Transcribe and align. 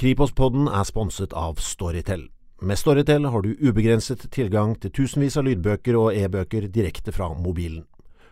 Kripos-podden 0.00 0.64
er 0.72 0.86
sponset 0.88 1.34
av 1.36 1.58
Storytel. 1.60 2.22
Med 2.64 2.78
Storytel 2.80 3.26
har 3.28 3.42
du 3.44 3.50
ubegrenset 3.60 4.22
tilgang 4.32 4.72
til 4.80 4.94
tusenvis 4.96 5.36
av 5.36 5.44
lydbøker 5.44 5.98
og 6.00 6.16
e-bøker 6.16 6.70
direkte 6.72 7.12
fra 7.12 7.26
mobilen. 7.36 7.82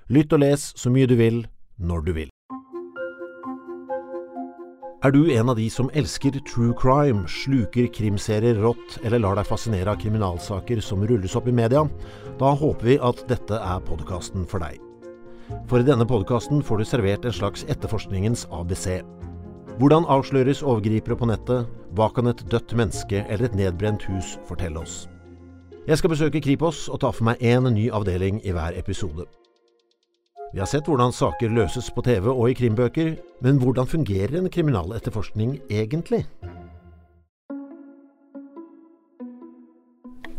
Lytt 0.08 0.32
og 0.32 0.40
les 0.40 0.64
så 0.80 0.88
mye 0.88 1.04
du 1.10 1.12
vil, 1.20 1.42
når 1.76 2.06
du 2.06 2.10
vil. 2.16 2.32
Er 5.04 5.12
du 5.12 5.28
en 5.28 5.52
av 5.52 5.60
de 5.60 5.68
som 5.68 5.92
elsker 5.92 6.40
true 6.48 6.72
crime, 6.72 7.28
sluker 7.28 7.92
krimserier 7.92 8.56
rått 8.64 8.96
eller 9.02 9.20
lar 9.20 9.36
deg 9.36 9.52
fascinere 9.52 9.92
av 9.92 10.00
kriminalsaker 10.00 10.80
som 10.80 11.04
rulles 11.04 11.36
opp 11.36 11.52
i 11.52 11.56
media? 11.60 11.84
Da 12.40 12.56
håper 12.56 12.94
vi 12.94 13.00
at 13.12 13.26
dette 13.28 13.60
er 13.60 13.84
podkasten 13.84 14.48
for 14.48 14.64
deg. 14.64 14.80
For 15.68 15.84
i 15.84 15.90
denne 15.92 16.08
podkasten 16.08 16.64
får 16.64 16.80
du 16.80 16.88
servert 16.88 17.28
en 17.28 17.40
slags 17.44 17.68
etterforskningens 17.68 18.48
ABC. 18.56 19.02
Hvordan 19.78 20.08
avsløres 20.10 20.58
overgripere 20.66 21.14
på 21.14 21.26
nettet? 21.30 21.68
Hva 21.94 22.08
kan 22.10 22.26
et 22.26 22.40
dødt 22.50 22.72
menneske 22.74 23.20
eller 23.30 23.46
et 23.46 23.54
nedbrent 23.54 24.02
hus 24.10 24.32
fortelle 24.48 24.80
oss? 24.80 25.04
Jeg 25.86 26.00
skal 26.00 26.10
besøke 26.10 26.40
Kripos 26.42 26.88
og 26.90 26.98
ta 27.04 27.12
for 27.14 27.28
meg 27.28 27.38
én 27.38 27.70
ny 27.70 27.84
avdeling 27.94 28.40
i 28.42 28.56
hver 28.56 28.74
episode. 28.74 29.28
Vi 30.50 30.58
har 30.58 30.66
sett 30.66 30.90
hvordan 30.90 31.14
saker 31.14 31.54
løses 31.54 31.92
på 31.94 32.02
TV 32.02 32.26
og 32.26 32.50
i 32.50 32.58
krimbøker, 32.58 33.14
men 33.38 33.62
hvordan 33.62 33.86
fungerer 33.86 34.40
en 34.40 34.50
kriminaletterforskning 34.50 35.60
egentlig? 35.70 36.24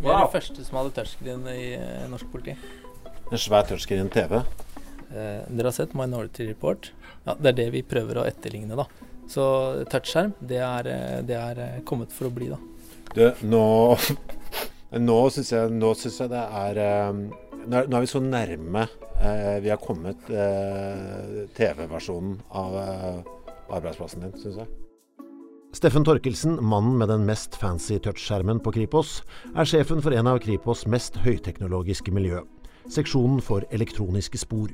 Hva 0.04 0.18
er 0.18 0.24
det 0.26 0.34
første 0.35 0.68
som 0.68 0.82
hadde 0.82 0.98
touchscreen 0.99 1.48
i 1.55 1.76
eh, 1.80 2.08
norsk 2.12 2.27
politi. 2.34 2.60
En 3.32 3.40
svær 3.40 3.63
touchscreen 3.71 4.12
TV. 4.12 4.41
Eh, 5.16 5.46
dere 5.48 5.70
har 5.71 5.76
sett 5.80 5.96
Minority 5.96 6.52
Report? 6.52 6.91
Ja, 7.24 7.40
Det 7.40 7.54
er 7.54 7.63
det 7.63 7.71
vi 7.80 7.88
prøver 7.88 8.20
å 8.20 8.27
etterligne, 8.27 8.76
da. 8.76 8.91
Så 9.30 9.44
touchskjerm, 9.92 10.34
det 10.42 10.58
er, 10.58 10.88
eh, 10.90 11.20
det 11.22 11.38
er 11.38 11.62
eh, 11.62 11.82
kommet 11.86 12.14
for 12.14 12.30
å 12.30 12.34
bli, 12.34 12.50
da. 12.50 12.58
Du, 13.14 13.26
nå 13.50 13.66
Nå 15.10 15.18
syns 15.30 15.52
jeg, 15.54 15.70
synes 16.02 16.18
jeg 16.18 16.32
det 16.32 16.41
er 16.60 16.80
eh, 16.82 17.20
Nå 17.70 17.77
er 17.77 17.86
er 17.86 18.04
vi 18.05 18.10
så 18.10 18.21
nærme 18.24 18.88
vi 19.60 19.68
har 19.68 19.82
kommet 19.84 20.30
TV-versjonen 21.58 22.38
av 22.55 22.77
arbeidsplassen 23.68 24.24
din, 24.24 24.32
syns 24.40 24.62
jeg. 24.62 24.70
Steffen 25.76 26.08
Torkelsen, 26.08 26.55
mannen 26.64 26.96
med 27.02 27.12
den 27.12 27.27
mest 27.27 27.58
fancy 27.60 27.99
touchskjermen 27.99 28.64
på 28.64 28.71
Kripos, 28.77 29.18
er 29.60 29.68
sjefen 29.68 29.99
for 29.99 30.16
en 30.16 30.32
av 30.32 30.40
Kripos' 30.40 30.88
mest 30.88 31.20
høyteknologiske 31.20 32.16
miljø, 32.16 32.46
seksjonen 32.88 33.43
for 33.43 33.68
elektroniske 33.76 34.40
spor. 34.40 34.71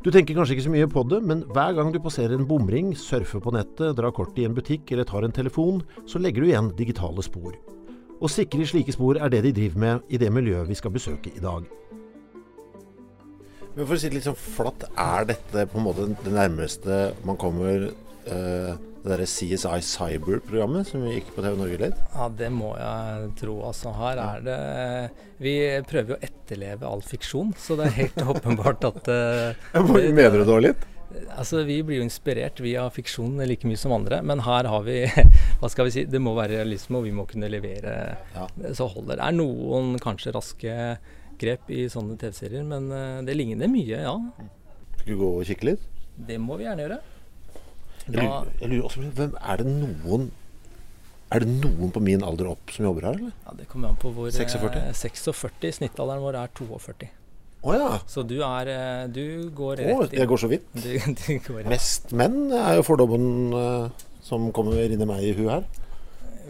Du 0.00 0.08
tenker 0.08 0.32
kanskje 0.32 0.54
ikke 0.56 0.64
så 0.64 0.70
mye 0.72 0.86
på 0.88 1.02
det, 1.10 1.18
men 1.28 1.42
hver 1.52 1.74
gang 1.76 1.90
du 1.92 1.98
passerer 2.00 2.32
en 2.32 2.46
bomring, 2.48 2.94
surfer 2.96 3.42
på 3.44 3.52
nettet, 3.52 3.98
drar 3.98 4.14
kortet 4.16 4.38
i 4.40 4.46
en 4.48 4.54
butikk 4.56 4.88
eller 4.94 5.04
tar 5.04 5.26
en 5.26 5.34
telefon, 5.36 5.82
så 6.08 6.16
legger 6.16 6.40
du 6.40 6.48
igjen 6.48 6.70
digitale 6.78 7.20
spor. 7.26 7.52
Å 8.16 8.30
sikre 8.32 8.64
slike 8.64 8.94
spor 8.96 9.20
er 9.20 9.28
det 9.32 9.42
de 9.44 9.52
driver 9.58 9.82
med 9.84 10.08
i 10.08 10.20
det 10.20 10.30
miljøet 10.32 10.70
vi 10.72 10.78
skal 10.78 10.94
besøke 10.94 11.34
i 11.36 11.42
dag. 11.44 11.68
Men 13.74 13.84
For 13.84 13.92
å 13.92 14.00
si 14.00 14.08
det 14.08 14.16
litt 14.16 14.28
sånn 14.30 14.40
flatt, 14.40 14.88
er 14.96 15.28
dette 15.34 15.66
på 15.68 15.78
en 15.82 15.86
måte 15.90 16.08
det 16.24 16.32
nærmeste 16.32 17.02
man 17.28 17.36
kommer 17.40 17.90
eh, 17.90 18.72
det 19.00 19.10
derre 19.14 19.26
CSI 19.28 19.80
Cyber-programmet 19.86 20.88
som 20.90 21.02
vi 21.06 21.14
gikk 21.16 21.30
på 21.34 21.42
TV 21.44 21.56
Norge 21.56 21.78
litt? 21.80 21.98
Ja, 22.12 22.28
det 22.36 22.50
må 22.52 22.74
jeg 22.76 23.30
tro. 23.40 23.56
Altså, 23.64 23.92
her 23.96 24.20
er 24.20 24.42
det 24.44 24.56
Vi 25.40 25.54
prøver 25.88 26.14
jo 26.14 26.18
å 26.18 26.24
etterleve 26.26 26.88
all 26.88 27.00
fiksjon, 27.06 27.54
så 27.56 27.78
det 27.80 27.88
er 27.88 27.98
helt 28.02 28.24
åpenbart 28.34 28.84
at 28.90 29.08
uh, 29.08 29.92
Mener 29.96 30.36
du 30.42 30.44
det 30.50 30.58
litt? 30.66 30.84
Altså, 31.34 31.62
Vi 31.66 31.80
blir 31.82 31.98
jo 32.02 32.06
inspirert 32.06 32.60
via 32.62 32.84
fiksjon 32.92 33.40
like 33.48 33.66
mye 33.66 33.80
som 33.80 33.94
andre, 33.96 34.20
men 34.22 34.44
her 34.46 34.68
har 34.70 34.84
vi 34.86 34.98
hva 35.62 35.70
skal 35.72 35.88
vi 35.88 35.94
si, 35.96 36.04
Det 36.10 36.20
må 36.22 36.36
være 36.36 36.60
realisme, 36.60 37.00
og 37.00 37.08
vi 37.08 37.14
må 37.16 37.24
kunne 37.30 37.48
levere 37.50 37.94
Ja. 38.36 38.44
så 38.76 38.86
holder. 38.92 39.16
Det 39.16 39.26
er 39.30 39.38
noen 39.40 39.96
kanskje 40.02 40.34
raske 40.36 40.76
grep 41.40 41.70
i 41.72 41.86
sånne 41.88 42.18
TV-serier, 42.20 42.66
men 42.68 42.90
eh, 42.92 43.22
det 43.24 43.32
ligner 43.38 43.70
mye, 43.72 44.02
ja. 44.04 44.12
Skal 45.00 45.08
vi 45.14 45.16
gå 45.22 45.30
og 45.38 45.46
kikke 45.48 45.70
litt? 45.70 45.86
Det 46.28 46.36
må 46.36 46.58
vi 46.60 46.66
gjerne 46.68 46.84
gjøre. 46.84 46.98
Jeg 48.10 48.18
Da, 48.18 48.26
lurer, 48.26 48.50
jeg 48.60 48.68
lurer 48.72 48.84
også 48.88 49.00
på, 49.04 49.10
hvem, 49.20 49.34
Er 49.40 49.56
det 49.62 49.66
noen 49.70 50.26
Er 51.32 51.44
det 51.44 51.48
noen 51.62 51.92
på 51.94 52.02
min 52.02 52.22
alder 52.26 52.48
opp 52.50 52.70
som 52.74 52.84
jobber 52.88 53.06
her, 53.06 53.14
eller? 53.20 53.32
ja, 53.46 53.52
det 53.58 53.68
kommer 53.70 53.88
an 53.92 53.98
på 54.02 54.10
hvor 54.16 54.26
eh, 54.28 54.34
46? 54.34 54.92
46. 54.98 55.72
Snittalderen 55.78 56.22
vår 56.24 56.38
er 56.42 56.52
42. 56.58 57.08
Å 57.62 57.74
ja. 57.76 57.90
Så 58.08 58.24
du 58.26 58.38
er 58.42 58.70
eh, 58.72 59.06
Du 59.12 59.50
går 59.54 59.76
rett 59.82 60.12
inn. 60.12 60.18
jeg 60.18 60.28
går 60.32 60.40
så 60.42 60.48
vidt. 60.50 60.66
Du, 60.74 60.88
du 61.20 61.38
går. 61.46 61.68
Mest 61.70 62.10
menn 62.16 62.50
er 62.56 62.78
jo 62.80 62.86
fordommen 62.88 63.52
eh, 63.54 64.06
som 64.26 64.50
kommer 64.56 64.80
inn 64.82 65.00
i 65.00 65.06
meg 65.08 65.22
i 65.28 65.34
huet 65.38 65.52
her. 65.58 65.68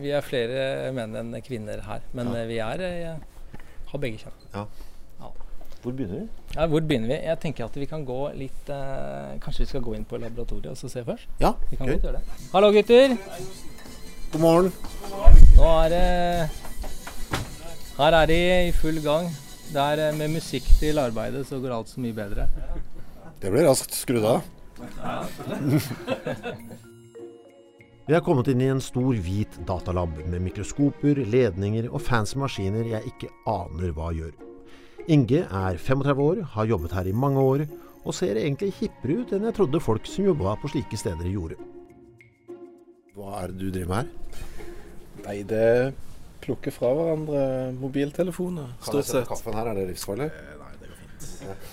Vi 0.01 0.15
er 0.17 0.25
flere 0.25 0.93
menn 0.97 1.13
enn 1.19 1.35
kvinner 1.45 1.83
her, 1.85 2.01
men 2.17 2.31
Ja. 2.33 2.45
vi 2.49 2.57
er 2.65 2.85
har 3.91 3.99
begge 4.01 4.23
kjønn. 4.23 4.67
Hvor 5.81 5.93
begynner 5.97 6.19
vi? 6.21 6.27
Ja, 6.55 6.67
hvor 6.69 6.81
begynner 6.85 7.09
vi? 7.09 7.17
Jeg 7.25 7.41
tenker 7.41 7.65
at 7.65 7.77
vi 7.81 7.87
kan 7.89 8.03
gå 8.05 8.19
litt 8.37 8.69
eh, 8.69 9.39
Kanskje 9.41 9.63
vi 9.65 9.69
skal 9.71 9.85
gå 9.85 9.95
inn 9.97 10.05
på 10.09 10.19
laboratoriet 10.21 10.75
og 10.75 10.77
så 10.77 10.91
se 10.93 11.05
først? 11.07 11.29
Ja, 11.41 11.55
Vi 11.71 11.77
kan 11.81 11.89
godt 11.89 12.05
gjøre 12.05 12.19
det. 12.19 12.25
Hallo, 12.53 12.69
gutter. 12.75 13.15
God 14.33 14.43
morgen. 14.45 14.69
Nå 15.57 15.71
er 15.85 15.89
det 15.95 16.05
Her 17.97 18.13
er 18.21 18.27
de 18.29 18.39
i 18.69 18.75
full 18.77 19.01
gang. 19.05 19.31
Det 19.71 19.81
er 19.87 20.05
eh, 20.11 20.17
med 20.19 20.37
musikk 20.37 20.69
til 20.83 21.01
arbeidet 21.01 21.47
så 21.49 21.63
går 21.63 21.73
alt 21.79 21.89
så 21.89 22.05
mye 22.05 22.17
bedre. 22.17 22.45
Det 23.41 23.49
ble 23.55 23.65
raskt 23.65 23.97
skrudd 23.97 24.27
av. 24.29 24.45
Vi 28.11 28.15
har 28.17 28.25
kommet 28.27 28.49
inn 28.51 28.61
i 28.65 28.69
en 28.73 28.81
stor, 28.83 29.15
hvit 29.15 29.55
datalab 29.69 30.17
med 30.27 30.43
mikroskoper, 30.43 31.21
ledninger 31.31 31.87
og 31.93 32.03
fancy 32.03 32.37
maskiner 32.43 32.89
jeg 32.97 33.13
ikke 33.15 33.29
aner 33.49 33.93
hva 33.95 34.11
gjør. 34.17 34.50
Inge 35.11 35.41
er 35.47 35.79
35 35.81 36.23
år, 36.23 36.43
har 36.55 36.69
jobbet 36.71 36.93
her 36.95 37.09
i 37.11 37.15
mange 37.17 37.43
år, 37.43 37.65
og 38.05 38.15
ser 38.17 38.39
egentlig 38.41 38.71
hippere 38.79 39.21
ut 39.25 39.33
enn 39.37 39.49
jeg 39.49 39.57
trodde 39.57 39.81
folk 39.83 40.07
som 40.09 40.29
jobba 40.31 40.55
på 40.63 40.71
slike 40.73 40.99
steder 41.01 41.27
gjorde. 41.29 41.59
Hva 43.17 43.41
er 43.43 43.53
det 43.53 43.59
du 43.61 43.73
driver 43.75 43.91
med 43.91 43.99
her? 43.99 44.47
Nei, 45.27 45.37
det 45.45 45.65
plukker 46.41 46.73
fra 46.73 46.93
hverandre 46.97 47.43
mobiltelefoner, 47.77 48.71
stort 48.87 49.05
sett. 49.11 49.27
kaffen 49.29 49.57
her, 49.59 49.69
er 49.73 49.81
det 49.81 49.89
livsfarlig? 49.91 50.31
Eh, 50.31 50.55
Nei, 50.63 50.73
det 50.81 50.89
går 50.89 51.03
fint. 51.03 51.69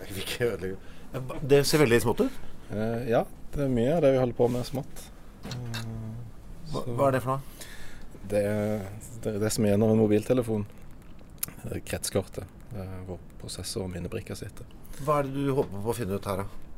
Jeg 0.00 0.10
vil 0.10 0.22
ikke 0.26 0.48
ødelegge 0.50 1.48
Det 1.54 1.62
ser 1.66 1.82
veldig 1.84 2.00
smått 2.04 2.20
ut. 2.26 2.36
Eh, 2.74 3.08
ja, 3.14 3.22
det 3.54 3.64
er 3.64 3.72
mye 3.72 3.94
av 3.96 4.04
det 4.04 4.12
vi 4.16 4.20
holder 4.20 4.38
på 4.42 4.50
med 4.52 4.68
smått. 4.68 5.06
Eh, 5.46 5.82
Hva, 6.74 6.84
hva 6.86 7.08
er 7.08 7.16
det 7.16 7.22
for 7.24 7.36
noe? 7.36 7.66
Det, 8.30 8.44
det 9.24 9.32
er 9.36 9.40
det 9.42 9.50
som 9.54 9.64
er 9.64 9.72
igjen 9.72 9.86
en 9.88 9.98
mobiltelefon. 9.98 10.66
Er 11.70 11.80
Kretskortet, 11.88 12.44
eh, 12.44 12.59
hvor 13.06 13.18
prosessor 13.40 13.86
og 13.86 13.90
minnebrikker 13.92 14.38
sitter. 14.38 14.68
Hva 15.04 15.20
er 15.20 15.28
det 15.28 15.46
du 15.46 15.54
håper 15.56 15.82
på 15.82 15.90
å 15.90 15.96
finne 15.96 16.18
ut 16.18 16.28
her, 16.28 16.42
da? 16.44 16.70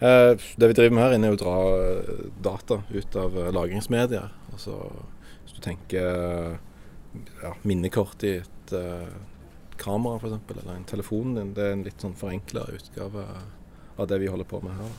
Eh, 0.00 0.32
det 0.56 0.68
vi 0.70 0.76
driver 0.76 0.94
med 0.96 1.04
her 1.04 1.14
inne 1.14 1.28
er 1.28 1.36
å 1.36 1.40
dra 1.40 1.56
eh, 1.76 2.20
data 2.40 2.80
ut 2.88 3.16
av 3.20 3.34
eh, 3.36 3.50
lagringsmedier. 3.52 4.30
Altså, 4.54 4.78
hvis 5.42 5.58
du 5.58 5.60
tenker 5.64 6.06
eh, 6.08 6.54
ja, 7.42 7.52
minnekort 7.68 8.24
i 8.24 8.38
et 8.38 8.72
uh, 8.72 9.10
kamera 9.80 10.20
f.eks., 10.20 10.38
eller 10.54 10.76
en 10.76 10.86
telefon 10.88 11.34
din, 11.34 11.52
det 11.56 11.64
er 11.66 11.74
en 11.74 11.82
litt 11.84 12.00
sånn 12.00 12.14
forenkla 12.16 12.68
utgave 12.70 13.24
av 13.98 14.08
det 14.08 14.20
vi 14.22 14.30
holder 14.30 14.46
på 14.48 14.60
med 14.62 14.78
her. 14.78 14.92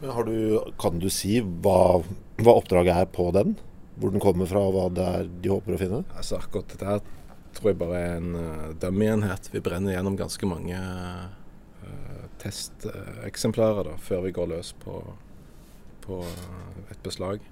Men 0.00 0.14
har 0.16 0.26
du, 0.26 0.38
kan 0.80 0.98
du 1.02 1.10
si 1.12 1.36
hva, 1.42 2.00
hva 2.40 2.54
oppdraget 2.56 3.02
er 3.02 3.10
på 3.12 3.28
den? 3.36 3.58
Hvor 4.00 4.14
den 4.14 4.22
kommer 4.22 4.48
fra, 4.48 4.64
og 4.64 4.74
hva 4.74 4.86
det 4.96 5.06
er 5.20 5.30
de 5.44 5.52
håper 5.52 5.76
å 5.76 5.80
finne? 5.82 6.02
Altså 6.16 6.38
Akkurat 6.40 6.72
dette 6.72 6.88
her 6.88 7.04
tror 7.58 7.72
jeg 7.72 7.80
bare 7.80 7.98
er 8.00 8.16
en 8.20 8.34
uh, 8.38 8.70
dummy-enhet. 8.80 9.50
Vi 9.52 9.62
brenner 9.64 9.96
gjennom 9.96 10.16
ganske 10.18 10.48
mange 10.48 10.78
uh, 10.78 12.24
testeksemplarer 12.38 13.90
da, 13.90 13.96
før 14.02 14.24
vi 14.28 14.34
går 14.36 14.50
løs 14.52 14.72
på, 14.78 15.00
på 16.04 16.20
eh, 16.22 16.82
et 16.92 17.00
beslag. 17.02 17.42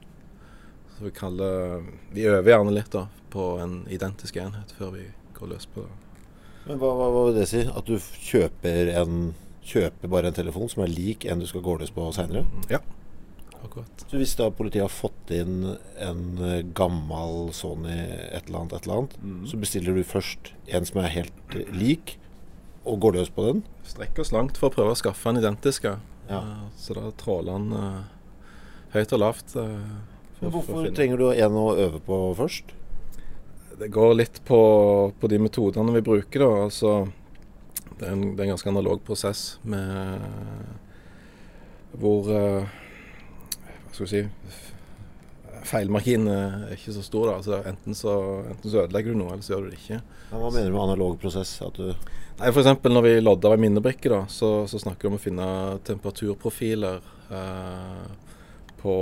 Så 0.96 1.08
vi 1.08 1.10
kaller 1.12 1.82
Vi 2.14 2.24
øver 2.24 2.53
gjerne 2.53 2.72
litt 2.72 2.92
da 2.94 3.08
på 3.32 3.56
en 3.60 3.80
identisk 3.92 4.38
enhet 4.41 4.70
før 4.78 4.94
vi 4.94 5.08
går 5.36 5.50
løs 5.50 5.66
på 5.74 5.82
Men 6.68 6.78
hva, 6.80 6.92
hva, 6.97 7.09
hva 7.12 7.24
vil 7.26 7.36
det 7.36 7.48
si? 7.50 7.64
At 7.66 7.91
du 7.91 7.98
kjøper, 7.98 8.92
en, 9.02 9.34
kjøper 9.66 10.12
bare 10.12 10.30
en 10.30 10.38
telefon 10.38 10.70
som 10.72 10.86
er 10.86 10.94
lik 10.94 11.26
en 11.26 11.42
du 11.42 11.48
skal 11.50 11.66
gå 11.66 11.76
løs 11.82 11.92
på 11.94 12.06
seinere? 12.16 12.47
Ja, 12.72 12.80
akkurat. 13.66 14.04
Så 14.09 14.18
hvis 14.21 14.34
da 14.39 14.48
politiet 14.54 14.84
har 14.86 14.92
fått 14.92 15.30
inn 15.34 15.77
en 16.03 16.22
eh, 16.42 16.63
gammel 16.77 17.51
Sony 17.57 17.92
et 17.92 18.47
eller 18.47 18.63
annet, 18.63 18.72
et 18.78 18.86
eller 18.86 19.03
annet, 19.03 19.16
Mm. 19.22 19.47
så 19.51 19.60
bestiller 19.60 19.95
du 19.95 20.03
først 20.07 20.53
en 20.68 20.84
som 20.89 21.01
er 21.03 21.13
helt 21.15 21.57
eh, 21.59 21.71
lik, 21.74 22.16
og 22.86 23.01
går 23.03 23.16
løs 23.18 23.30
på 23.34 23.45
den? 23.48 23.65
Strekker 23.86 24.22
oss 24.22 24.33
langt 24.33 24.57
for 24.59 24.71
å 24.71 24.74
prøve 24.74 24.95
å 24.95 24.98
skaffe 24.98 25.28
en 25.28 25.41
identisk. 25.41 25.84
ja. 25.84 25.97
Eh, 26.28 26.66
så 26.77 26.95
da 26.95 27.10
tråler 27.15 27.53
han 27.53 27.72
uh, 27.72 28.04
høyt 28.95 29.13
og 29.13 29.21
lavt. 29.21 29.54
Uh, 29.54 30.03
Hvorfor 30.41 30.89
trenger 30.95 31.19
du 31.19 31.28
en 31.30 31.54
å 31.59 31.77
øve 31.77 32.01
på 32.03 32.19
først? 32.39 32.74
Det 33.78 33.91
går 33.92 34.15
litt 34.15 34.41
på, 34.45 35.12
på 35.21 35.28
de 35.28 35.39
metodene 35.39 35.92
vi 35.95 36.03
bruker. 36.03 36.41
Da. 36.42 36.65
Altså, 36.65 37.09
det, 37.98 38.07
er 38.07 38.12
en, 38.12 38.24
det 38.34 38.41
er 38.41 38.47
en 38.48 38.54
ganske 38.54 38.72
analog 38.72 39.03
prosess 39.07 39.59
med 39.62 40.21
hvor 41.97 42.27
Hva 42.28 42.66
skal 43.97 44.07
vi 44.07 44.13
si 44.15 44.72
feilmarginen 45.66 46.28
er 46.31 46.75
ikke 46.77 46.95
så 46.95 47.03
stor. 47.04 47.31
da, 47.31 47.41
så 47.43 47.60
enten, 47.66 47.97
så 47.97 48.13
enten 48.47 48.71
så 48.71 48.84
ødelegger 48.84 49.15
du 49.15 49.21
noe, 49.21 49.34
eller 49.34 49.45
så 49.45 49.54
gjør 49.54 49.66
du 49.66 49.72
det 49.72 49.81
ikke. 49.81 49.98
Ja, 50.31 50.39
hva 50.39 50.51
mener 50.51 50.71
du 50.71 50.77
med 50.77 50.84
analog 50.84 51.19
prosess? 51.22 51.57
At 51.65 51.81
du 51.81 51.91
Nei, 52.37 52.51
F.eks. 52.51 52.69
når 52.84 53.04
vi 53.07 53.13
lodder 53.22 53.54
ei 53.54 53.60
minnebrikke, 53.63 54.10
da, 54.13 54.19
så, 54.28 54.51
så, 54.69 54.81
snakker 54.83 55.07
vi 55.07 55.09
om 55.09 55.16
å 55.16 55.22
finne 55.22 55.47
temperaturprofiler 55.89 56.98
eh, 57.33 58.03
på, 58.83 58.97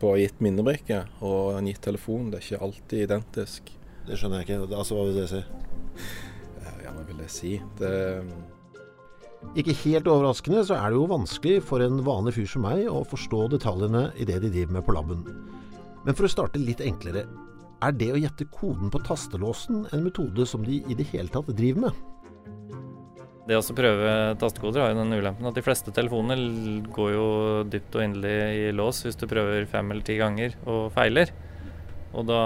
på 0.00 0.14
gitt 0.16 0.40
minnebrikke 0.40 1.02
og 1.20 1.58
en 1.58 1.68
gitt 1.68 1.82
telefon. 1.84 2.30
Det 2.32 2.40
er 2.40 2.46
ikke 2.46 2.62
alltid 2.68 3.04
identisk. 3.04 3.68
Det 4.08 4.16
skjønner 4.16 4.40
jeg 4.40 4.48
ikke. 4.48 4.78
Altså, 4.78 4.96
Hva 4.96 5.04
vil 5.10 5.20
det 5.20 5.28
si? 5.34 5.42
Eh, 5.42 6.80
ja, 6.86 6.96
hva 6.96 7.04
vil 7.10 7.20
det 7.20 7.28
si? 7.36 7.52
Det 7.82 7.92
Ikke 9.58 9.74
helt 9.82 10.08
overraskende 10.08 10.62
så 10.64 10.78
er 10.78 10.92
det 10.92 11.00
jo 11.00 11.08
vanskelig 11.10 11.58
for 11.68 11.84
en 11.84 12.00
vanlig 12.06 12.36
fyr 12.38 12.48
som 12.48 12.64
meg 12.64 12.86
å 12.88 13.02
forstå 13.04 13.48
detaljene 13.52 14.06
i 14.16 14.24
det 14.28 14.38
de 14.44 14.52
driver 14.52 14.78
med 14.78 14.86
på 14.86 14.94
laben. 14.96 15.26
Men 16.06 16.16
for 16.16 16.26
å 16.26 16.32
starte 16.32 16.62
litt 16.62 16.80
enklere. 16.84 17.26
Er 17.82 17.94
det 17.98 18.12
å 18.14 18.20
gjette 18.20 18.46
koden 18.54 18.90
på 18.94 19.02
tastelåsen 19.04 19.84
en 19.90 20.04
metode 20.06 20.46
som 20.48 20.64
de 20.64 20.80
i 20.86 20.96
det 20.96 21.08
hele 21.10 21.30
tatt 21.34 21.50
driver 21.52 21.88
med? 21.88 22.00
Det 23.42 23.58
å 23.58 23.74
prøve 23.74 24.10
tastekoder 24.38 24.84
har 24.84 24.92
jo 24.92 25.00
den 25.00 25.16
ulempen 25.18 25.48
at 25.50 25.56
de 25.58 25.64
fleste 25.66 25.90
telefoner 25.94 26.38
går 26.94 27.08
jo 27.10 27.24
dypt 27.66 27.96
og 27.98 28.04
inderlig 28.04 28.68
i 28.68 28.74
lås 28.78 29.02
hvis 29.02 29.18
du 29.18 29.26
prøver 29.26 29.66
fem 29.70 29.90
eller 29.90 30.06
ti 30.06 30.14
ganger 30.20 30.54
og 30.62 30.92
feiler. 30.94 31.32
Og 32.14 32.28
da 32.28 32.38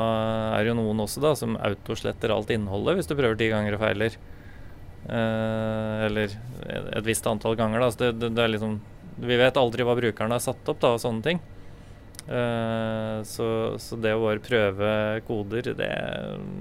er 0.57 0.65
det 0.65 0.73
jo 0.73 0.79
noen 0.79 1.05
også 1.05 1.21
da 1.21 1.35
som 1.37 1.59
autosletter 1.61 2.33
alt 2.33 2.53
innholdet 2.55 2.97
hvis 2.97 3.11
du 3.11 3.15
prøver 3.19 3.37
ti 3.37 3.51
ganger 3.53 3.77
og 3.77 3.85
feiler. 3.85 4.17
Eh, 5.07 6.05
eller 6.07 6.33
et 6.67 7.07
visst 7.07 7.27
antall 7.31 7.55
ganger, 7.59 7.83
da. 7.83 7.91
Så 7.93 8.03
det, 8.03 8.13
det, 8.21 8.33
det, 8.35 8.43
er 8.43 8.55
liksom 8.57 8.81
Vi 9.23 9.37
vet 9.39 9.61
aldri 9.61 9.87
hva 9.87 9.95
brukerne 9.99 10.35
har 10.35 10.43
satt 10.43 10.73
opp 10.73 10.81
da, 10.83 10.95
og 10.97 11.03
sånne 11.03 11.23
ting. 11.27 11.43
Eh, 12.27 13.19
så, 13.29 13.47
så, 13.79 13.99
det 14.03 14.17
å 14.17 14.25
bare 14.25 14.43
prøve 14.43 14.89
koder, 15.29 15.75
det 15.79 15.93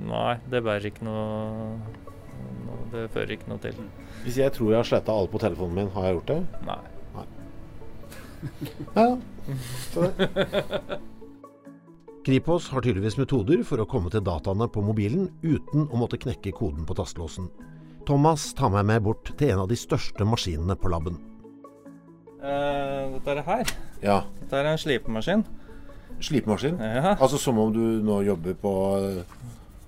Nei, 0.06 0.36
det 0.52 0.62
bærer 0.62 0.92
ikke 0.92 1.08
noe, 1.08 1.80
noe 2.68 2.84
Det 2.94 3.08
fører 3.16 3.34
ikke 3.34 3.50
noe 3.50 3.64
til. 3.64 3.80
Hvis 4.26 4.38
jeg 4.42 4.54
tror 4.54 4.72
jeg 4.72 4.80
har 4.84 4.90
sletta 4.92 5.16
alle 5.16 5.32
på 5.32 5.42
telefonen 5.42 5.82
min, 5.82 5.92
har 5.96 6.10
jeg 6.10 6.20
gjort 6.20 6.32
det? 6.36 6.40
Nei. 6.70 6.82
Nei. 7.18 7.28
ja. 9.00 9.10
Kripos 12.26 12.72
har 12.74 12.82
tydeligvis 12.82 13.20
metoder 13.22 13.62
for 13.66 13.82
å 13.82 13.86
komme 13.90 14.10
til 14.14 14.24
dataene 14.26 14.66
på 14.70 14.82
mobilen 14.86 15.28
uten 15.44 15.86
å 15.86 15.98
måtte 16.02 16.18
knekke 16.22 16.54
koden 16.58 16.86
på 16.86 16.98
tastelåsen. 16.98 17.50
Thomas 18.06 18.52
tar 18.54 18.70
meg 18.74 18.86
med 18.86 19.06
bort 19.06 19.32
til 19.40 19.54
en 19.54 19.64
av 19.64 19.70
de 19.72 19.78
største 19.80 20.28
maskinene 20.28 20.78
på 20.78 20.92
laben. 20.94 21.18
Uh, 22.38 23.16
dette 23.16 23.32
er 23.32 23.40
det 23.40 23.46
her. 23.48 23.72
Ja. 24.04 24.18
Dette 24.44 24.60
er 24.60 24.70
en 24.70 24.82
slipemaskin. 24.82 25.46
Slipemaskin? 26.24 26.78
Ja. 26.80 27.16
Altså 27.16 27.40
som 27.42 27.58
om 27.60 27.74
du 27.74 27.82
nå 28.06 28.22
jobber 28.24 28.56
på 28.62 28.74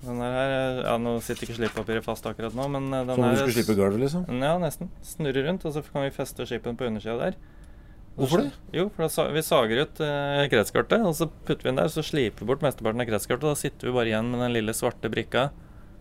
Den 0.02 0.18
er 0.22 0.34
her, 0.34 0.80
ja 0.84 0.96
Nå 1.00 1.14
sitter 1.24 1.46
ikke 1.46 1.56
slipepapiret 1.56 2.04
fast 2.04 2.26
akkurat 2.28 2.54
nå, 2.54 2.66
men 2.74 2.90
eh, 2.92 3.06
den 3.06 3.16
Som 3.16 3.24
om 3.24 3.32
du 3.32 3.38
skulle 3.40 3.56
slipe 3.56 3.76
gulvet, 3.78 4.02
liksom? 4.02 4.26
Ja, 4.42 4.56
nesten. 4.60 4.90
Snurrer 5.06 5.48
rundt, 5.48 5.64
og 5.64 5.74
så 5.74 5.82
kan 5.86 6.04
vi 6.04 6.12
feste 6.14 6.46
skipen 6.48 6.76
på 6.78 6.88
undersida 6.90 7.16
der. 7.22 7.38
Hvorfor 8.18 8.42
det? 8.42 8.50
Jo, 8.74 8.88
for 8.94 9.06
da, 9.06 9.28
vi 9.34 9.44
sager 9.46 9.84
ut 9.84 10.02
eh, 10.02 10.44
kretskartet, 10.50 11.06
og 11.06 11.14
så 11.14 11.30
putter 11.30 11.62
vi 11.62 11.70
den 11.70 11.80
der, 11.80 11.90
så 11.94 12.02
sliper 12.02 12.42
vi 12.42 12.50
bort 12.50 12.66
mesteparten 12.66 13.02
av 13.04 13.08
kretskartet. 13.10 13.46
Og 13.46 13.54
da 13.54 13.62
sitter 13.62 13.88
vi 13.88 13.94
bare 13.94 14.10
igjen 14.10 14.32
med 14.32 14.42
den 14.42 14.56
lille 14.58 14.74
svarte 14.74 15.10
brikka. 15.12 15.48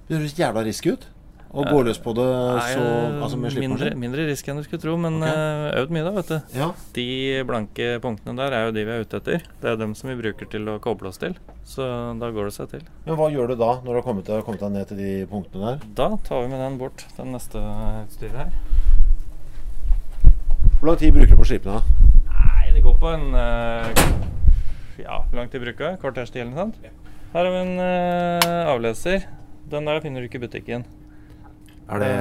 Det 0.08 0.18
høres 0.18 0.38
jævla 0.40 0.66
risky 0.66 0.96
ut. 0.98 1.06
Å 1.48 1.64
gå 1.64 1.80
løs 1.88 1.98
på 2.04 2.12
det 2.18 2.26
så, 2.28 2.82
altså 3.24 3.38
med 3.40 3.56
mindre, 3.56 3.94
mindre 3.96 4.26
risk 4.28 4.50
enn 4.52 4.58
du 4.60 4.66
skulle 4.66 4.82
tro, 4.84 4.98
men 5.00 5.22
Ok. 5.24 5.30
eh, 5.32 5.80
øvd 5.80 5.94
mye, 5.96 6.04
da, 6.04 6.12
vet 6.18 6.28
du. 6.34 6.58
Ja. 6.60 6.68
De 6.94 7.06
blanke 7.48 7.88
punktene 8.04 8.36
der 8.36 8.52
er 8.58 8.66
jo 8.68 8.74
de 8.76 8.84
vi 8.84 8.92
er 8.92 9.06
ute 9.08 9.22
etter. 9.22 9.46
Det 9.62 9.72
er 9.72 9.80
dem 9.80 9.96
som 9.96 10.10
vi 10.12 10.18
bruker 10.20 10.50
til 10.52 10.68
å 10.68 10.76
koble 10.84 11.08
oss 11.08 11.18
til. 11.22 11.38
Så 11.64 11.88
da 12.20 12.32
går 12.36 12.50
det 12.50 12.54
seg 12.58 12.70
til. 12.76 12.84
Men 13.06 13.16
hva 13.16 13.30
gjør 13.32 13.54
du 13.54 13.56
da, 13.56 13.72
når 13.80 13.88
du 13.88 13.98
har 14.02 14.06
kommet 14.06 14.28
kommet 14.44 14.60
deg 14.60 14.72
ned 14.76 14.88
til 14.92 14.98
de 15.00 15.14
punktene 15.32 15.72
der? 15.78 15.88
Da 15.96 16.10
tar 16.28 16.44
vi 16.44 16.52
med 16.52 16.60
den 16.60 16.78
bort, 16.82 17.06
den 17.18 17.32
neste 17.32 17.64
utstyret 18.04 18.36
her. 18.44 18.52
Hvor 20.80 20.92
lang 20.92 21.00
tid 21.00 21.14
bruker 21.16 21.34
du 21.34 21.40
på 21.42 21.48
skipene? 21.50 21.80
Nei, 22.28 22.68
det 22.76 22.84
går 22.86 23.00
på 23.02 23.10
en 23.16 23.34
eh, 23.34 24.04
Ja, 25.02 25.22
hvor 25.24 25.40
lang 25.40 25.50
tid 25.50 25.64
bruker 25.64 25.92
jeg? 25.92 26.00
Kvarters 26.04 26.30
tid 26.34 26.44
eller 26.44 26.54
noe 26.54 26.68
sånt. 26.68 26.78
Her 27.34 27.44
har 27.46 27.52
vi 27.54 27.64
en 27.64 27.80
eh, 27.82 28.72
avleser. 28.72 29.26
Den 29.72 29.86
der 29.90 30.00
finner 30.04 30.22
du 30.22 30.28
ikke 30.30 30.40
i 30.42 30.46
butikken. 30.46 30.86
Er 31.88 32.02
det 32.04 32.14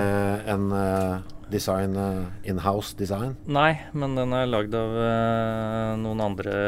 en 0.52 0.66
eh, 0.70 1.22
design 1.50 1.96
eh, 1.98 2.50
in-house 2.50 2.94
design? 2.98 3.34
Nei, 3.50 3.72
men 3.98 4.14
den 4.18 4.34
er 4.36 4.50
lagd 4.50 4.76
av 4.78 4.98
eh, 5.02 5.94
noen 6.02 6.22
andre 6.22 6.58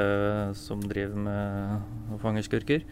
som 0.59 0.83
driver 0.83 1.21
med 1.29 2.17
å 2.17 2.19
fange 2.23 2.43
skurker. 2.47 2.83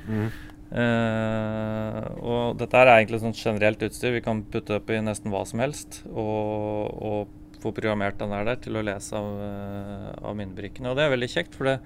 Eh, 0.66 2.04
og 2.22 2.58
dette 2.60 2.78
er 2.78 2.92
egentlig 2.92 3.22
sånn 3.22 3.34
generelt 3.36 3.82
utstyr. 3.86 4.14
Vi 4.18 4.22
kan 4.22 4.44
putte 4.50 4.78
opp 4.78 4.94
i 4.94 5.02
nesten 5.02 5.34
hva 5.34 5.42
som 5.48 5.62
helst. 5.62 6.04
Og, 6.12 6.94
og 7.02 7.60
få 7.62 7.74
programmert 7.74 8.18
den 8.20 8.34
der, 8.34 8.54
til 8.62 8.78
å 8.78 8.84
lese 8.86 9.18
av, 9.18 9.28
eh, 9.42 10.08
av 10.22 10.38
minnebrikkene. 10.38 10.92
Og 10.92 10.98
det 10.98 11.06
er 11.06 11.14
veldig 11.16 11.32
kjekt, 11.32 11.58
for 11.58 11.70
det, 11.70 11.76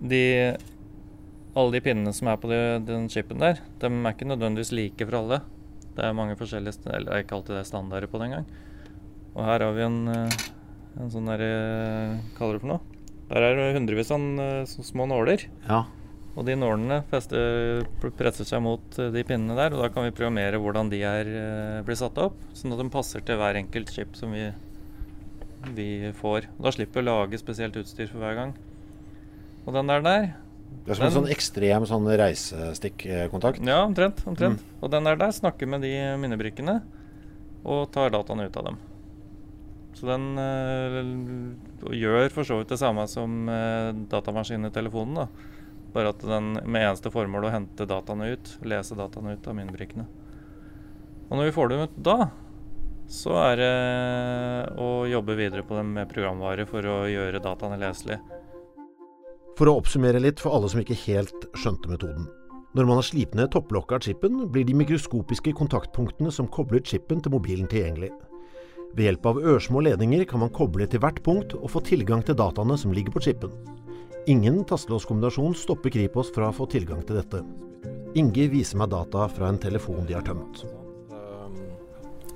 de, 0.00 0.24
alle 1.58 1.76
de 1.76 1.84
pinnene 1.84 2.14
som 2.16 2.30
er 2.30 2.40
på 2.40 2.50
de, 2.52 2.60
den 2.88 3.08
chipen 3.12 3.42
der, 3.42 3.60
de 3.82 3.92
er 3.92 4.16
ikke 4.16 4.32
nødvendigvis 4.32 4.74
like 4.76 5.08
for 5.08 5.20
alle. 5.20 5.42
Det 5.98 6.06
er 6.06 6.14
mange 6.14 6.38
forskjellige 6.38 6.86
Eller 6.94 7.10
er 7.10 7.24
ikke 7.24 7.34
alltid 7.34 7.56
det 7.56 7.64
er 7.64 7.72
standarder 7.72 8.10
på 8.10 8.20
det 8.20 8.28
engang. 8.28 8.48
Og 9.34 9.42
her 9.42 9.64
har 9.66 9.74
vi 9.74 9.82
en, 9.82 9.98
eh, 10.12 10.36
en 11.02 11.10
sånn 11.10 11.26
der 11.26 11.42
eh, 11.42 12.20
kaller 12.38 12.58
det 12.58 12.62
for 12.62 12.70
noe? 12.70 13.02
Der 13.28 13.44
er 13.44 13.58
det 13.58 13.72
hundrevis 13.76 14.12
av 14.14 14.26
eh, 14.44 14.62
små 14.66 15.08
nåler. 15.10 15.42
Ja. 15.66 15.82
Og 16.38 16.46
de 16.46 16.54
nålene 16.54 17.00
fester, 17.10 17.82
presser 17.98 18.46
seg 18.46 18.62
mot 18.62 18.94
de 18.94 19.24
pinnene 19.26 19.56
der, 19.58 19.74
og 19.74 19.82
da 19.82 19.88
kan 19.90 20.06
vi 20.06 20.14
programmere 20.14 20.60
hvordan 20.62 20.90
de 20.92 21.00
er, 21.02 21.30
blir 21.82 21.98
satt 21.98 22.20
opp, 22.22 22.36
sånn 22.54 22.76
at 22.76 22.78
de 22.78 22.86
passer 22.94 23.24
til 23.26 23.40
hver 23.40 23.58
enkelt 23.58 23.90
chip 23.90 24.14
som 24.14 24.30
vi, 24.36 24.44
vi 25.74 25.88
får. 26.14 26.46
Og 26.54 26.68
da 26.68 26.74
slipper 26.76 27.02
vi 27.02 27.08
å 27.08 27.08
lage 27.08 27.42
spesielt 27.42 27.80
utstyr 27.80 28.06
for 28.06 28.22
hver 28.22 28.38
gang. 28.38 28.54
Og 29.66 29.74
den 29.74 29.90
der 29.90 30.06
der, 30.06 30.28
Det 30.84 30.94
er 30.94 30.98
som 30.98 31.06
en 31.08 31.16
sånn 31.18 31.32
ekstrem 31.32 31.84
sånn 31.88 32.06
reisestikkontakt. 32.20 33.60
ja 33.64 33.82
omtrent, 33.84 34.22
omtrent. 34.28 34.62
Og 34.80 34.92
den 34.92 35.04
der 35.08 35.18
der 35.20 35.34
snakker 35.36 35.68
med 35.68 35.84
de 35.84 35.92
minnebrikkene 36.20 36.78
og 37.68 37.90
tar 37.92 38.14
dataene 38.14 38.48
ut 38.48 38.56
av 38.56 38.70
dem. 38.70 38.78
Så 39.98 40.06
den 40.06 40.38
øh, 40.38 41.92
gjør 41.98 42.28
for 42.32 42.46
så 42.46 42.60
vidt 42.60 42.72
det 42.72 42.78
samme 42.80 43.04
som 43.10 43.48
øh, 43.50 43.90
datamaskinen 44.08 44.70
i 44.70 44.74
telefonen, 44.74 45.24
da. 45.24 45.54
Bare 45.92 46.12
at 46.12 46.22
den 46.22 46.52
med 46.64 46.84
eneste 46.84 47.10
formål 47.10 47.48
å 47.48 47.52
hente 47.52 47.88
dataene 47.88 48.30
ut, 48.36 48.52
lese 48.68 48.96
dataene 48.96 49.34
ut 49.34 49.48
av 49.48 49.56
minnebrikkene. 49.58 50.06
Og 51.28 51.34
når 51.34 51.50
vi 51.50 51.56
får 51.56 51.72
dem 51.72 51.84
ut 51.84 51.96
da, 52.06 52.18
så 53.08 53.34
er 53.40 53.60
det 53.60 53.72
å 54.80 54.88
jobbe 55.08 55.36
videre 55.36 55.64
på 55.66 55.76
dem 55.76 55.94
med 55.96 56.10
programvare 56.12 56.68
for 56.68 56.84
å 56.84 56.98
gjøre 57.08 57.42
dataene 57.44 57.80
leselige. 57.80 58.37
For 59.58 59.66
å 59.66 59.80
oppsummere 59.80 60.20
litt 60.22 60.38
for 60.38 60.54
alle 60.54 60.68
som 60.70 60.78
ikke 60.78 60.96
helt 61.08 61.48
skjønte 61.58 61.90
metoden. 61.90 62.28
Når 62.78 62.86
man 62.86 63.00
har 63.00 63.06
slipt 63.08 63.34
ned 63.34 63.50
topplokket 63.50 63.96
av 63.96 64.04
chipen, 64.06 64.36
blir 64.54 64.66
de 64.68 64.76
mikroskopiske 64.78 65.50
kontaktpunktene 65.58 66.30
som 66.30 66.46
kobler 66.54 66.84
chipen 66.86 67.18
til 67.24 67.34
mobilen 67.34 67.66
tilgjengelig. 67.70 68.12
Ved 68.94 69.08
hjelp 69.08 69.26
av 69.26 69.40
ørsmå 69.54 69.82
ledninger 69.82 70.22
kan 70.30 70.44
man 70.44 70.52
koble 70.54 70.86
til 70.86 71.02
hvert 71.02 71.18
punkt 71.26 71.56
og 71.58 71.72
få 71.74 71.82
tilgang 71.88 72.22
til 72.22 72.38
dataene 72.38 72.78
som 72.78 72.94
ligger 72.94 73.16
på 73.16 73.24
chipen. 73.26 73.50
Ingen 74.30 74.62
tastelåskombinasjon 74.68 75.58
stopper 75.58 75.90
Kripos 75.96 76.30
fra 76.36 76.52
å 76.52 76.54
få 76.54 76.68
tilgang 76.70 77.02
til 77.08 77.18
dette. 77.18 77.42
Inge 78.20 78.46
viser 78.54 78.78
meg 78.78 78.92
data 78.94 79.26
fra 79.32 79.50
en 79.50 79.58
telefon 79.58 80.06
de 80.06 80.14
har 80.20 80.26
tømt. 80.28 80.62
Um, 81.10 81.58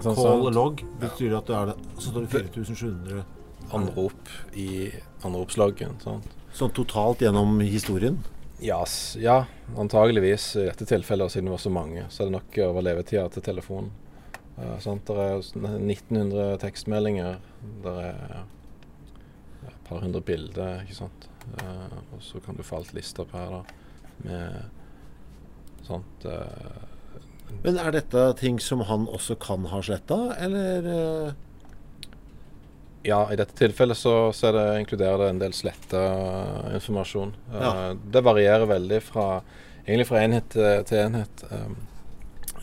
sånn 0.02 0.18
Call 0.18 0.50
log 0.58 0.82
betyr 0.98 1.38
at 1.38 1.46
det 1.46 1.58
er 1.60 1.70
det. 1.70 1.80
Så 2.00 2.10
står 2.10 2.26
det 2.26 2.34
4700 2.50 3.24
anrop 3.78 4.38
i 4.58 4.70
anropsloggen. 5.22 6.00
Sant? 6.02 6.41
Sånn 6.56 6.72
totalt 6.76 7.22
gjennom 7.24 7.60
historien. 7.64 8.20
Ja, 8.62 8.84
ja, 9.18 9.40
antageligvis 9.76 10.52
i 10.60 10.68
dette 10.68 10.86
tilfellet, 10.86 11.32
siden 11.32 11.48
det 11.48 11.56
var 11.56 11.62
så 11.64 11.72
mange, 11.74 12.04
så 12.10 12.22
er 12.22 12.28
det 12.28 12.36
nok 12.36 12.58
over 12.68 12.84
levetida 12.86 13.24
til 13.34 13.42
telefonen. 13.42 13.90
Uh? 14.54 14.76
Det 14.78 15.16
er 15.16 15.40
1900 15.40 16.60
tekstmeldinger. 16.62 17.40
Det 17.82 17.94
er 18.04 18.44
et 19.66 19.80
par 19.88 20.04
hundre 20.04 20.22
bilder, 20.22 20.84
ikke 20.84 21.00
sant. 21.00 21.28
Uh, 21.58 21.98
og 22.14 22.22
så 22.22 22.38
kan 22.44 22.54
du 22.54 22.62
få 22.62 22.78
alt 22.78 22.94
lista 22.94 23.24
opp 23.24 23.34
her, 23.34 23.56
da, 23.56 24.06
med 24.22 25.82
sånt 25.82 26.26
uh, 26.30 26.84
Men 27.64 27.80
er 27.82 27.96
dette 27.96 28.28
ting 28.38 28.60
som 28.62 28.84
han 28.86 29.08
også 29.10 29.34
kan 29.42 29.66
ha 29.72 29.82
sletta, 29.82 30.20
eller 30.38 30.86
eh, 30.88 31.34
Ja, 33.02 33.24
i 33.32 33.36
dette 33.36 33.56
tilfellet 33.58 33.98
så, 33.98 34.32
så 34.36 34.52
det, 34.54 34.66
inkluderer 34.80 35.24
det 35.24 35.30
en 35.32 35.40
del 35.42 35.54
sletta 35.56 36.02
informasjon. 36.76 37.34
Ja. 37.52 37.72
Eh, 37.72 37.96
det 38.14 38.22
varierer 38.22 38.68
veldig 38.70 39.00
fra, 39.02 39.26
egentlig 39.84 40.06
fra 40.10 40.22
enhet 40.22 40.48
til, 40.54 40.98
enhet 41.00 41.44
um, 41.50 41.76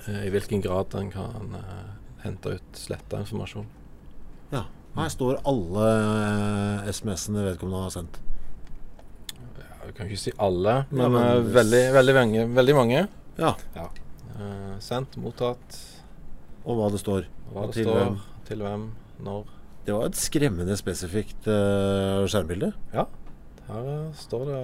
eh, 0.06 0.24
i 0.28 0.32
hvilken 0.34 0.64
grad 0.64 0.96
en 0.96 1.12
kan 1.12 1.58
uh, 1.60 1.90
hente 2.24 2.56
ut 2.56 2.80
sletta 2.80 3.20
informasjon. 3.24 3.68
Ja. 4.54 4.64
Her 4.98 5.12
står 5.14 5.38
alle 5.48 5.86
eh, 5.94 6.90
SMS-ene 6.92 7.46
vedkommende 7.46 7.86
har 7.86 7.94
sendt. 7.94 8.18
Ja, 9.38 9.68
Jeg 9.86 9.94
kan 9.96 10.10
ikke 10.10 10.22
si 10.24 10.34
alle, 10.42 10.74
men, 10.90 11.04
Ja, 11.04 11.12
men 11.14 11.22
eh, 11.28 11.52
veldig, 11.60 11.84
veldig, 11.96 12.16
mange, 12.18 12.48
veldig 12.58 12.76
mange. 12.76 13.04
Ja. 13.40 13.54
Eh, 13.78 14.74
sendt, 14.84 15.16
mottatt, 15.22 15.78
Og 16.66 16.76
hva 16.80 16.90
det 16.92 17.00
står. 17.02 17.30
hva 17.54 17.68
det 17.70 17.78
til 17.78 17.88
står, 17.88 18.02
hvem? 18.02 18.20
til 18.50 18.66
hvem, 18.66 18.90
når. 19.26 19.56
Det 19.90 19.96
var 19.98 20.06
et 20.06 20.18
skremmende 20.22 20.76
spesifikt 20.78 21.48
uh, 21.50 22.22
skjermbilde. 22.30 22.68
Her 22.94 23.08
eh, 23.90 24.12
står 24.20 24.44
det 24.46 24.60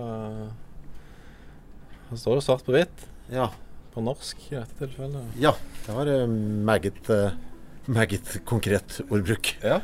Her 2.12 2.20
står 2.22 2.38
det 2.38 2.44
svart 2.46 2.62
på 2.68 2.76
hvitt. 2.76 3.06
Ja. 3.34 3.48
På 3.96 4.04
norsk 4.06 4.44
i 4.52 4.60
dette 4.60 4.78
tilfellet. 4.84 5.34
ja. 5.42 5.56
Det 5.88 5.96
var 5.98 6.14
uh, 6.14 6.30
meget, 6.70 7.10
uh, 7.10 7.34
meget 7.90 8.36
konkret 8.46 9.00
ordbruk. 9.10 9.56
Ja. 9.66 9.80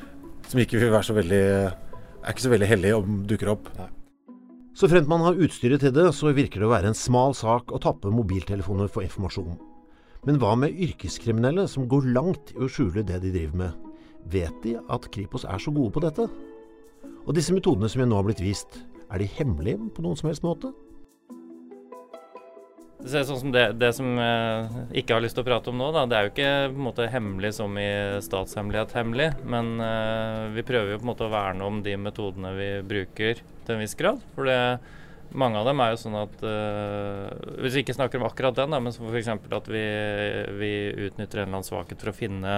Som 0.51 0.61
ikke 0.61 0.77
vil 0.77 0.93
være 0.93 1.09
så 1.09 1.17
veldig 1.17 1.41
Er 1.41 2.29
ikke 2.29 2.45
så 2.45 2.53
veldig 2.53 2.69
hellig 2.69 2.95
om 2.99 3.21
dukker 3.25 3.55
opp. 3.55 3.73
Nei. 3.81 3.89
Så 4.77 4.93
fremt 4.93 5.09
man 5.09 5.25
har 5.25 5.41
utstyret 5.41 5.81
til 5.81 5.95
det, 5.95 6.11
så 6.13 6.37
virker 6.37 6.61
det 6.61 6.69
å 6.69 6.75
være 6.75 6.93
en 6.93 6.97
smal 6.97 7.33
sak 7.33 7.73
å 7.73 7.81
tappe 7.81 8.13
mobiltelefoner 8.13 8.93
for 8.93 9.01
informasjon. 9.01 9.57
Men 10.29 10.37
hva 10.37 10.53
med 10.53 10.77
yrkeskriminelle 10.77 11.65
som 11.65 11.89
går 11.89 12.13
langt 12.13 12.53
i 12.53 12.61
å 12.61 12.69
skjule 12.69 13.01
det 13.01 13.23
de 13.25 13.33
driver 13.33 13.65
med? 13.65 13.90
Vet 14.29 14.61
de 14.63 14.77
at 14.77 15.09
Kripos 15.13 15.47
er 15.47 15.61
så 15.61 15.73
gode 15.73 15.93
på 15.95 16.03
dette? 16.03 16.27
Og 17.25 17.35
disse 17.37 17.53
metodene 17.53 17.89
som 17.91 18.03
jeg 18.03 18.09
nå 18.09 18.17
har 18.17 18.25
blitt 18.27 18.43
vist, 18.43 18.81
er 19.11 19.21
de 19.21 19.29
hemmelige 19.37 19.91
på 19.95 20.05
noen 20.05 20.17
som 20.19 20.29
helst 20.29 20.45
måte? 20.45 20.71
Det 23.01 23.23
sånn 23.25 23.39
som 23.39 23.53
det, 23.53 23.63
det 23.81 23.89
som 23.97 24.05
jeg 24.13 25.01
ikke 25.01 25.15
har 25.15 25.23
lyst 25.23 25.33
til 25.33 25.41
å 25.41 25.47
prate 25.47 25.71
om 25.71 25.79
nå, 25.79 25.87
da, 25.95 26.03
det 26.05 26.17
er 26.17 26.27
jo 26.27 26.31
ikke 26.31 26.49
på 26.69 26.77
en 26.77 26.85
måte 26.85 27.07
hemmelig 27.09 27.51
som 27.57 27.77
i 27.81 27.89
statshemmelighet 28.21 28.93
hemmelig, 28.93 29.31
men 29.41 29.73
uh, 29.81 30.51
vi 30.53 30.65
prøver 30.67 30.93
jo 30.93 30.99
på 31.01 31.07
en 31.07 31.09
måte 31.09 31.25
å 31.25 31.33
verne 31.33 31.65
om 31.65 31.79
de 31.81 31.95
metodene 31.97 32.53
vi 32.59 32.69
bruker 32.85 33.41
til 33.41 33.73
en 33.73 33.81
viss 33.81 33.97
grad. 33.97 34.21
For 34.35 34.45
det, 34.45 34.59
mange 35.33 35.57
av 35.57 35.71
dem 35.71 35.81
er 35.81 35.95
jo 35.95 36.01
sånn 36.03 36.19
at 36.19 36.45
uh, 36.45 37.25
Hvis 37.63 37.77
vi 37.79 37.85
ikke 37.85 37.97
snakker 37.97 38.21
om 38.21 38.27
akkurat 38.29 38.61
den, 38.61 38.75
da, 38.75 38.81
men 38.83 38.93
f.eks. 38.93 39.33
at 39.33 39.71
vi, 39.71 39.85
vi 40.61 40.71
utnytter 41.07 41.41
en 41.41 41.47
eller 41.47 41.55
annen 41.55 41.67
svakhet 41.71 42.03
for 42.03 42.13
å 42.13 42.17
finne 42.17 42.55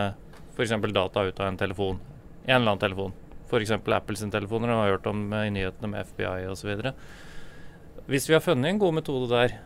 f.eks. 0.54 0.74
data 0.94 1.24
ut 1.26 1.40
av 1.40 1.48
en 1.48 1.58
telefon. 1.58 2.00
En 2.46 2.56
eller 2.56 2.72
annen 2.74 2.84
telefon. 2.84 3.14
F.eks. 3.48 3.72
Apples 3.72 4.20
telefoner, 4.20 4.32
telefoner, 4.40 4.74
har 4.74 4.96
hørt 4.96 5.08
om 5.10 5.26
eh, 5.34 5.48
i 5.48 5.54
nyhetene 5.54 5.92
med 5.92 6.10
FBI 6.10 6.48
osv. 6.52 6.90
Hvis 8.10 8.30
vi 8.30 8.36
har 8.36 8.44
funnet 8.44 8.70
en 8.72 8.82
god 8.82 8.98
metode 9.00 9.30
der, 9.32 9.60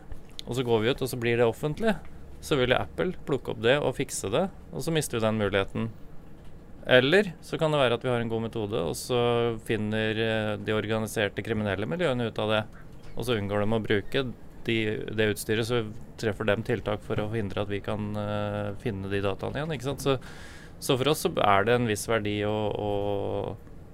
og 0.46 0.56
så 0.56 0.64
går 0.64 0.82
vi 0.82 0.90
ut, 0.92 1.02
og 1.02 1.10
så 1.10 1.18
blir 1.20 1.40
det 1.40 1.48
offentlig, 1.48 1.94
så 2.40 2.58
vil 2.58 2.76
Apple 2.76 3.16
plukke 3.26 3.52
opp 3.52 3.62
det 3.64 3.78
og 3.82 3.96
fikse 3.96 4.30
det, 4.30 4.46
og 4.70 4.84
så 4.84 4.94
mister 4.94 5.18
vi 5.18 5.24
den 5.24 5.40
muligheten. 5.40 5.88
Eller 6.88 7.32
så 7.44 7.58
kan 7.60 7.74
det 7.74 7.80
være 7.82 7.98
at 7.98 8.04
vi 8.04 8.12
har 8.12 8.22
en 8.22 8.30
god 8.30 8.46
metode, 8.46 8.80
og 8.80 8.94
så 8.96 9.20
finner 9.68 10.20
eh, 10.24 10.52
de 10.62 10.76
organiserte 10.76 11.44
kriminelle 11.44 11.88
miljøene 11.90 12.30
ut 12.30 12.38
av 12.44 12.54
det. 12.54 12.62
Og 13.16 13.26
så 13.26 13.34
unngår 13.36 13.64
de 13.64 13.74
å 13.74 13.82
bruke 13.82 14.22
de, 14.68 14.76
det 15.16 15.32
utstyret, 15.32 15.66
så 15.66 15.82
treffer 16.20 16.48
dem 16.48 16.62
tiltak 16.66 17.02
for 17.06 17.20
å 17.20 17.30
hindre 17.32 17.64
at 17.64 17.72
vi 17.72 17.80
kan 17.84 18.12
uh, 18.16 18.76
finne 18.82 19.10
de 19.10 19.20
dataene 19.24 19.60
igjen. 19.60 19.74
ikke 19.74 19.88
sant? 19.88 20.04
Så, 20.04 20.16
så 20.80 20.96
for 20.98 21.10
oss 21.10 21.24
så 21.26 21.32
er 21.42 21.66
det 21.66 21.74
en 21.74 21.88
viss 21.88 22.06
verdi 22.08 22.36
å, 22.46 22.56
å, 22.70 22.90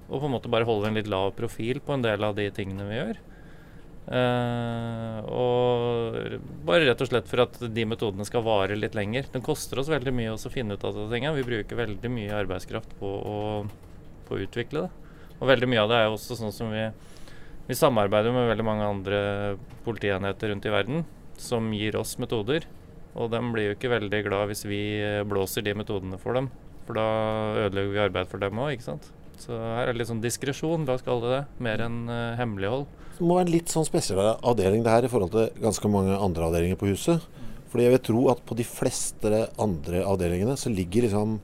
å 0.08 0.18
på 0.18 0.26
en 0.28 0.34
måte 0.34 0.50
bare 0.52 0.68
holde 0.68 0.90
en 0.90 0.98
litt 0.98 1.08
lav 1.10 1.32
profil 1.38 1.80
på 1.84 1.96
en 1.96 2.04
del 2.04 2.26
av 2.26 2.36
de 2.36 2.50
tingene 2.54 2.88
vi 2.88 2.98
gjør. 2.98 3.22
Eh, 4.04 5.18
og 5.32 6.18
bare 6.68 6.90
rett 6.90 7.00
og 7.00 7.08
slett 7.08 7.30
for 7.30 7.40
at 7.46 7.56
de 7.72 7.86
metodene 7.88 8.26
skal 8.28 8.44
vare 8.44 8.76
litt 8.76 8.96
lenger. 8.96 9.30
Det 9.32 9.40
koster 9.44 9.80
oss 9.80 9.88
veldig 9.92 10.12
mye 10.12 10.34
å 10.34 10.52
finne 10.52 10.76
ut 10.76 10.84
av 10.84 10.92
disse 10.92 11.12
tingene. 11.12 11.38
Vi 11.38 11.48
bruker 11.48 11.80
veldig 11.80 12.12
mye 12.12 12.36
arbeidskraft 12.42 12.92
på 13.00 13.08
å, 13.08 13.40
på 14.28 14.36
å 14.36 14.44
utvikle 14.44 14.84
det. 14.84 15.16
Og 15.40 15.48
veldig 15.50 15.70
mye 15.72 15.82
av 15.82 15.90
det 15.90 15.98
er 15.98 16.06
jo 16.08 16.18
også 16.18 16.38
sånn 16.38 16.54
som 16.54 16.72
vi 16.72 16.86
Vi 17.64 17.72
samarbeider 17.72 18.28
med 18.28 18.50
veldig 18.50 18.64
mange 18.68 18.84
andre 18.84 19.18
politienheter 19.86 20.50
rundt 20.52 20.66
i 20.68 20.72
verden 20.72 21.06
som 21.40 21.70
gir 21.72 21.96
oss 21.96 22.18
metoder. 22.20 22.66
Og 23.16 23.30
de 23.32 23.40
blir 23.54 23.70
jo 23.70 23.76
ikke 23.78 23.88
veldig 23.88 24.20
glad 24.26 24.50
hvis 24.50 24.66
vi 24.68 24.80
blåser 25.24 25.64
de 25.64 25.72
metodene 25.72 26.18
for 26.20 26.36
dem. 26.36 26.50
For 26.84 26.98
da 26.98 27.06
ødelegger 27.66 27.94
vi 27.94 28.02
arbeid 28.04 28.30
for 28.32 28.42
dem 28.42 28.60
òg, 28.60 28.74
ikke 28.74 28.88
sant. 28.90 29.08
Så 29.40 29.56
her 29.56 29.88
er 29.88 29.92
det 29.92 30.02
litt 30.02 30.10
sånn 30.10 30.22
diskresjon, 30.22 30.84
la 30.86 30.96
oss 30.98 31.04
kalle 31.06 31.24
det 31.24 31.32
det. 31.32 31.40
Mer 31.66 31.82
enn 31.86 32.04
uh, 32.10 32.36
hemmelighold. 32.38 32.84
Det 33.16 33.24
må 33.24 33.38
være 33.38 33.48
en 33.48 33.54
litt 33.54 33.72
sånn 33.72 33.86
spesiell 33.86 34.20
avdeling 34.34 34.84
det 34.84 34.92
her 34.92 35.06
i 35.06 35.10
forhold 35.10 35.34
til 35.34 35.64
ganske 35.64 35.90
mange 35.90 36.14
andre 36.18 36.48
avdelinger 36.48 36.78
på 36.80 36.90
huset. 36.90 37.24
Fordi 37.72 37.88
jeg 37.88 37.94
vil 37.96 38.04
tro 38.06 38.22
at 38.30 38.42
på 38.46 38.56
de 38.58 38.66
fleste 38.66 39.40
andre 39.58 40.04
avdelingene 40.06 40.54
så 40.58 40.70
ligger 40.70 41.08
liksom 41.08 41.38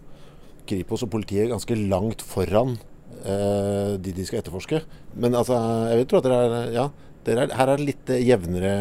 Kripos 0.71 1.03
og 1.03 1.11
politiet 1.11 1.51
ganske 1.51 1.75
langt 1.91 2.23
foran 2.23 2.77
eh, 3.25 3.97
de 3.99 4.13
de 4.15 4.27
skal 4.27 4.39
etterforske. 4.39 4.83
Men 5.19 5.35
altså, 5.35 5.59
jeg 5.91 5.99
vil 5.99 6.07
tro 6.11 6.21
at 6.21 6.29
dere 6.29 6.41
er 6.45 6.75
Ja, 6.77 6.85
dere 7.27 7.49
er, 7.49 7.57
her 7.59 7.73
er 7.73 7.81
det 7.81 7.89
litt 7.89 8.13
jevnere, 8.15 8.75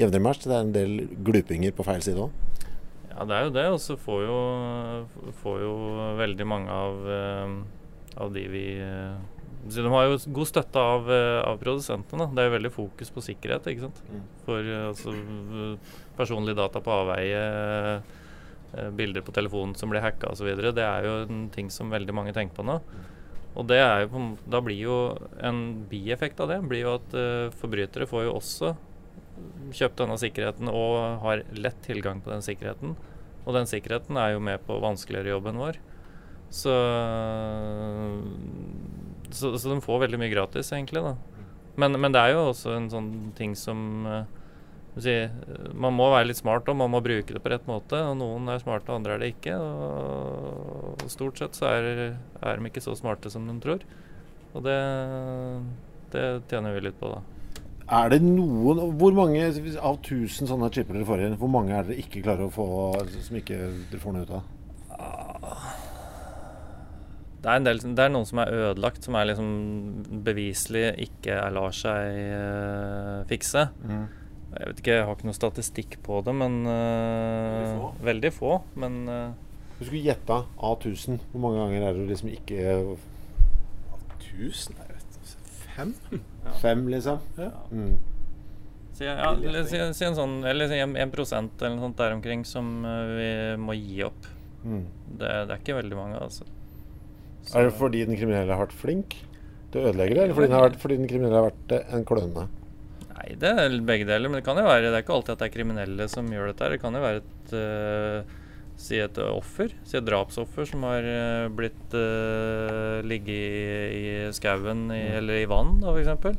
jevnere 0.00 0.24
match. 0.26 0.44
Det 0.44 0.52
er 0.52 0.66
en 0.66 0.74
del 0.76 0.98
glupinger 1.24 1.72
på 1.72 1.86
feil 1.88 2.04
side 2.04 2.20
òg. 2.20 2.49
Ja, 3.10 3.26
det 3.26 3.36
er 3.36 3.44
jo 3.46 3.52
det. 3.54 3.66
Og 3.74 3.80
så 3.82 3.98
får 4.00 4.24
får 5.42 5.60
jo 5.64 5.74
veldig 6.20 6.46
mange 6.48 6.70
av, 6.70 7.04
eh, 7.10 7.54
av 8.16 8.32
de 8.34 8.46
vi 8.48 8.64
eh, 8.80 9.18
så 9.68 9.82
De 9.84 9.90
har 9.92 10.06
jo 10.08 10.16
god 10.32 10.48
støtte 10.48 10.80
av, 10.80 11.10
eh, 11.12 11.42
av 11.44 11.58
produsentene. 11.60 12.24
da. 12.24 12.26
Det 12.32 12.40
er 12.42 12.48
jo 12.48 12.56
veldig 12.56 12.72
fokus 12.72 13.10
på 13.10 13.20
sikkerhet. 13.20 13.66
ikke 13.68 13.86
sant? 13.88 14.00
Mm. 14.08 14.22
For 14.46 14.58
altså, 14.88 15.12
personlige 16.16 16.56
data 16.56 16.80
på 16.80 16.90
avveie, 16.90 18.02
bilder 18.96 19.20
på 19.20 19.34
telefonen 19.34 19.74
som 19.76 19.90
blir 19.90 20.00
hacka 20.00 20.30
osv. 20.30 20.48
Det 20.72 20.78
er 20.78 21.04
jo 21.04 21.26
en 21.26 21.50
ting 21.50 21.68
som 21.68 21.90
veldig 21.90 22.14
mange 22.14 22.32
tenker 22.32 22.56
på 22.56 22.64
nå. 22.64 22.80
Og 23.58 23.66
det 23.66 23.80
er 23.82 24.06
jo 24.06 24.36
da 24.48 24.60
blir 24.62 24.78
jo 24.78 24.96
en 25.42 25.84
bieffekt 25.90 26.40
av 26.40 26.48
det 26.52 26.60
blir 26.70 26.86
jo 26.86 26.94
at 27.00 27.16
uh, 27.18 27.50
forbrytere 27.60 28.06
får 28.06 28.28
jo 28.28 28.36
også 28.38 28.76
kjøpt 29.76 30.00
denne 30.02 30.18
sikkerheten 30.20 30.70
og 30.72 31.22
har 31.24 31.44
lett 31.54 31.78
tilgang 31.86 32.22
på 32.24 32.32
den 32.32 32.44
sikkerheten. 32.44 32.96
Og 33.46 33.56
den 33.56 33.68
sikkerheten 33.70 34.18
er 34.20 34.34
jo 34.34 34.42
med 34.44 34.62
på 34.66 34.76
å 34.76 34.82
vanskeliggjøre 34.84 35.34
jobben 35.34 35.60
vår. 35.60 35.80
Så, 36.50 36.74
så, 39.30 39.52
så 39.54 39.70
de 39.70 39.78
får 39.84 40.04
veldig 40.04 40.18
mye 40.20 40.32
gratis, 40.32 40.72
egentlig. 40.74 41.02
da. 41.04 41.14
Men, 41.78 41.96
men 42.02 42.12
det 42.14 42.20
er 42.20 42.34
jo 42.34 42.50
også 42.50 42.74
en 42.74 42.90
sånn 42.92 43.10
ting 43.38 43.54
som 43.56 44.06
eh, 44.10 44.24
si, 45.00 45.14
Man 45.78 45.94
må 45.96 46.08
være 46.10 46.28
litt 46.28 46.40
smart 46.40 46.68
og 46.68 46.76
man 46.80 46.90
må 46.92 47.00
bruke 47.04 47.36
det 47.36 47.42
på 47.42 47.52
rett 47.52 47.66
måte. 47.70 48.00
og 48.02 48.18
Noen 48.20 48.50
er 48.50 48.62
smarte, 48.62 48.92
andre 48.92 49.16
er 49.16 49.22
det 49.22 49.32
ikke. 49.36 49.56
og 49.56 51.06
Stort 51.10 51.40
sett 51.40 51.58
så 51.58 51.70
er, 51.70 51.90
er 52.42 52.60
de 52.60 52.70
ikke 52.70 52.84
så 52.84 52.96
smarte 52.98 53.32
som 53.32 53.46
de 53.48 53.56
tror. 53.62 53.86
Og 54.50 54.66
det, 54.66 54.80
det 56.12 56.24
tjener 56.50 56.74
vi 56.74 56.88
litt 56.88 56.98
på, 56.98 57.14
da. 57.14 57.22
Er 57.90 58.12
det 58.12 58.20
noen 58.22 58.94
Hvor 59.00 59.14
mange 59.16 59.42
av 59.50 59.96
1000 59.98 60.46
sånne 60.46 60.70
chipper 60.74 60.94
dere 60.94 61.08
får 61.08 61.24
inn, 61.26 61.36
hvor 61.40 61.50
mange 61.50 61.74
er 61.74 61.88
dere 61.88 61.98
ikke 62.02 62.22
klarer 62.22 62.46
å 62.46 62.52
få 62.54 62.66
som 63.10 63.38
ikke 63.40 63.58
dere 63.90 64.02
får 64.02 64.14
noe 64.14 64.26
ut 64.28 64.34
av? 64.38 64.56
Det 67.40 67.48
er, 67.48 67.56
en 67.56 67.64
del, 67.64 67.78
det 67.96 68.04
er 68.04 68.10
noen 68.12 68.26
som 68.28 68.42
er 68.42 68.50
ødelagt, 68.52 69.06
som 69.06 69.16
er 69.16 69.30
liksom 69.30 69.50
beviselig 70.26 70.90
ikke 71.06 71.38
er- 71.40 71.54
lar 71.56 71.72
seg 71.72 72.18
uh, 72.36 73.22
fikse. 73.30 73.62
Jeg 74.50 74.66
vet 74.68 74.82
ikke, 74.82 74.96
jeg 74.98 75.06
har 75.08 75.16
ikke 75.16 75.28
noe 75.30 75.38
statistikk 75.38 75.96
på 76.04 76.20
det, 76.26 76.34
men 76.36 76.58
uh, 76.68 76.74
Veldig 77.56 77.78
få. 77.80 77.90
Veldig 78.10 78.32
få. 78.36 78.52
Men 78.84 79.00
uh, 79.08 79.32
Hvis 79.78 79.86
du 79.86 79.88
skulle 79.88 80.04
gjette 80.10 80.36
av 80.60 80.76
1000, 80.84 81.16
hvor 81.32 81.44
mange 81.46 81.62
ganger 81.64 81.88
er 81.88 81.96
det 81.96 82.04
du 82.04 82.12
liksom 82.12 82.28
ikke 82.34 82.76
1000? 84.20 84.89
Jeg 85.80 86.20
Ja. 86.44 86.52
Fem? 86.52 86.54
Fem, 86.60 86.86
liksom? 86.92 87.18
Ja. 87.38 87.50
Mm. 87.72 87.96
si, 88.96 89.04
ja, 89.04 89.34
si, 89.68 89.80
si 89.96 90.04
en 90.04 90.16
sånn 90.16 90.38
Eller 90.48 90.68
si 90.68 90.78
en, 90.80 90.94
en 90.96 91.10
prosent 91.12 91.52
eller 91.62 91.76
noe 91.76 91.86
sånt 91.88 91.96
der 92.00 92.14
omkring 92.16 92.44
som 92.48 92.84
eh, 92.84 93.10
vi 93.16 93.30
må 93.60 93.76
gi 93.78 94.02
opp. 94.08 94.28
Mm. 94.64 94.84
Det, 95.18 95.28
det 95.48 95.54
er 95.54 95.60
ikke 95.62 95.76
veldig 95.80 95.96
mange, 95.98 96.20
altså. 96.20 96.44
Så- 97.42 97.58
Er 97.58 97.68
det 97.70 97.74
fordi 97.78 98.04
den 98.06 98.16
kriminelle 98.18 98.52
har 98.52 98.66
vært 98.66 98.76
flink 98.76 99.16
til 99.72 99.80
å 99.80 99.90
ødelegge 99.92 100.14
det, 100.18 100.24
eller 100.24 100.34
fordi 100.36 100.48
den, 100.50 100.56
har 100.58 100.66
vært, 100.68 100.80
fordi 100.82 100.96
den 101.00 101.08
kriminelle 101.08 101.38
har 101.40 101.48
vært 101.50 101.72
eh, 101.78 101.94
en 101.96 102.04
kløne? 102.08 102.48
Nei, 103.14 103.28
det 103.40 103.52
er 103.62 103.78
begge 103.84 104.06
deler. 104.08 104.28
Men 104.32 104.40
det 104.40 104.44
kan 104.46 104.56
jo 104.60 104.64
være 104.64 104.88
Det 104.90 104.96
er 104.98 105.04
ikke 105.04 105.16
alltid 105.16 105.32
at 105.36 105.42
det 105.44 105.48
er 105.50 105.56
kriminelle 105.56 106.08
som 106.08 106.28
gjør 106.32 106.52
dette. 106.52 106.70
Det 106.74 106.80
kan 106.82 106.96
jo 106.96 107.02
være 107.04 107.22
et 107.24 107.54
eh, 107.56 108.36
Si 108.80 108.96
et 108.96 109.18
offer. 109.20 109.74
Si 109.84 109.98
et 109.98 110.06
drapsoffer 110.06 110.68
som 110.70 110.86
har 110.88 111.04
eh, 111.04 111.48
blitt 111.52 111.92
uh, 111.92 113.00
ligget 113.04 113.36
i, 113.36 113.98
i 114.00 114.14
skauen 114.36 114.86
i, 114.94 115.02
eller 115.18 115.42
i 115.42 115.50
vann, 115.50 115.76
da, 115.82 115.92
f.eks. 115.92 116.38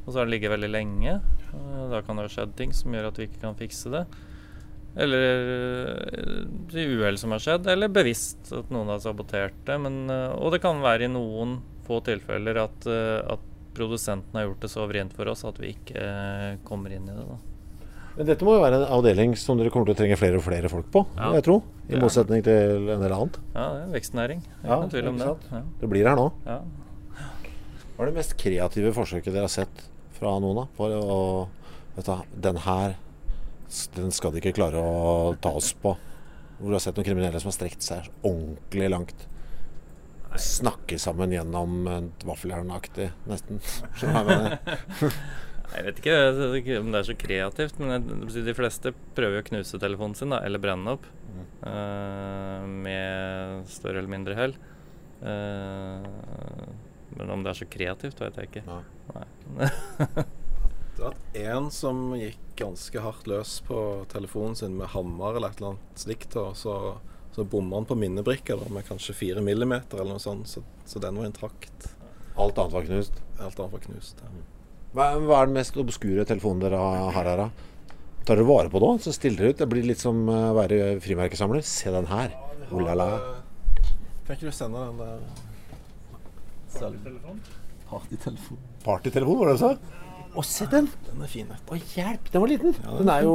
Og 0.00 0.08
så 0.10 0.18
har 0.18 0.26
det 0.26 0.34
ligget 0.34 0.54
veldig 0.54 0.72
lenge. 0.72 1.20
Eh, 1.54 1.84
da 1.92 2.02
kan 2.02 2.18
det 2.18 2.26
ha 2.26 2.32
skjedd 2.32 2.56
ting 2.58 2.74
som 2.76 2.94
gjør 2.94 3.10
at 3.10 3.20
vi 3.20 3.28
ikke 3.28 3.44
kan 3.44 3.58
fikse 3.58 3.92
det. 3.92 4.04
Eller 4.98 5.46
uh, 6.74 6.74
uhell 6.74 7.18
som 7.18 7.34
har 7.34 7.42
skjedd, 7.42 7.68
eller 7.70 7.92
bevisst 7.94 8.50
at 8.56 8.72
noen 8.74 8.90
har 8.90 9.02
sabotert 9.02 9.58
det. 9.68 9.78
Men, 9.82 10.02
eh, 10.10 10.32
og 10.34 10.54
det 10.54 10.62
kan 10.64 10.82
være 10.82 11.06
i 11.06 11.12
noen 11.12 11.60
få 11.86 12.00
tilfeller 12.06 12.64
at, 12.64 12.90
eh, 12.90 13.20
at 13.30 13.46
produsenten 13.76 14.34
har 14.34 14.48
gjort 14.48 14.66
det 14.66 14.72
så 14.72 14.88
vrient 14.90 15.14
for 15.14 15.30
oss 15.30 15.46
at 15.46 15.60
vi 15.62 15.74
ikke 15.76 16.02
eh, 16.02 16.58
kommer 16.66 16.94
inn 16.94 17.06
i 17.06 17.14
det. 17.14 17.28
da. 17.30 17.49
Men 18.16 18.26
dette 18.26 18.44
må 18.44 18.56
jo 18.56 18.62
være 18.64 18.80
en 18.82 18.90
avdeling 18.98 19.36
som 19.38 19.56
dere 19.60 19.70
kommer 19.70 19.86
til 19.90 19.94
å 19.94 19.98
trenge 20.00 20.16
flere 20.18 20.36
og 20.40 20.42
flere 20.44 20.68
folk 20.72 20.88
på, 20.92 21.04
Ja. 21.16 21.32
jeg 21.38 21.44
tror. 21.46 21.62
I 21.88 21.94
Ja. 21.94 22.00
motsetning 22.00 22.42
til 22.44 22.88
en 22.90 23.00
del 23.00 23.12
annet. 23.12 23.38
Ja, 23.54 23.68
det 23.72 23.80
er 23.80 23.84
en 23.86 23.92
vekstnæring. 23.92 24.40
Det 24.42 24.64
er 24.64 24.68
Ja, 24.68 24.88
tvil 24.88 25.08
om 25.08 25.18
det. 25.18 25.26
Ja. 25.52 25.62
Det 25.80 25.88
blir 25.90 26.08
her 26.08 26.16
nå. 26.16 26.32
Hva 26.44 28.02
er 28.02 28.06
det 28.06 28.14
mest 28.14 28.36
kreative 28.36 28.92
forsøket 28.94 29.32
dere 29.32 29.42
har 29.42 29.48
sett 29.48 29.88
fra 30.18 30.38
noen. 30.40 30.54
da 30.56 30.66
For 30.76 30.88
å 30.90 31.48
vet 31.96 32.04
du, 32.06 32.22
Den 32.40 32.56
her 32.56 32.96
den 33.94 34.10
skal 34.10 34.32
de 34.32 34.40
ikke 34.40 34.54
klare 34.54 34.74
å 34.74 35.36
ta 35.40 35.50
oss 35.50 35.72
på. 35.72 35.96
Hvor 36.60 36.66
du 36.66 36.72
har 36.72 36.80
sett 36.80 36.96
noen 36.96 37.04
kriminelle 37.06 37.40
som 37.40 37.50
har 37.50 37.58
strekt 37.68 37.82
seg 37.82 38.08
ordentlig 38.24 38.90
langt. 38.90 39.26
Snakke 40.36 40.98
sammen 40.98 41.30
gjennom 41.30 41.86
et 41.88 42.24
vaffeljernaktig, 42.24 43.10
nesten. 43.28 43.60
Skjønner 43.96 44.24
du 44.24 44.28
hva 44.28 44.30
jeg 44.30 44.58
mener? 45.00 45.12
Jeg 45.70 45.86
vet 45.86 46.00
ikke 46.02 46.78
om 46.80 46.90
det 46.90 46.98
er 47.00 47.06
så 47.06 47.14
kreativt, 47.18 47.78
men 47.78 48.08
de 48.30 48.54
fleste 48.58 48.92
prøver 49.16 49.38
jo 49.38 49.42
å 49.44 49.48
knuse 49.52 49.78
telefonen 49.82 50.16
sin, 50.18 50.32
da, 50.34 50.40
eller 50.46 50.62
brenne 50.62 50.82
den 50.84 50.96
opp. 50.98 51.06
eh, 51.62 52.66
med 52.66 53.68
større 53.70 54.00
eller 54.02 54.10
mindre 54.10 54.34
hell. 54.38 54.54
Eh, 55.22 56.68
men 57.16 57.30
om 57.30 57.42
det 57.44 57.52
er 57.52 57.60
så 57.60 57.68
kreativt, 57.70 58.20
vet 58.22 58.36
jeg 58.40 58.50
ikke. 58.50 58.64
Nei. 58.66 58.82
Nei. 59.14 59.70
Det 61.00 61.06
var 61.06 61.14
en 61.54 61.70
som 61.72 62.00
gikk 62.18 62.40
ganske 62.60 63.00
hardt 63.00 63.28
løs 63.30 63.54
på 63.64 63.78
telefonen 64.12 64.56
sin 64.58 64.74
med 64.76 64.90
hammer 64.92 65.38
eller 65.38 65.48
et 65.54 65.62
eller 65.62 65.74
annet 65.74 66.02
slikt. 66.02 66.36
Og 66.36 66.52
så, 66.60 66.74
så 67.32 67.46
bomma 67.48 67.78
han 67.80 67.88
på 67.88 67.96
minnebrikka 67.96 68.58
med 68.68 68.84
kanskje 68.88 69.16
fire 69.16 69.40
millimeter 69.44 70.02
eller 70.02 70.18
noe 70.18 70.22
sånt. 70.22 70.50
Så, 70.50 70.62
så 70.84 71.00
den 71.02 71.16
var 71.16 71.30
intakt. 71.30 71.92
Alt 72.36 72.58
annet 72.60 72.76
var 72.76 72.84
knust. 72.90 73.22
Alt 73.38 73.58
annet 73.62 73.78
var 73.78 73.86
knust. 73.86 74.20
Ja. 74.26 74.32
Hva, 74.90 75.12
hva 75.22 75.42
er 75.42 75.50
den 75.50 75.54
mest 75.54 75.76
obskure 75.78 76.24
telefonen 76.26 76.64
dere 76.64 76.78
har 76.78 77.14
her? 77.14 77.44
da? 77.44 77.50
Tar 78.26 78.40
dere 78.40 78.46
vare 78.48 78.72
på 78.72 78.80
det? 78.82 78.90
Så 79.04 79.14
stiller 79.14 79.44
dere 79.44 79.54
ut. 79.54 79.60
Det 79.60 79.68
blir 79.70 79.86
litt 79.86 80.02
som 80.02 80.24
å 80.28 80.40
være 80.56 80.96
frimerkesamler. 81.04 81.62
Se 81.66 81.92
den 81.94 82.08
her. 82.10 82.34
Oh 82.70 82.82
la 82.82 82.96
la. 82.98 83.08
Kan 84.26 84.36
ikke 84.36 84.50
du 84.50 84.54
sende 84.54 84.82
den 84.90 84.98
der 85.00 85.22
Partytelefon. 87.90 88.58
Partytelefon, 88.84 89.38
var 89.40 89.50
det 89.50 89.56
du 89.56 89.62
sa? 89.64 89.70
Å, 90.30 90.44
se 90.46 90.66
den! 90.70 90.86
Den 91.08 91.24
er 91.26 91.30
fin. 91.30 91.48
Å, 91.50 91.78
hjelp! 91.96 92.28
Den 92.30 92.44
var 92.44 92.52
liten. 92.52 92.76
Den 92.86 93.10
er 93.10 93.24
jo 93.26 93.32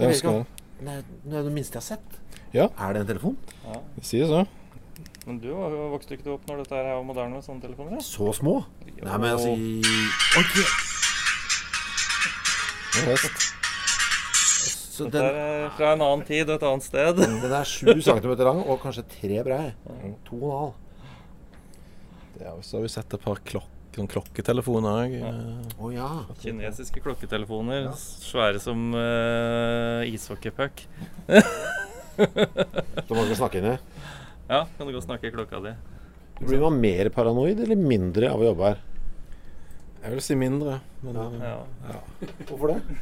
Jeg 0.00 0.16
husker 0.16 0.40
den. 0.40 0.48
Det 0.82 0.96
er 0.96 1.04
den 1.22 1.36
er 1.38 1.46
det 1.46 1.52
minste 1.54 1.78
jeg 1.78 1.82
har 1.84 1.86
sett. 1.92 2.18
Ja. 2.52 2.66
Er 2.74 2.96
det 2.96 3.04
en 3.04 3.12
telefon? 3.12 3.36
Det 3.94 4.02
sier 4.08 4.26
så. 4.30 4.42
Men 5.26 5.38
du 5.38 5.50
vokste 5.92 6.16
ikke 6.16 6.32
opp 6.34 6.48
når 6.50 6.64
dette 6.64 6.78
her 6.78 6.88
var 6.90 7.04
moderne 7.06 7.38
med 7.38 7.46
sånne 7.46 7.62
telefoner? 7.62 8.02
Så 8.02 8.32
små? 8.34 8.56
Nei, 8.82 9.16
men 9.22 9.28
altså 9.30 9.52
i... 9.54 9.82
Ja, 12.92 13.04
visst. 13.08 13.50
Så 14.92 15.06
Dette 15.08 15.22
den, 15.22 15.36
er 15.40 15.70
fra 15.78 15.92
en 15.94 16.02
annen 16.04 16.24
tid 16.28 16.50
og 16.50 16.58
et 16.58 16.64
annet 16.68 16.84
sted. 16.84 17.20
den 17.22 17.54
er 17.54 17.68
7 17.68 18.02
cm 18.04 18.32
lang 18.42 18.64
og 18.66 18.82
kanskje 18.82 19.06
tre 19.14 19.38
brei. 19.46 19.62
To 20.28 20.40
og 20.40 20.48
en 20.50 20.58
halv. 20.58 20.74
Det 22.34 22.48
er, 22.48 22.58
så 22.66 22.76
har 22.76 22.84
vi 22.84 22.90
sett 22.92 23.16
et 23.16 23.22
par 23.22 23.40
klok 23.46 23.70
noen 23.92 24.08
klokketelefoner 24.08 24.98
òg. 25.02 25.16
Å 25.84 25.88
ja. 25.92 26.08
Kinesiske 26.40 27.02
klokketelefoner. 27.04 27.90
Svære 28.00 28.60
som 28.62 28.86
uh, 28.96 30.00
ishockeypuck. 30.08 30.86
Så 32.16 33.16
man 33.16 33.28
kan 33.28 33.36
snakke 33.36 33.60
inn 33.60 33.68
i. 33.72 33.76
Ja, 34.52 34.66
kan 34.76 34.84
du 34.84 34.92
gå 34.92 35.00
og 35.00 35.04
snakke 35.06 35.30
i 35.30 35.32
klokka 35.32 35.62
di. 35.64 35.70
Blir 36.42 36.60
man 36.60 36.80
mer 36.82 37.08
paranoid 37.14 37.62
eller 37.64 37.78
mindre 37.78 38.28
av 38.28 38.42
å 38.42 38.50
jobbe 38.50 38.66
her? 38.68 38.82
Jeg 40.02 40.12
vil 40.12 40.24
si 40.26 40.36
mindre. 40.36 40.80
Men 41.00 41.16
Ja. 41.40 41.54
Ja. 41.88 42.00
Hvorfor 42.50 42.74
det? 42.74 42.98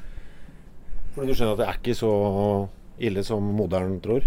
Fordi 1.17 1.27
du 1.27 1.35
skjønner 1.35 1.57
at 1.57 1.59
det 1.59 1.67
er 1.67 1.81
ikke 1.81 1.97
så 1.99 2.13
ille 3.03 3.25
som 3.27 3.43
moderen 3.57 3.99
tror? 4.05 4.23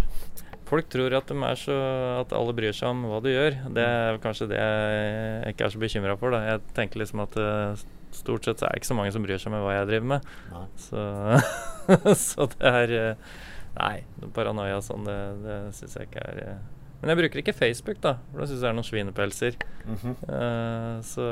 Folk 0.67 0.89
tror 0.89 1.15
at, 1.15 1.31
er 1.31 1.55
så, 1.55 1.77
at 2.19 2.33
alle 2.33 2.55
bryr 2.57 2.75
seg 2.75 2.89
om 2.89 3.05
hva 3.07 3.21
du 3.23 3.29
gjør. 3.29 3.55
Det 3.71 3.87
er 3.87 4.19
kanskje 4.19 4.49
det 4.51 4.59
jeg 4.59 5.53
ikke 5.53 5.67
er 5.69 5.73
så 5.75 5.79
bekymra 5.79 6.17
for. 6.19 6.35
Da. 6.35 6.43
Jeg 6.49 6.63
tenker 6.75 6.99
liksom 6.99 7.23
at 7.23 7.39
eh, 7.39 7.83
stort 8.11 8.43
sett 8.43 8.59
så 8.59 8.67
er 8.67 8.73
det 8.73 8.83
ikke 8.83 8.91
så 8.91 8.99
mange 8.99 9.15
som 9.15 9.23
bryr 9.23 9.39
seg 9.39 9.53
med 9.53 9.63
hva 9.63 9.77
jeg 9.77 9.91
driver 9.93 10.11
med. 10.17 10.31
Så, 10.75 11.07
så 12.27 12.51
det 12.57 12.77
er 12.83 12.99
eh, 12.99 13.33
Nei, 13.73 14.03
paranoia 14.35 14.83
sånn, 14.85 15.07
det, 15.07 15.19
det 15.41 15.59
syns 15.73 15.95
jeg 15.97 16.11
ikke 16.11 16.25
er 16.29 16.41
eh. 16.43 16.57
Men 17.03 17.11
jeg 17.11 17.19
bruker 17.19 17.41
ikke 17.41 17.53
Facebook, 17.57 17.97
da, 17.99 18.13
for 18.31 18.39
da 18.39 18.45
syns 18.47 18.61
jeg 18.61 18.63
det 18.63 18.69
er 18.69 18.75
noen 18.77 18.87
svinepelser. 18.87 19.55
Eh, 19.91 20.93
så 21.03 21.25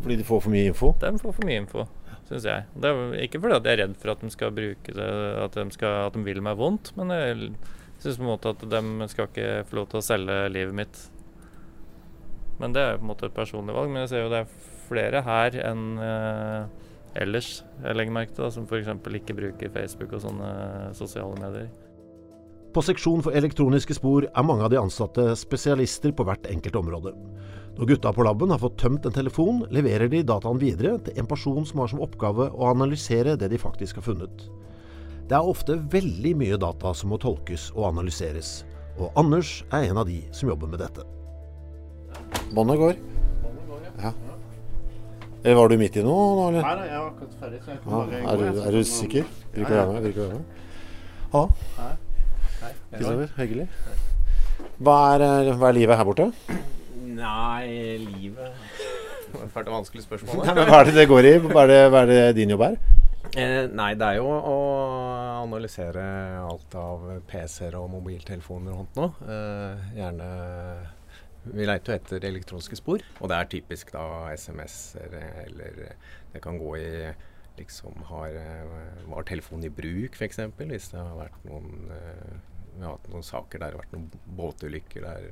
Fordi 0.00 0.16
de 0.18 0.26
får 0.26 0.40
for 0.42 0.50
mye 0.50 0.72
info? 0.72 0.90
de 0.98 1.12
får 1.22 1.36
for 1.36 1.46
mye 1.46 1.60
info, 1.62 1.84
syns 2.26 2.48
jeg. 2.50 2.64
Det 2.74 2.90
er 2.90 3.14
ikke 3.22 3.38
fordi 3.44 3.60
jeg 3.60 3.76
er 3.76 3.80
redd 3.84 3.94
for 4.02 4.10
at 4.10 4.24
de 4.26 4.32
skal 4.34 4.56
bruke 4.56 4.96
det, 4.98 5.06
at 5.44 5.60
de, 5.60 5.66
skal, 5.76 6.00
at 6.08 6.18
de 6.18 6.24
vil 6.26 6.42
meg 6.42 6.58
vondt, 6.58 6.90
men 6.98 7.14
jeg 7.14 7.52
syns 8.02 8.18
på 8.18 8.26
en 8.26 8.32
måte 8.32 8.56
at 8.56 8.66
de 8.74 9.08
skal 9.14 9.30
ikke 9.30 9.48
få 9.70 9.78
lov 9.78 9.88
til 9.92 10.02
å 10.02 10.06
selge 10.08 10.42
livet 10.56 10.74
mitt. 10.82 11.04
Men 12.58 12.74
det 12.74 12.82
er 12.82 12.98
på 12.98 13.06
en 13.06 13.12
måte 13.14 13.30
et 13.30 13.38
personlig 13.38 13.78
valg. 13.78 13.94
Men 13.94 14.02
jeg 14.02 14.16
ser 14.16 14.26
jo 14.26 14.32
det 14.34 14.42
er 14.42 14.54
flere 14.88 15.22
her 15.22 15.62
enn 15.62 15.84
uh, 16.02 16.88
ellers, 17.22 17.60
jeg 17.84 17.94
legger 17.94 18.18
merke 18.18 18.34
til, 18.34 18.48
da, 18.48 18.50
som 18.50 18.66
f.eks. 18.66 18.90
ikke 19.22 19.38
bruker 19.38 19.70
Facebook 19.78 20.18
og 20.18 20.26
sånne 20.26 20.50
sosiale 20.98 21.38
medier. 21.38 21.70
På 22.78 22.82
seksjon 22.86 23.24
for 23.26 23.34
elektroniske 23.34 23.96
spor 23.96 24.28
er 24.28 24.44
mange 24.46 24.62
av 24.62 24.70
de 24.70 24.76
ansatte 24.78 25.22
spesialister 25.34 26.12
på 26.14 26.22
hvert 26.28 26.44
enkelt 26.46 26.76
område. 26.78 27.10
Når 27.74 27.88
gutta 27.90 28.12
på 28.14 28.22
laben 28.22 28.54
har 28.54 28.60
fått 28.62 28.76
tømt 28.78 29.08
en 29.08 29.16
telefon, 29.16 29.64
leverer 29.74 30.06
de 30.12 30.20
dataen 30.22 30.60
videre 30.62 30.92
til 31.02 31.18
en 31.18 31.26
person 31.26 31.66
som 31.66 31.82
har 31.82 31.90
som 31.90 32.04
oppgave 32.06 32.46
å 32.54 32.70
analysere 32.70 33.34
det 33.34 33.50
de 33.50 33.58
faktisk 33.58 33.98
har 33.98 34.06
funnet. 34.06 34.46
Det 35.26 35.34
er 35.34 35.50
ofte 35.56 35.80
veldig 35.90 36.36
mye 36.38 36.60
data 36.68 36.94
som 36.94 37.10
må 37.10 37.18
tolkes 37.18 37.66
og 37.74 37.88
analyseres, 37.90 38.62
og 38.94 39.10
Anders 39.18 39.64
er 39.72 39.90
en 39.90 39.98
av 39.98 40.06
de 40.06 40.22
som 40.30 40.54
jobber 40.54 40.70
med 40.70 40.86
dette. 40.86 41.02
Båndet 42.54 42.78
går. 42.78 43.04
Ja. 43.98 44.14
Eller 45.42 45.62
var 45.64 45.74
du 45.74 45.80
midt 45.82 45.98
i 45.98 46.06
noe 46.06 46.30
nå, 46.30 46.50
eller? 46.52 46.62
Nei 46.62 46.90
jeg 46.94 47.00
var 47.02 47.10
akkurat 47.10 47.38
ferdig. 47.42 47.64
Så 47.66 47.74
jeg 47.74 47.82
kan 47.82 47.90
Ja, 47.90 48.04
bare 48.04 48.22
er, 48.22 48.28
gå, 48.28 48.44
jeg, 48.44 48.54
du, 48.54 48.66
er 48.68 48.78
du 48.78 48.92
sikker? 48.94 49.32
Vil 49.56 50.12
ikke 50.14 50.28
Ja, 51.34 51.48
Kristoffer. 52.58 53.32
Hyggelig. 53.38 53.68
Hva 54.82 54.98
er, 55.14 55.24
eh, 55.26 55.54
hva 55.58 55.70
er 55.70 55.76
livet 55.78 55.98
her 55.98 56.06
borte? 56.08 56.28
Nei, 57.18 57.98
livet 58.02 58.54
Det 59.28 59.34
var 59.36 59.44
et 59.44 59.52
fælt 59.52 59.68
og 59.68 59.74
vanskelig 59.74 60.04
spørsmål. 60.06 60.38
Nei, 60.46 60.54
men 60.56 60.70
Hva 60.70 60.78
er 60.80 60.88
det 60.88 60.94
det 60.96 61.08
går 61.10 61.26
i? 61.28 61.34
Hva 61.44 61.64
er 61.66 61.70
det, 61.72 61.80
hva 61.92 62.00
er 62.06 62.10
det 62.12 62.20
din 62.38 62.54
jobb 62.54 62.64
er? 62.64 62.78
Eh, 63.36 63.66
nei, 63.76 63.90
det 63.98 64.06
er 64.06 64.20
jo 64.22 64.28
å 64.32 64.54
analysere 65.42 66.04
alt 66.40 66.76
av 66.80 67.02
PC-er 67.28 67.76
og 67.76 67.90
mobiltelefoner 67.92 68.72
og 68.72 68.78
sånt 68.86 68.96
nå. 68.96 69.08
Eh, 69.28 69.90
gjerne 69.98 70.28
Vi 71.48 71.64
leiter 71.68 71.92
jo 71.92 71.96
etter 71.96 72.24
elektroniske 72.28 72.76
spor, 72.76 73.04
og 73.20 73.30
det 73.30 73.36
er 73.36 73.50
typisk 73.52 73.92
da 73.94 74.04
SMS-er 74.34 75.14
eller 75.46 75.76
det 76.32 76.42
kan 76.44 76.58
gå 76.60 76.74
i 76.76 76.88
liksom 77.58 78.02
har, 78.10 78.34
eh, 78.38 79.06
Var 79.08 79.28
telefonen 79.28 79.68
i 79.68 79.74
bruk, 79.74 80.18
f.eks. 80.18 80.42
Hvis 80.58 80.90
det 80.94 81.00
har 81.00 81.16
vært 81.18 81.46
noen 81.48 81.92
eh, 81.94 82.36
Vi 82.76 82.84
har 82.84 82.96
hatt 82.96 83.08
noen 83.12 83.26
saker 83.26 83.58
der 83.58 83.72
det 83.72 83.78
har 83.78 83.82
vært 83.84 83.96
noen 83.96 84.36
båtulykker 84.38 85.08
der 85.08 85.30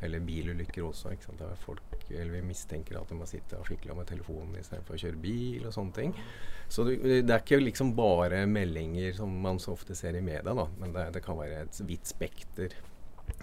eller 0.00 0.22
bilulykker 0.24 0.84
også. 0.86 1.12
Ikke 1.12 1.28
sant? 1.28 1.42
Der 1.42 1.58
folk, 1.60 1.96
eller 2.08 2.32
vi 2.38 2.42
mistenker 2.48 3.00
at 3.00 3.10
de 3.10 3.18
har 3.20 3.28
sittet 3.28 3.58
og 3.58 3.66
fikla 3.68 3.96
med 3.98 4.08
telefonen 4.08 4.56
istedenfor 4.60 4.96
å 4.96 5.00
kjøre 5.02 5.20
bil 5.20 5.66
og 5.68 5.74
sånne 5.76 5.96
ting. 5.96 6.14
Så 6.72 6.86
det, 6.88 6.96
det 7.26 7.34
er 7.34 7.42
ikke 7.42 7.60
liksom 7.60 7.92
bare 7.98 8.44
meldinger 8.48 9.12
som 9.18 9.34
man 9.44 9.60
så 9.62 9.74
ofte 9.76 9.96
ser 9.98 10.16
i 10.16 10.24
media, 10.24 10.54
da, 10.56 10.66
men 10.80 10.94
det, 10.96 11.10
det 11.16 11.24
kan 11.24 11.38
være 11.40 11.64
et 11.66 11.82
vidt 11.84 12.08
spekter 12.08 12.76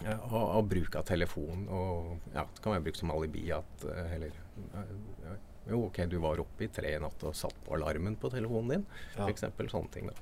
ja, 0.04 0.18
av, 0.18 0.42
av 0.58 0.66
bruk 0.70 0.98
av 1.00 1.06
telefon. 1.08 1.68
Og 1.70 2.34
ja, 2.34 2.48
det 2.48 2.64
kan 2.64 2.76
være 2.76 2.88
brukt 2.88 3.04
som 3.04 3.14
alibi 3.14 3.48
at 3.56 3.88
eh, 3.92 4.18
Eller 4.18 4.42
jo, 5.70 5.86
OK, 5.88 5.98
du 6.10 6.18
var 6.24 6.40
oppe 6.40 6.64
i 6.66 6.68
tre 6.74 6.96
i 6.96 7.00
natt 7.04 7.24
og 7.28 7.36
satt 7.36 7.56
på 7.66 7.76
alarmen 7.78 8.16
på 8.20 8.30
telefonen 8.34 8.70
din, 8.70 8.86
Ja. 9.18 9.28
f.eks. 9.28 9.44
Sånne 9.72 9.92
ting. 9.92 10.08
da. 10.08 10.14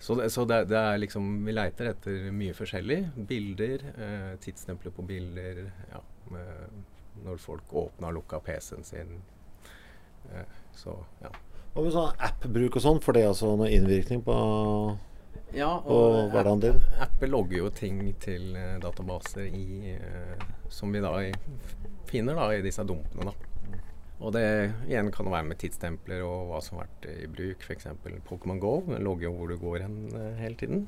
Så, 0.00 0.14
det, 0.16 0.30
så 0.32 0.46
det, 0.48 0.62
det 0.70 0.78
er 0.78 0.96
liksom 1.02 1.44
Vi 1.44 1.52
leiter 1.52 1.90
etter 1.90 2.30
mye 2.32 2.54
forskjellig. 2.56 3.00
Bilder, 3.28 3.82
eh, 3.96 4.30
tidsstempler 4.40 4.94
på 4.96 5.02
bilder. 5.04 5.66
Ja, 5.92 6.00
med, 6.32 6.80
når 7.24 7.36
folk 7.42 7.74
åpna 7.76 8.08
og 8.08 8.14
lukka 8.20 8.40
PC-en 8.40 8.84
sin. 8.84 9.20
Eh, 10.32 10.46
så 10.72 10.94
ja. 11.20 11.28
Hva 11.74 11.84
med 11.84 11.92
sånn 11.94 12.16
app-bruk 12.30 12.76
og 12.80 12.82
sånn? 12.82 13.00
Får 13.04 13.12
det 13.18 13.26
altså 13.28 13.52
noe 13.60 13.68
innvirkning 13.70 14.22
på 14.26 14.34
Ja, 15.52 15.68
Og 15.84 16.30
hverdagen 16.32 16.60
din? 16.62 16.80
Apple 17.02 17.28
logger 17.28 17.56
jo 17.58 17.70
ting 17.74 18.00
til 18.22 18.54
eh, 18.56 18.78
databaser 18.82 19.46
i, 19.50 19.92
eh, 19.98 20.44
som 20.70 20.92
vi 20.94 21.00
da 21.04 21.12
finner 22.10 22.34
da 22.38 22.48
i 22.54 22.62
disse 22.64 22.82
dumpene. 22.86 23.30
da. 23.30 23.49
Og 24.20 24.34
det 24.36 24.44
igjen 24.84 25.08
kan 25.14 25.30
være 25.32 25.46
med 25.48 25.58
tidsstempler 25.62 26.20
og 26.26 26.50
hva 26.50 26.60
som 26.64 26.76
har 26.76 26.88
vært 26.88 27.06
i 27.08 27.28
bruk. 27.32 27.62
F.eks. 27.64 27.86
Pokémon 28.28 28.60
GO 28.60 28.74
logger 29.00 29.30
jo 29.30 29.34
hvor 29.38 29.52
du 29.52 29.56
går 29.60 29.84
hen 29.86 29.98
eh, 30.12 30.42
hele 30.42 30.58
tiden. 30.60 30.82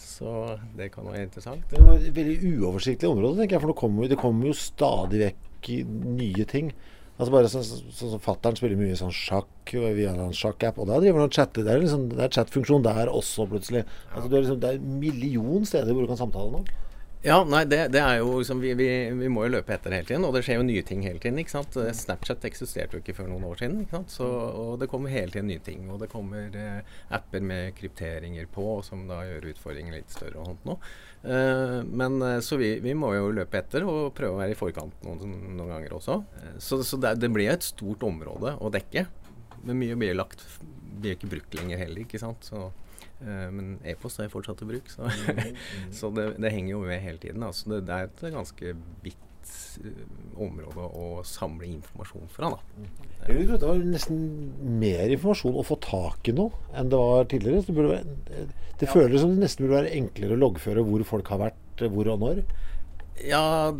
Så 0.00 0.56
det 0.78 0.90
kan 0.94 1.08
være 1.08 1.26
interessant. 1.26 1.66
Det 1.68 1.84
var 1.84 2.00
et 2.00 2.14
veldig 2.16 2.38
uoversiktlig 2.54 3.10
område, 3.10 3.42
tenker 3.42 3.58
jeg. 3.58 3.64
For 3.66 3.74
det 3.74 3.80
kommer, 3.82 4.08
det 4.08 4.20
kommer 4.22 4.48
jo 4.48 4.56
stadig 4.56 5.20
vekk 5.26 5.72
nye 6.16 6.48
ting. 6.48 6.72
Altså 7.18 7.34
bare 7.34 7.50
Sånn 7.50 7.64
som 7.66 7.86
så, 7.90 8.08
så 8.14 8.18
Fattern 8.22 8.56
spiller 8.56 8.78
mye 8.78 8.96
sånn 8.96 9.12
sjakk 9.14 9.72
via 9.74 10.12
en 10.14 10.34
sjakk-app, 10.36 10.78
og 10.78 10.86
da 10.88 11.00
driver 11.02 11.24
han 11.24 11.28
og 11.28 11.34
chatter. 11.34 11.66
Det 11.66 11.72
er, 11.74 11.82
liksom, 11.82 12.04
det 12.12 12.24
er 12.24 12.36
chatfunksjon 12.36 12.84
der 12.86 13.10
også, 13.10 13.48
plutselig. 13.50 13.82
Altså, 14.14 14.28
det, 14.30 14.36
er 14.36 14.44
liksom, 14.44 14.60
det 14.62 14.70
er 14.70 14.78
en 14.78 15.00
million 15.02 15.66
steder 15.66 15.92
hvor 15.92 16.06
du 16.06 16.12
kan 16.12 16.20
samtale 16.20 16.54
nå. 16.54 16.62
Ja, 17.26 17.40
nei, 17.42 17.64
det, 17.66 17.88
det 17.90 17.98
er 17.98 18.20
jo 18.20 18.36
liksom 18.38 18.60
vi, 18.62 18.70
vi, 18.78 18.86
vi, 19.18 19.28
må 19.32 19.42
jo 19.42 19.56
løpe 19.56 19.72
etter 19.74 19.90
hele 19.90 20.06
tiden, 20.06 20.22
og 20.28 20.36
det 20.36 20.44
skjer 20.46 20.60
jo 20.60 20.66
nye 20.68 20.84
ting 20.86 21.02
hele 21.02 21.18
tiden. 21.18 21.40
ikke 21.42 21.50
sant? 21.50 21.74
Snapchat 21.74 22.46
eksisterte 22.46 22.94
jo 22.94 23.02
ikke 23.02 23.16
før 23.16 23.32
noen 23.32 23.48
år 23.48 23.58
siden, 23.58 23.80
ikke 23.82 23.96
sant? 23.96 24.14
Så, 24.14 24.28
og 24.28 24.76
det 24.78 24.86
kommer 24.92 25.10
hele 25.10 25.34
tiden 25.34 25.50
nye 25.50 25.64
ting. 25.66 25.88
Og 25.90 25.98
det 26.02 26.10
kommer 26.12 26.54
eh, 26.54 26.94
apper 27.18 27.42
med 27.42 27.74
krypteringer 27.78 28.46
på, 28.54 28.68
som 28.86 29.08
da 29.10 29.24
gjør 29.26 29.50
utfordringen 29.50 29.98
litt 29.98 30.14
større 30.14 30.38
og 30.38 30.52
sånt 30.52 30.70
nå. 30.70 30.78
Eh, 31.26 31.76
men 31.90 32.22
eh, 32.22 32.38
Så 32.46 32.60
vi, 32.60 32.76
vi, 32.86 32.94
må 32.94 33.10
jo 33.16 33.32
løpe 33.34 33.64
etter 33.64 33.88
og 33.88 34.14
prøve 34.14 34.38
å 34.38 34.42
være 34.44 34.54
i 34.54 34.60
forkant 34.62 35.02
noen, 35.08 35.38
noen 35.58 35.74
ganger 35.74 35.98
også. 35.98 36.20
Uh, 36.38 36.52
så, 36.62 36.84
så 36.86 37.02
det, 37.02 37.16
det, 37.18 37.34
blir 37.34 37.50
et 37.50 37.66
stort 37.66 38.06
område 38.06 38.54
å 38.62 38.70
dekke. 38.70 39.08
Men 39.64 39.82
mye 39.82 39.98
blir 39.98 40.14
lagt 40.14 40.46
blir 40.98 41.18
ikke 41.18 41.34
brukt 41.34 41.54
lenger 41.58 41.82
heller, 41.82 42.06
ikke 42.06 42.22
sant. 42.22 42.46
Så 42.46 42.68
Eh, 42.68 42.87
men 43.20 43.78
e-post 43.86 44.20
er 44.22 44.30
fortsatt 44.30 44.62
i 44.62 44.68
bruk, 44.68 44.90
så, 44.92 45.08
mm, 45.08 45.38
mm. 45.38 45.88
så 46.00 46.10
det, 46.14 46.28
det, 46.38 46.52
henger 46.54 46.76
jo 46.76 46.84
med 46.86 47.02
hele 47.02 47.18
tiden. 47.22 47.42
Altså 47.46 47.72
det, 47.72 47.80
det, 47.88 47.96
er 47.96 48.06
et 48.10 48.36
ganske 48.36 48.74
vidt 49.02 49.52
eh, 49.82 50.04
område 50.38 50.86
å 50.86 51.24
samle 51.26 51.66
informasjon 51.66 52.30
fra. 52.30 52.52
Da. 52.54 52.78
Mm. 52.78 53.50
Det 53.58 53.58
var 53.64 53.82
nesten 53.82 54.22
mer 54.78 55.10
informasjon 55.10 55.58
å 55.58 55.66
få 55.66 55.80
tak 55.82 56.30
i 56.30 56.36
nå 56.38 56.48
enn 56.78 56.92
det 56.92 57.02
var 57.02 57.28
tidligere. 57.32 57.66
Det, 57.66 57.76
være, 57.90 58.46
det 58.78 58.88
ja. 58.88 58.94
føles 58.94 59.24
som 59.24 59.34
det 59.34 59.44
nesten 59.44 59.66
burde 59.66 59.82
være 59.82 59.94
enklere 59.98 60.38
å 60.38 60.42
loggføre 60.46 60.86
hvor 60.86 61.06
folk 61.16 61.34
har 61.34 61.42
vært, 61.48 61.86
hvor 61.90 62.14
og 62.14 62.22
når. 62.22 62.42
Ja, 63.26 63.74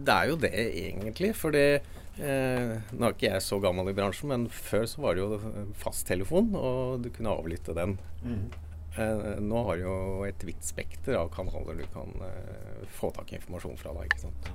det 0.00 0.14
er 0.16 0.30
jo 0.30 0.40
det 0.40 0.52
egentlig. 0.56 1.34
For 1.36 1.52
det 1.52 1.82
Eh, 2.18 2.72
nå 2.90 3.06
er 3.06 3.14
ikke 3.14 3.30
jeg 3.30 3.44
så 3.44 3.60
gammel 3.62 3.92
i 3.92 3.94
bransjen, 3.96 4.32
men 4.32 4.48
før 4.52 4.88
så 4.90 5.04
var 5.04 5.16
det 5.16 5.22
jo 5.22 5.68
fasttelefon, 5.78 6.50
og 6.58 7.04
du 7.04 7.10
kunne 7.14 7.36
avlytte 7.36 7.76
den. 7.76 7.96
Mm. 8.24 8.50
Eh, 8.98 9.38
nå 9.40 9.62
har 9.68 9.78
du 9.78 9.84
jo 9.84 9.98
et 10.26 10.42
vidt 10.44 10.66
spekter 10.66 11.14
av 11.20 11.30
kanaler 11.34 11.78
du 11.78 11.86
kan 11.94 12.10
eh, 12.26 12.82
få 12.90 13.12
tak 13.14 13.30
i 13.32 13.38
informasjon 13.38 13.78
fra. 13.78 13.94
Da, 13.94 14.08
ikke 14.08 14.24
sant? 14.24 14.50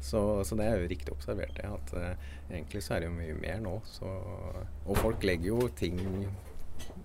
Så, 0.00 0.20
så, 0.46 0.56
det 0.58 0.66
er 0.66 0.82
jo 0.82 0.90
riktig 0.90 1.14
observert, 1.14 1.54
det. 1.58 1.70
At 1.70 1.94
eh, 1.98 2.28
egentlig 2.50 2.82
så 2.84 2.96
er 2.96 3.04
det 3.04 3.10
jo 3.10 3.16
mye 3.18 3.38
mer 3.38 3.62
nå. 3.62 3.76
Så, 3.86 4.10
og 4.86 4.98
folk 4.98 5.26
legger 5.26 5.52
jo 5.52 5.70
ting 5.78 6.00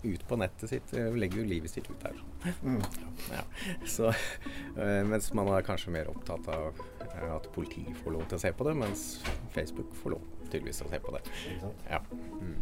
ut 0.03 0.27
på 0.27 0.37
nettet 0.39 0.69
sitt. 0.69 0.93
Eh, 0.93 1.15
legger 1.15 1.41
jo 1.41 1.47
livet 1.47 1.71
sitt 1.71 1.89
ut 1.89 2.03
der. 2.03 2.19
Mm. 2.63 2.81
Ja. 3.31 3.43
Så, 3.87 4.11
uh, 4.77 5.01
mens 5.07 5.29
man 5.33 5.49
er 5.53 5.65
kanskje 5.65 5.93
mer 5.95 6.11
opptatt 6.11 6.47
av 6.51 6.79
uh, 6.79 7.35
at 7.35 7.49
politiet 7.55 7.95
får 8.03 8.17
lov 8.17 8.25
til 8.27 8.39
å 8.39 8.43
se 8.43 8.53
på 8.53 8.67
det, 8.67 8.75
mens 8.79 9.05
Facebook 9.55 9.93
får 10.01 10.15
lov 10.15 10.25
tydeligvis 10.49 10.81
til 10.81 10.89
å 10.89 10.93
se 10.93 11.01
på 11.03 11.15
det. 11.15 11.23
Ja. 11.89 12.01
Mm. 12.39 12.57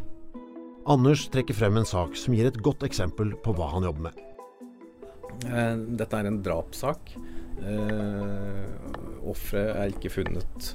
Anders 0.91 1.27
trekker 1.33 1.57
frem 1.57 1.81
en 1.81 1.87
sak 1.87 2.15
som 2.17 2.35
gir 2.37 2.49
et 2.49 2.61
godt 2.65 2.85
eksempel 2.87 3.35
på 3.45 3.53
hva 3.57 3.69
han 3.75 3.85
jobber 3.85 4.09
med. 4.09 4.27
Dette 5.41 6.17
er 6.17 6.27
en 6.29 6.39
drapssak. 6.45 7.13
Offeret 9.29 9.77
er 9.77 9.93
ikke 9.93 10.11
funnet. 10.13 10.71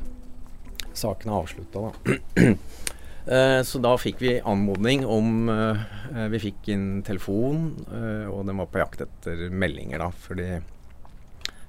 Saken 0.96 1.32
er 1.32 1.40
avslutta, 1.42 1.90
da. 1.90 2.54
Eh, 3.26 3.60
så 3.66 3.82
da 3.82 3.96
fikk 3.98 4.20
vi 4.22 4.36
anmodning 4.38 5.02
om 5.10 5.48
eh, 5.50 5.80
Vi 6.30 6.38
fikk 6.44 6.68
en 6.70 7.02
telefon, 7.02 7.72
eh, 7.90 8.28
og 8.30 8.46
den 8.46 8.60
var 8.62 8.70
på 8.70 8.78
jakt 8.78 9.02
etter 9.02 9.48
meldinger, 9.50 10.04
da. 10.04 10.12
Fordi 10.14 10.50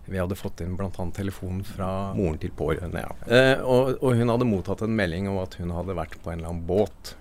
vi 0.08 0.20
hadde 0.20 0.38
fått 0.40 0.62
inn 0.64 0.78
bl.a. 0.80 0.90
telefon 1.16 1.64
fra 1.68 2.14
moren 2.16 2.38
til 2.40 2.54
pårørende. 2.56 3.02
Ja. 3.04 3.16
Eh, 3.28 3.60
og, 3.60 3.98
og, 4.00 4.14
hun 4.16 4.32
hadde 4.32 4.48
mottatt 4.48 4.86
en 4.86 4.96
melding 4.96 5.28
om 5.28 5.42
at 5.42 5.58
hun 5.60 5.74
hadde 5.76 5.98
vært 5.98 6.16
på 6.24 6.32
en 6.32 6.40
eller 6.40 6.54
annen 6.54 6.68
båt. 6.70 7.12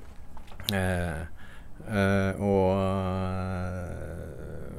Eh, 0.71 1.25
eh, 1.91 2.39
og, 2.39 2.71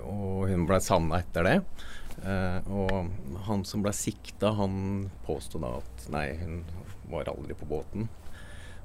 og, 0.07 0.45
hun 0.47 0.63
ble 0.69 0.79
savna 0.83 1.19
etter 1.19 1.49
det. 1.49 1.57
og 2.71 3.43
han 3.47 3.65
som 3.67 3.83
ble 3.83 3.91
sikta, 3.93 4.53
han 4.55 5.09
påsto 5.27 5.59
da 5.59 5.75
at 5.81 6.07
nei, 6.13 6.29
hun 6.39 6.63
var 7.11 7.27
aldri 7.33 7.55
på 7.59 7.67
båten. 7.67 8.07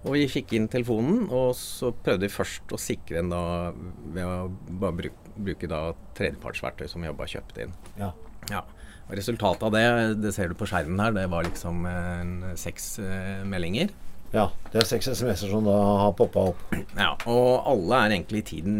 Og 0.02 0.16
vi 0.16 0.26
fikk 0.30 0.56
inn 0.56 0.68
telefonen, 0.70 1.28
og 1.30 1.52
så 1.54 1.92
prøvde 1.94 2.26
vi 2.26 2.34
først 2.34 2.72
å 2.74 2.80
sikre 2.80 3.20
den 3.20 3.30
da 3.30 3.42
ved 3.72 4.24
å 4.26 4.48
bare 4.82 4.96
bruke, 4.98 5.34
bruke 5.36 5.70
da 5.70 5.82
tredjepartsverktøy 6.18 6.88
som 6.90 7.04
vi 7.04 7.10
jobba 7.10 7.28
kjøpt 7.30 7.60
inn. 7.62 7.76
Ja. 8.00 8.10
ja. 8.50 8.64
Og 9.06 9.14
resultatet 9.18 9.62
av 9.68 9.76
det, 9.76 9.84
det 10.24 10.32
ser 10.34 10.50
du 10.50 10.58
på 10.58 10.66
skjermen 10.66 10.98
her, 11.02 11.14
det 11.14 11.28
var 11.30 11.46
liksom 11.46 11.86
en, 11.86 12.34
seks 12.58 12.96
eh, 13.02 13.46
meldinger. 13.46 13.94
Ja, 14.32 14.48
det 14.72 14.80
er 14.80 14.88
seks 14.88 15.10
SMS-er 15.12 15.52
som 15.52 15.66
da 15.68 15.76
har 16.06 16.14
poppa 16.16 16.48
opp. 16.50 16.60
Ja, 16.96 17.12
og 17.28 17.66
alle 17.68 17.98
er 18.00 18.14
egentlig 18.16 18.42
i 18.42 18.46
tiden 18.54 18.76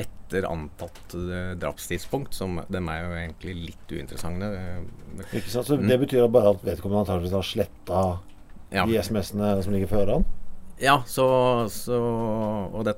etter 0.00 0.46
antatt 0.48 1.14
uh, 1.14 1.52
drapstidspunkt, 1.60 2.32
som 2.34 2.62
dem 2.72 2.88
er 2.90 3.02
jo 3.02 3.10
egentlig 3.18 3.54
litt 3.68 3.92
uinteressante. 3.92 4.48
Ikke 5.28 5.50
sant, 5.52 5.68
så 5.68 5.76
Det 5.78 5.98
betyr 6.00 6.24
bare 6.32 6.54
at 6.56 6.64
vedkommende 6.64 7.04
antakeligvis 7.04 7.36
har 7.36 7.46
sletta 7.46 8.06
ja. 8.72 8.86
de 8.88 8.96
SMS-ene 8.96 9.58
som 9.62 9.76
ligger 9.76 9.92
før 9.92 10.16
han? 10.16 10.26
Ja, 10.82 11.02
så, 11.06 11.24
så 11.70 11.98
Og 12.74 12.84
det 12.86 12.96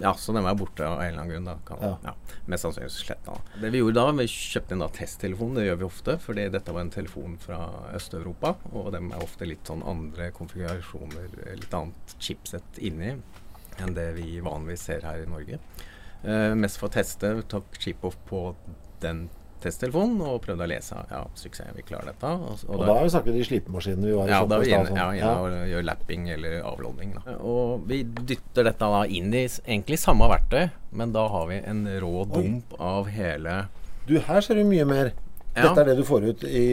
ja, 0.00 0.14
så 0.14 0.32
den 0.32 0.44
var 0.44 0.54
borte 0.54 0.84
av 0.86 1.00
en 1.00 1.06
eller 1.08 1.22
annen 1.22 1.30
grunn. 1.32 1.44
da 1.44 1.54
kan, 1.64 1.78
ja. 1.80 1.96
Ja, 2.04 2.14
Mest 2.46 2.66
sannsynlig 2.66 2.92
sletta. 2.92 3.38
Det 3.60 3.70
vi 3.72 3.80
gjorde 3.80 4.02
da, 4.02 4.12
vi 4.18 4.26
kjøpte 4.28 4.76
en 4.76 4.82
da 4.84 4.88
testtelefon. 4.92 5.54
Det 5.56 5.64
gjør 5.66 5.80
vi 5.80 5.86
ofte, 5.86 6.16
fordi 6.22 6.44
dette 6.52 6.74
var 6.74 6.84
en 6.84 6.92
telefon 6.92 7.38
fra 7.40 7.60
Øst-Europa. 7.96 8.54
Og 8.74 8.90
dem 8.94 9.08
er 9.12 9.24
ofte 9.24 9.48
litt 9.48 9.66
sånn 9.68 9.84
andre 9.86 10.28
konfigurasjoner, 10.36 11.32
litt 11.56 11.76
annet 11.76 12.16
chipset 12.20 12.80
inni 12.84 13.14
enn 13.76 13.96
det 13.96 14.10
vi 14.16 14.38
vanligvis 14.44 14.86
ser 14.88 15.04
her 15.04 15.24
i 15.24 15.28
Norge. 15.28 15.58
Eh, 16.24 16.52
mest 16.56 16.80
for 16.80 16.88
å 16.88 16.96
teste. 16.96 17.32
Tok 17.48 17.76
chip-off 17.80 18.16
på 18.28 18.50
den 19.02 19.26
testtelefonen 19.66 20.22
og 20.24 20.38
prøvde 20.44 20.64
å 20.64 20.70
lese. 20.70 20.98
Ja, 21.10 21.24
suksess, 21.38 21.74
vi 21.76 21.84
klarer 21.86 22.12
dette. 22.12 22.30
Og, 22.32 22.62
og, 22.66 22.78
og 22.78 22.84
da, 22.84 22.94
har 22.94 23.06
vi 23.06 23.12
snakket 23.16 23.36
de 23.36 23.44
slipemaskinene 23.50 24.08
vi 24.08 24.16
var 24.16 24.30
i. 24.30 24.34
Ja, 24.34 24.40
da 24.46 24.58
er 24.58 24.64
vi 24.64 24.72
inn, 24.72 25.00
ja, 25.00 25.08
ja, 25.18 25.34
og 25.42 25.70
gjør 25.72 25.86
lapping 25.90 26.30
eller 26.36 26.56
avlodding. 26.62 27.14
Da. 27.18 27.36
Og 27.42 27.86
vi 27.90 28.00
dytter 28.06 28.70
dette 28.70 28.90
da 28.96 29.04
inn 29.06 29.34
i 29.34 29.44
egentlig 29.46 30.00
samme 30.02 30.30
verktøy, 30.32 30.66
men 30.96 31.14
da 31.16 31.26
har 31.32 31.46
vi 31.50 31.60
en 31.60 31.84
rå 32.02 32.26
dump 32.32 32.76
Oi. 32.78 32.82
av 32.94 33.12
hele 33.12 33.60
Du, 34.06 34.18
her 34.22 34.44
ser 34.44 34.60
du 34.60 34.66
mye 34.68 34.86
mer. 34.88 35.14
Ja. 35.56 35.68
Dette 35.68 35.82
er 35.82 35.90
det 35.90 35.96
du 35.98 36.04
får 36.06 36.26
ut 36.30 36.44
i, 36.44 36.66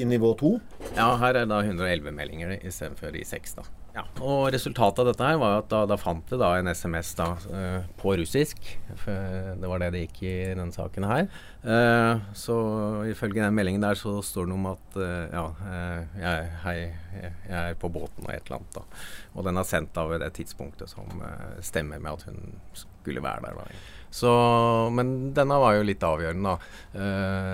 i 0.00 0.06
nivå 0.08 0.32
2? 0.40 0.54
Ja, 0.96 1.12
her 1.20 1.36
er 1.42 1.50
da 1.50 1.60
111 1.62 2.10
meldinger 2.16 2.56
istedenfor 2.58 3.14
i 3.16 3.26
6. 3.28 3.58
da. 3.60 3.66
Ja, 3.94 4.04
og 4.22 4.52
Resultatet 4.54 5.02
av 5.02 5.08
dette 5.10 5.26
her 5.26 5.38
var 5.40 5.56
at 5.60 5.70
da, 5.70 5.82
da 5.90 5.96
fant 5.98 6.28
det 6.30 6.38
da 6.40 6.52
en 6.58 6.70
SMS 6.70 7.12
da, 7.18 7.32
uh, 7.50 7.88
på 8.00 8.14
russisk. 8.20 8.62
det 9.04 9.70
var 9.70 9.82
det 9.82 9.90
det 9.96 10.04
gikk 10.06 10.22
i 10.22 10.34
denne 10.54 10.70
saken 10.74 11.06
her. 11.10 11.26
Uh, 11.60 12.16
så 12.32 12.54
ifølge 13.10 13.42
den 13.42 13.52
meldingen 13.54 13.82
der 13.84 13.98
så 13.98 14.14
står 14.24 14.46
det 14.46 14.52
noe 14.54 14.60
om 14.62 14.68
at 14.70 14.94
uh, 14.96 15.26
ja, 15.28 15.42
jeg, 16.16 16.46
hei, 16.62 16.76
jeg 17.20 17.56
er 17.58 17.74
på 17.80 17.90
båten 17.92 18.24
og 18.24 18.32
et 18.32 18.46
eller 18.46 18.60
annet. 18.60 18.78
da. 18.78 19.00
Og 19.34 19.44
den 19.44 19.60
er 19.60 19.68
sendt 19.68 20.00
av 20.00 20.14
det 20.22 20.30
tidspunktet 20.38 20.88
som 20.92 21.24
stemmer 21.64 22.00
med 22.00 22.16
at 22.16 22.24
hun 22.30 22.54
skulle 22.72 23.24
være 23.24 23.44
der. 23.44 23.60
da. 23.60 23.80
Så, 24.10 24.30
men 24.96 25.34
denne 25.36 25.58
var 25.62 25.76
jo 25.76 25.84
litt 25.86 26.02
avgjørende, 26.02 26.54
da. 26.54 27.02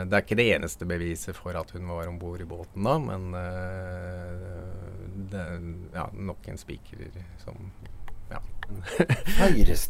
Det 0.07 0.17
er 0.17 0.23
ikke 0.25 0.39
det 0.39 0.47
eneste 0.55 0.89
beviset 0.89 1.37
for 1.37 1.59
at 1.59 1.75
hun 1.77 1.91
var 1.91 2.09
om 2.09 2.17
bord 2.21 2.41
i 2.41 2.49
båten, 2.49 2.87
da, 2.87 2.95
men 3.03 3.29
det 5.29 5.45
ja, 5.93 6.07
nok 6.17 6.49
en 6.49 6.63
spiker 6.63 7.05
som 7.43 7.69
Ja. 8.33 8.41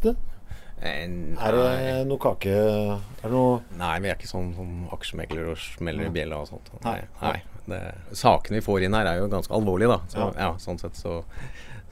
Det? 0.03 0.36
Er 0.85 1.57
det 1.57 2.05
noe 2.05 2.21
kake 2.21 2.53
er 2.53 3.23
det 3.23 3.33
noe 3.33 3.61
Nei, 3.81 3.95
vi 4.05 4.11
er 4.11 4.19
ikke 4.19 4.29
sånn 4.29 4.51
som 4.57 4.73
aksjemegler 4.93 5.53
og 5.55 5.61
smeller 5.63 6.11
i 6.11 6.13
bjella 6.13 6.43
og 6.43 6.51
sånt. 6.51 6.69
Nei. 6.85 7.01
nei 7.23 7.39
det, 7.67 7.81
sakene 8.15 8.61
vi 8.61 8.67
får 8.67 8.87
inn 8.87 8.97
her 8.97 9.09
er 9.11 9.21
jo 9.23 9.31
ganske 9.33 9.55
alvorlige, 9.57 9.97
da. 9.97 10.01
Så, 10.13 10.31
ja. 10.37 10.51
sånn 10.63 10.81
sett 10.83 10.99
så 10.99 11.21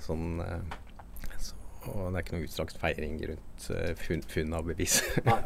sånn 0.05 0.43
så, 1.41 1.57
og 1.91 2.13
det 2.13 2.19
er 2.19 2.23
ikke 2.25 2.37
noe 2.37 2.47
utstrakt 2.47 2.79
feiring 2.81 3.17
rundt 3.31 3.67
uh, 3.73 3.91
funn, 4.01 4.23
funn, 4.31 4.55
av 4.57 4.69
bevis. 4.69 5.01
Nei, 5.27 5.41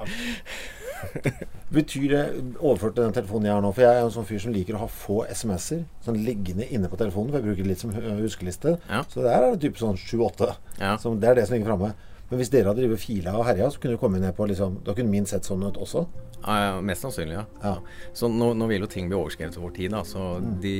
Betyr 1.77 2.07
det 2.11 2.23
overført 2.59 2.97
til 2.97 3.05
den 3.05 3.15
telefonen 3.15 3.47
jeg 3.47 3.55
har 3.55 3.63
nå 3.63 3.71
For 3.71 3.85
jeg 3.85 3.99
er 4.01 4.07
en 4.07 4.15
sånn 4.15 4.27
fyr 4.27 4.41
som 4.43 4.55
liker 4.55 4.75
å 4.75 4.81
ha 4.83 4.89
få 4.91 5.21
SMS-er 5.31 5.85
sånn 6.03 6.19
liggende 6.27 6.67
inne 6.75 6.91
på 6.91 6.99
telefonen. 6.99 7.31
For 7.31 7.39
jeg 7.39 7.47
bruker 7.47 7.67
det 7.67 7.71
litt 7.71 7.85
som 7.85 7.95
huskeliste. 7.95 8.77
Ja. 8.89 9.05
Så 9.11 9.23
der 9.23 9.37
er 9.37 9.53
det 9.53 9.63
type 9.63 9.79
sånn 9.79 9.99
7-8. 9.99 10.51
Ja. 10.81 10.97
Det 10.99 11.31
er 11.31 11.39
det 11.39 11.47
som 11.47 11.55
ligger 11.55 11.71
framme. 11.71 11.93
Men 12.29 12.41
hvis 12.41 12.51
dere 12.53 12.69
hadde 12.69 12.83
drevet 12.83 13.01
fila 13.01 13.35
og 13.39 13.47
herja, 13.49 13.71
så 13.73 13.81
kunne 13.81 13.97
du 13.97 14.01
komme 14.01 14.21
ned 14.21 14.35
på 14.37 14.47
liksom, 14.51 14.83
Da 14.85 14.95
kunne 14.97 15.13
min 15.13 15.29
sett 15.29 15.49
sånn 15.49 15.65
ut 15.65 15.79
også? 15.81 16.05
Ja, 16.39 16.79
mest 16.85 17.03
sannsynlig, 17.03 17.35
ja. 17.35 17.45
ja. 17.65 17.75
Så 18.15 18.29
nå, 18.31 18.53
nå, 18.55 18.69
vil 18.71 18.85
jo 18.85 18.91
ting 18.91 19.09
bli 19.11 19.17
overskrevet 19.19 19.57
over 19.59 19.73
tid. 19.75 19.91
Da. 19.97 20.05
Så 20.07 20.21
mm. 20.39 20.51
de 20.63 20.75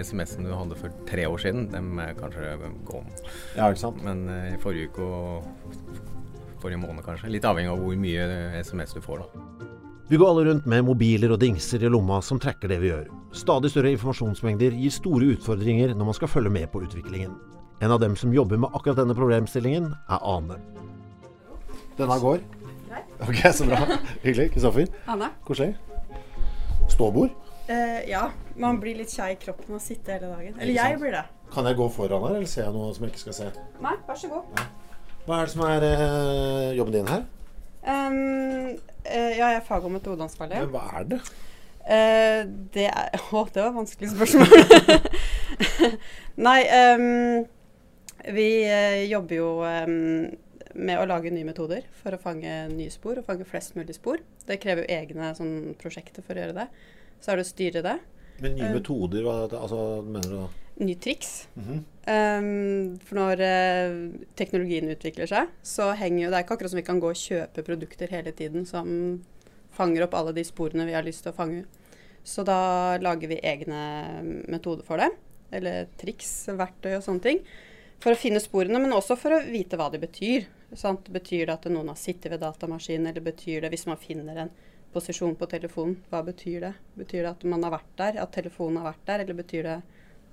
SMS-ene 0.00 0.48
du 0.48 0.54
hadde 0.56 0.78
for 0.80 0.94
tre 1.08 1.26
år 1.28 1.42
siden, 1.42 1.66
dem 1.74 1.98
er 2.00 2.14
kanskje 2.16 2.54
gone. 2.88 3.12
Ja, 3.58 3.68
ikke 3.68 3.82
sant? 3.82 4.00
Men 4.06 4.24
uh, 4.30 4.54
i 4.54 4.60
forrige 4.62 4.92
uke 4.92 5.04
og 5.04 6.54
forrige 6.62 6.80
måned, 6.80 7.04
kanskje. 7.04 7.30
Litt 7.34 7.46
avhengig 7.46 7.74
av 7.74 7.82
hvor 7.82 7.98
mye 8.00 8.30
SMS 8.62 8.96
du 8.96 9.02
får, 9.04 9.26
da. 9.26 9.44
Vi 10.06 10.18
går 10.22 10.28
alle 10.30 10.46
rundt 10.46 10.66
med 10.70 10.84
mobiler 10.86 11.32
og 11.34 11.40
dingser 11.42 11.82
i 11.82 11.88
lomma 11.90 12.20
som 12.22 12.38
trekker 12.38 12.70
det 12.70 12.78
vi 12.78 12.92
gjør. 12.92 13.08
Stadig 13.34 13.72
større 13.72 13.90
informasjonsmengder 13.96 14.76
gir 14.78 14.94
store 14.94 15.32
utfordringer 15.34 15.96
når 15.98 16.12
man 16.12 16.16
skal 16.16 16.30
følge 16.30 16.52
med 16.54 16.70
på 16.70 16.84
utviklingen. 16.86 17.34
En 17.80 17.90
av 17.92 18.00
dem 18.00 18.16
som 18.16 18.32
jobber 18.34 18.56
med 18.56 18.70
akkurat 18.72 18.96
denne 18.96 19.14
problemstillingen, 19.14 19.90
er 20.08 20.22
Ane. 20.24 20.56
Denne 21.98 22.16
går? 22.20 22.40
Ok, 23.20 23.40
Så 23.52 23.66
bra. 23.68 23.78
Hyggelig. 24.22 24.50
Kristoffer? 24.54 24.86
Anne. 25.06 25.28
Koselig. 25.44 25.76
Ståbord? 26.88 27.30
Uh, 27.68 28.00
ja. 28.08 28.30
Man 28.56 28.80
blir 28.80 28.96
litt 28.96 29.12
kjei 29.12 29.34
i 29.34 29.38
kroppen 29.40 29.74
av 29.74 29.80
å 29.80 29.84
sitte 29.84 30.14
hele 30.14 30.30
dagen. 30.32 30.54
Eller 30.56 30.72
jeg 30.72 30.98
blir 31.00 31.12
det. 31.18 31.24
Kan 31.52 31.68
jeg 31.68 31.76
gå 31.76 31.88
foran 31.92 32.24
her, 32.24 32.36
eller 32.38 32.48
ser 32.48 32.64
jeg 32.64 32.74
noe 32.74 32.92
som 32.96 33.04
jeg 33.04 33.12
ikke 33.12 33.24
skal 33.26 33.36
se? 33.36 33.48
Nei, 33.84 33.92
vær 34.08 34.20
så 34.20 34.30
god. 34.32 34.62
Hva 35.26 35.40
er 35.40 35.48
det 35.48 35.52
som 35.52 35.64
er 35.66 35.86
uh, 35.90 36.70
jobben 36.78 36.96
din 36.96 37.10
her? 37.10 37.26
Um, 37.86 38.16
uh, 39.04 39.32
ja, 39.36 39.50
jeg 39.50 39.58
er 39.60 39.66
fag- 39.68 39.84
og 39.84 39.92
metodeansvarlig. 39.98 40.62
Men 40.64 40.72
hva 40.72 40.86
er 41.00 41.10
det? 41.12 41.20
Det 42.74 42.88
er 42.90 43.12
Å, 43.36 43.44
det 43.54 43.60
var 43.62 43.68
et 43.68 43.76
vanskelig 43.76 44.08
spørsmål. 44.10 44.48
Nei, 46.46 46.60
ehm, 46.66 47.44
vi 48.34 48.48
eh, 48.66 49.04
jobber 49.10 49.38
jo 49.38 49.48
ehm, 49.66 50.34
med 50.74 51.00
å 51.00 51.06
lage 51.08 51.32
nye 51.32 51.46
metoder 51.46 51.86
for 52.02 52.14
å 52.16 52.20
fange 52.20 52.52
nye 52.72 52.92
spor, 52.92 53.20
og 53.20 53.28
fange 53.28 53.46
flest 53.48 53.76
mulig 53.78 53.96
spor. 53.96 54.20
Det 54.46 54.58
krever 54.62 54.84
jo 54.84 54.98
egne 54.98 55.32
sånn, 55.38 55.74
prosjekter 55.80 56.26
for 56.26 56.36
å 56.36 56.44
gjøre 56.44 56.56
det. 56.60 56.68
Så 57.20 57.32
er 57.32 57.38
det 57.38 57.46
å 57.46 57.50
styre 57.50 57.84
det. 57.86 57.96
Men 58.42 58.56
nye 58.56 58.68
Eh. 58.68 58.74
metoder, 58.74 59.22
hva 59.24 59.36
altså, 59.48 60.02
mener 60.04 60.28
du 60.28 60.36
da? 60.36 60.48
Nye 60.78 60.94
triks. 61.00 61.48
Mm 61.56 61.64
-hmm. 61.64 61.80
um, 62.12 62.98
for 62.98 63.14
når 63.16 63.40
eh, 63.40 64.10
teknologien 64.36 64.90
utvikler 64.90 65.26
seg, 65.26 65.48
så 65.62 65.94
henger 65.96 66.24
jo 66.24 66.30
Det 66.30 66.36
er 66.36 66.42
ikke 66.44 66.54
akkurat 66.54 66.70
som 66.70 66.76
vi 66.76 66.82
kan 66.82 67.00
gå 67.00 67.08
og 67.08 67.16
kjøpe 67.16 67.62
produkter 67.62 68.08
hele 68.10 68.32
tiden 68.32 68.66
som 68.66 69.22
fanger 69.72 70.02
opp 70.02 70.14
alle 70.14 70.32
de 70.32 70.44
sporene 70.44 70.86
vi 70.86 70.92
har 70.92 71.02
lyst 71.02 71.22
til 71.22 71.32
å 71.32 71.36
fange. 71.36 71.64
Så 72.24 72.44
da 72.44 72.98
lager 72.98 73.28
vi 73.28 73.40
egne 73.42 74.44
metoder 74.48 74.84
for 74.84 74.96
det. 74.96 75.10
Eller 75.52 75.86
triks, 75.96 76.48
verktøy 76.48 76.96
og 76.96 77.02
sånne 77.02 77.22
ting. 77.22 77.40
For 78.00 78.12
å 78.12 78.18
finne 78.20 78.40
sporene, 78.42 78.78
men 78.82 78.92
også 78.92 79.16
for 79.18 79.30
å 79.36 79.42
vite 79.50 79.78
hva 79.80 79.88
de 79.90 79.98
betyr. 80.02 80.46
Sant? 80.76 81.08
Betyr 81.12 81.46
det 81.48 81.54
at 81.54 81.68
noen 81.72 81.88
har 81.88 81.96
sittet 81.98 82.30
ved 82.34 82.40
datamaskinen, 82.42 83.08
eller 83.10 83.24
betyr 83.24 83.62
det 83.64 83.70
hvis 83.72 83.86
man 83.88 83.96
finner 84.00 84.36
en 84.44 84.50
posisjon 84.94 85.34
på 85.36 85.48
telefonen, 85.50 85.96
hva 86.10 86.22
betyr 86.26 86.60
det? 86.60 86.72
Betyr 86.98 87.22
det 87.24 87.30
at 87.34 87.44
man 87.44 87.62
har 87.66 87.74
vært 87.78 87.92
der, 88.00 88.18
at 88.22 88.32
telefonen 88.36 88.80
har 88.82 88.92
vært 88.92 89.06
der, 89.08 89.24
eller 89.24 89.34
betyr 89.42 89.62
det 89.68 89.76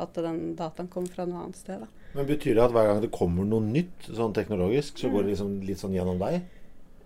at 0.04 0.14
den 0.18 0.56
dataen 0.60 0.88
kommer 0.90 1.14
fra 1.14 1.26
noe 1.30 1.44
annet 1.46 1.60
sted? 1.60 1.80
Da? 1.84 1.88
Men 2.16 2.28
Betyr 2.30 2.56
det 2.58 2.64
at 2.66 2.72
hver 2.76 2.88
gang 2.90 3.02
det 3.04 3.12
kommer 3.14 3.46
noe 3.48 3.62
nytt 3.66 4.10
sånn 4.10 4.34
teknologisk, 4.36 4.98
så 4.98 5.08
Mm. 5.10 5.14
går 5.14 5.24
det 5.24 5.30
liksom 5.34 5.52
litt 5.68 5.78
sånn 5.78 5.94
gjennom 5.98 6.20
deg? 6.20 6.42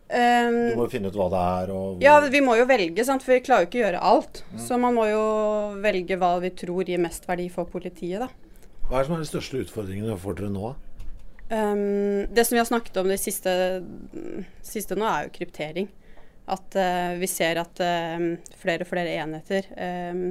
Um, 0.09 0.69
Du 0.71 0.75
må 0.79 0.85
jo 0.87 0.91
finne 0.93 1.07
ut 1.11 1.15
hva 1.19 1.27
det 1.29 1.41
er 1.67 1.99
Ja, 2.01 2.19
vi 2.29 2.39
må 2.39 2.55
jo 2.57 2.65
velge, 2.65 3.03
sant? 3.03 3.21
for 3.23 3.33
vi 3.33 3.41
klarer 3.41 3.65
jo 3.65 3.67
ikke 3.67 3.81
å 3.83 3.85
gjøre 3.91 4.01
alt. 4.01 4.43
Så 4.55 4.79
man 4.79 4.95
må 4.95 5.03
jo 5.09 5.81
velge 5.81 6.17
hva 6.17 6.39
vi 6.39 6.49
tror 6.51 6.85
gir 6.85 6.97
mest 6.97 7.25
verdi 7.27 7.49
for 7.51 7.65
politiet, 7.65 8.19
da. 8.19 8.29
Hva 8.87 9.01
er 9.01 9.07
som 9.07 9.17
er 9.17 9.23
de 9.23 9.27
største 9.27 9.59
utfordringene 9.65 10.15
for 10.19 10.37
dere 10.37 10.47
nå? 10.47 10.71
Um, 11.51 12.27
det 12.31 12.45
som 12.47 12.55
vi 12.55 12.61
har 12.61 12.67
snakket 12.69 12.99
om 13.01 13.09
det 13.11 13.19
siste, 13.19 13.51
siste 14.63 14.95
nå, 14.95 15.03
er 15.07 15.25
jo 15.27 15.33
kryptering. 15.35 15.89
At 16.47 16.77
uh, 16.79 17.15
vi 17.19 17.27
ser 17.27 17.59
at 17.59 17.81
uh, 17.83 18.23
flere 18.61 18.87
og 18.87 18.89
flere 18.89 19.17
enheter 19.19 19.67
eh, 19.75 20.21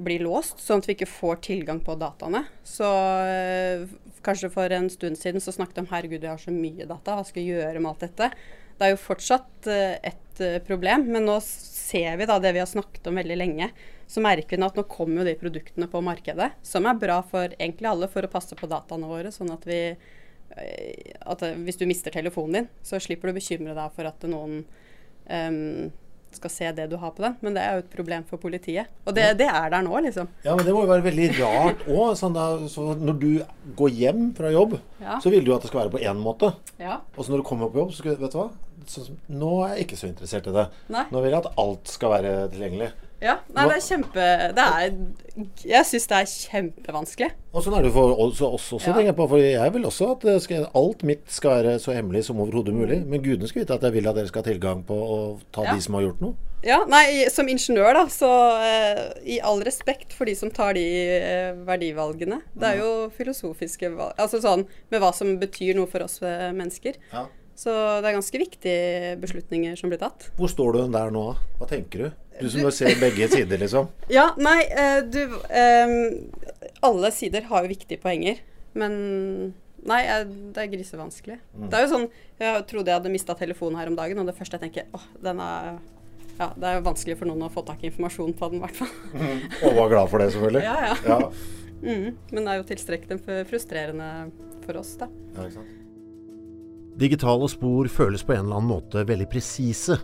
blir 0.00 0.24
låst, 0.24 0.62
sånn 0.64 0.80
at 0.80 0.88
vi 0.88 0.96
ikke 0.96 1.10
får 1.10 1.42
tilgang 1.50 1.84
på 1.84 1.98
dataene. 2.00 2.46
Så 2.64 2.88
uh, 2.88 3.84
kanskje 4.24 4.52
for 4.56 4.72
en 4.72 4.88
stund 4.92 5.20
siden 5.20 5.44
så 5.44 5.52
snakket 5.52 5.82
vi 5.82 5.84
om 5.84 5.92
herregud, 5.92 6.24
vi 6.24 6.32
har 6.32 6.40
så 6.40 6.54
mye 6.54 6.88
data, 6.88 7.18
hva 7.18 7.28
skal 7.28 7.42
vi 7.42 7.50
gjøre 7.52 7.76
med 7.76 7.92
alt 7.92 8.08
dette? 8.08 8.32
Det 8.80 8.86
er 8.86 8.94
jo 8.94 9.02
fortsatt 9.02 9.66
eh, 9.68 9.98
et 10.08 10.38
problem, 10.64 11.02
men 11.12 11.26
nå 11.28 11.34
ser 11.44 12.14
vi 12.16 12.24
da 12.24 12.38
det 12.40 12.54
vi 12.56 12.62
har 12.62 12.68
snakket 12.68 13.10
om 13.10 13.18
veldig 13.20 13.36
lenge. 13.36 13.66
Så 14.10 14.22
merker 14.24 14.56
vi 14.56 14.60
nå 14.60 14.66
at 14.70 14.78
nå 14.78 14.82
kommer 14.90 15.22
jo 15.22 15.28
de 15.28 15.36
produktene 15.38 15.86
på 15.90 16.02
markedet, 16.02 16.50
som 16.66 16.88
er 16.90 16.98
bra 16.98 17.20
for 17.22 17.52
egentlig 17.54 17.86
alle 17.92 18.08
for 18.10 18.26
å 18.26 18.32
passe 18.32 18.58
på 18.58 18.66
dataene 18.70 19.06
våre, 19.06 19.30
sånn 19.30 19.52
at 19.54 19.66
vi 19.70 19.80
eh, 19.94 21.14
at 21.20 21.44
eh, 21.46 21.58
hvis 21.62 21.78
du 21.78 21.86
mister 21.86 22.10
telefonen 22.14 22.56
din, 22.58 22.70
så 22.82 22.98
slipper 22.98 23.30
du 23.30 23.36
å 23.36 23.38
bekymre 23.38 23.76
deg 23.76 23.92
for 23.94 24.10
at 24.10 24.26
noen 24.26 24.64
um, 25.30 25.92
skal 26.34 26.50
se 26.50 26.70
det 26.74 26.86
du 26.90 26.96
har 26.98 27.12
på 27.14 27.22
den. 27.22 27.36
Men 27.42 27.54
det 27.54 27.62
er 27.62 27.76
jo 27.76 27.82
et 27.84 27.92
problem 27.92 28.24
for 28.26 28.42
politiet. 28.42 28.90
Og 29.06 29.14
det, 29.14 29.26
det 29.40 29.48
er 29.50 29.70
der 29.72 29.84
nå, 29.86 29.94
liksom. 30.06 30.30
Ja, 30.44 30.54
men 30.56 30.66
Det 30.66 30.74
må 30.74 30.84
jo 30.84 30.90
være 30.90 31.06
veldig 31.06 31.28
rart 31.40 31.84
òg. 31.90 32.14
Sånn 32.18 32.38
så 32.70 32.86
når 32.98 33.20
du 33.20 33.28
går 33.78 33.94
hjem 33.98 34.24
fra 34.38 34.50
jobb, 34.54 34.78
Ja. 35.02 35.18
så 35.22 35.32
vil 35.32 35.44
du 35.44 35.52
jo 35.52 35.56
at 35.58 35.66
det 35.66 35.70
skal 35.72 35.84
være 35.84 35.94
på 35.94 36.02
én 36.02 36.22
måte. 36.22 36.52
Ja. 36.82 37.00
Og 37.16 37.24
så 37.24 37.34
når 37.34 37.42
du 37.42 37.48
kommer 37.50 37.70
på 37.70 37.82
jobb, 37.82 37.94
så 37.94 38.02
skal, 38.02 38.18
vet 38.20 38.34
du 38.34 38.40
hva? 38.42 38.48
Så, 38.90 39.06
nå 39.28 39.52
er 39.66 39.74
jeg 39.76 39.86
ikke 39.86 40.00
så 40.00 40.10
interessert 40.10 40.50
i 40.50 40.54
det. 40.56 40.66
Nei. 40.90 41.06
Nå 41.12 41.22
vil 41.22 41.34
jeg 41.34 41.42
at 41.42 41.54
alt 41.60 41.90
skal 41.94 42.14
være 42.14 42.34
tilgjengelig. 42.54 42.90
Ja. 43.20 43.34
Nei, 43.52 43.66
det 43.68 43.74
er 43.76 43.82
kjempe 43.84 44.26
Det 44.56 44.64
er 44.64 44.94
Jeg 45.68 45.84
syns 45.88 46.06
det 46.08 46.16
er 46.16 46.28
kjempevanskelig. 46.30 47.30
Og 47.52 47.64
sånn 47.64 47.76
er 47.78 47.82
det 47.84 47.92
for 47.92 48.14
oss 48.16 48.40
også, 48.40 48.78
Ja. 48.80 48.92
tenker 48.94 49.10
jeg 49.10 49.16
på. 49.16 49.26
For 49.28 49.38
jeg 49.38 49.72
vil 49.74 49.82
også 49.84 50.10
at 50.16 50.42
skal, 50.42 50.66
alt 50.74 51.02
mitt 51.02 51.24
skal 51.30 51.50
være 51.62 51.74
så 51.80 51.92
hemmelig 51.94 52.24
som 52.24 52.40
overhodet 52.40 52.74
mulig. 52.74 53.04
Men 53.06 53.22
gudene 53.22 53.48
skal 53.48 53.62
vite 53.64 53.74
at 53.74 53.82
jeg 53.82 53.92
vil 53.92 54.08
at 54.08 54.14
dere 54.16 54.26
skal 54.30 54.42
ha 54.42 54.50
tilgang 54.52 54.84
på 54.86 54.94
å 54.94 55.40
ta 55.52 55.64
Ja. 55.64 55.74
de 55.74 55.80
som 55.80 55.94
har 55.94 56.02
gjort 56.02 56.20
noe. 56.20 56.34
Ja, 56.62 56.84
nei, 56.84 57.24
som 57.30 57.46
ingeniør, 57.48 57.94
da, 57.94 58.04
så 58.06 58.28
eh, 58.60 59.12
i 59.24 59.40
all 59.40 59.60
respekt 59.64 60.12
for 60.12 60.26
de 60.26 60.34
som 60.34 60.50
tar 60.50 60.74
de 60.74 60.84
eh, 60.84 61.52
verdivalgene. 61.54 62.42
Det 62.56 62.62
er 62.74 62.78
jo 62.82 63.10
filosofiske 63.16 63.88
valg 63.96 64.12
Altså 64.18 64.40
sånn 64.42 64.66
med 64.90 65.00
hva 65.00 65.12
som 65.14 65.38
betyr 65.38 65.74
noe 65.74 65.86
for 65.86 66.00
oss 66.04 66.20
eh, 66.22 66.52
mennesker. 66.52 66.94
Ja. 67.12 67.26
Så 67.56 67.72
det 68.00 68.08
er 68.08 68.16
ganske 68.16 68.38
viktige 68.40 69.16
beslutninger 69.20 69.76
som 69.76 69.90
blir 69.90 69.98
tatt. 70.00 70.30
Hvor 70.38 70.48
står 70.48 70.72
du 70.72 70.92
der 70.92 71.10
nå? 71.10 71.36
Hva 71.58 71.66
tenker 71.68 71.98
du? 71.98 72.12
Du 72.40 72.50
som 72.52 72.70
ser 72.74 72.96
begge 73.00 73.28
sider, 73.32 73.60
liksom. 73.60 73.90
Ja, 74.18 74.30
nei, 74.40 74.60
eh, 74.68 75.00
du 75.06 75.20
ehm, 75.48 76.30
Alle 76.86 77.10
sider 77.14 77.46
har 77.50 77.64
jo 77.64 77.72
viktige 77.72 78.00
poenger, 78.02 78.40
men 78.78 79.54
Nei, 79.80 80.02
eh, 80.04 80.26
det 80.52 80.60
er 80.60 80.68
grisevanskelig. 80.74 81.38
Det 81.70 81.76
er 81.78 81.86
jo 81.86 81.92
sånn 81.94 82.08
Jeg 82.40 82.66
trodde 82.68 82.92
jeg 82.92 82.98
hadde 82.98 83.12
mista 83.12 83.36
telefonen 83.38 83.80
her 83.80 83.88
om 83.88 83.96
dagen, 83.96 84.20
og 84.20 84.28
det 84.28 84.36
første 84.36 84.58
jeg 84.58 84.66
tenker 84.68 84.90
åh, 84.96 85.06
den 85.24 85.40
er 85.44 85.78
Ja, 86.40 86.50
det 86.56 86.68
er 86.68 86.78
jo 86.78 86.84
vanskelig 86.88 87.16
for 87.20 87.30
noen 87.30 87.46
å 87.48 87.52
få 87.52 87.64
tak 87.68 87.82
i 87.84 87.88
informasjon 87.90 88.36
på 88.36 88.50
den, 88.52 88.60
i 88.60 88.64
hvert 88.64 88.78
fall. 88.80 88.92
Og 89.64 89.76
var 89.76 89.90
glad 89.92 90.12
for 90.12 90.22
det, 90.22 90.30
selvfølgelig. 90.36 90.64
Ja, 90.70 90.92
ja. 90.92 90.94
Ja. 91.08 91.58
Mm, 91.80 92.16
men 92.32 92.44
det 92.44 92.52
er 92.52 92.60
jo 92.60 92.68
tilstrekkelig 92.68 93.44
frustrerende 93.48 94.08
for 94.66 94.80
oss, 94.80 94.94
da. 95.00 95.08
Ja, 95.34 95.46
ikke 95.46 95.58
sant? 95.58 95.76
Digitale 97.00 97.48
spor 97.48 97.88
føles 97.88 98.24
på 98.26 98.34
en 98.34 98.44
eller 98.44 98.58
annen 98.58 98.72
måte 98.74 99.04
veldig 99.08 99.28
presise. 99.32 99.96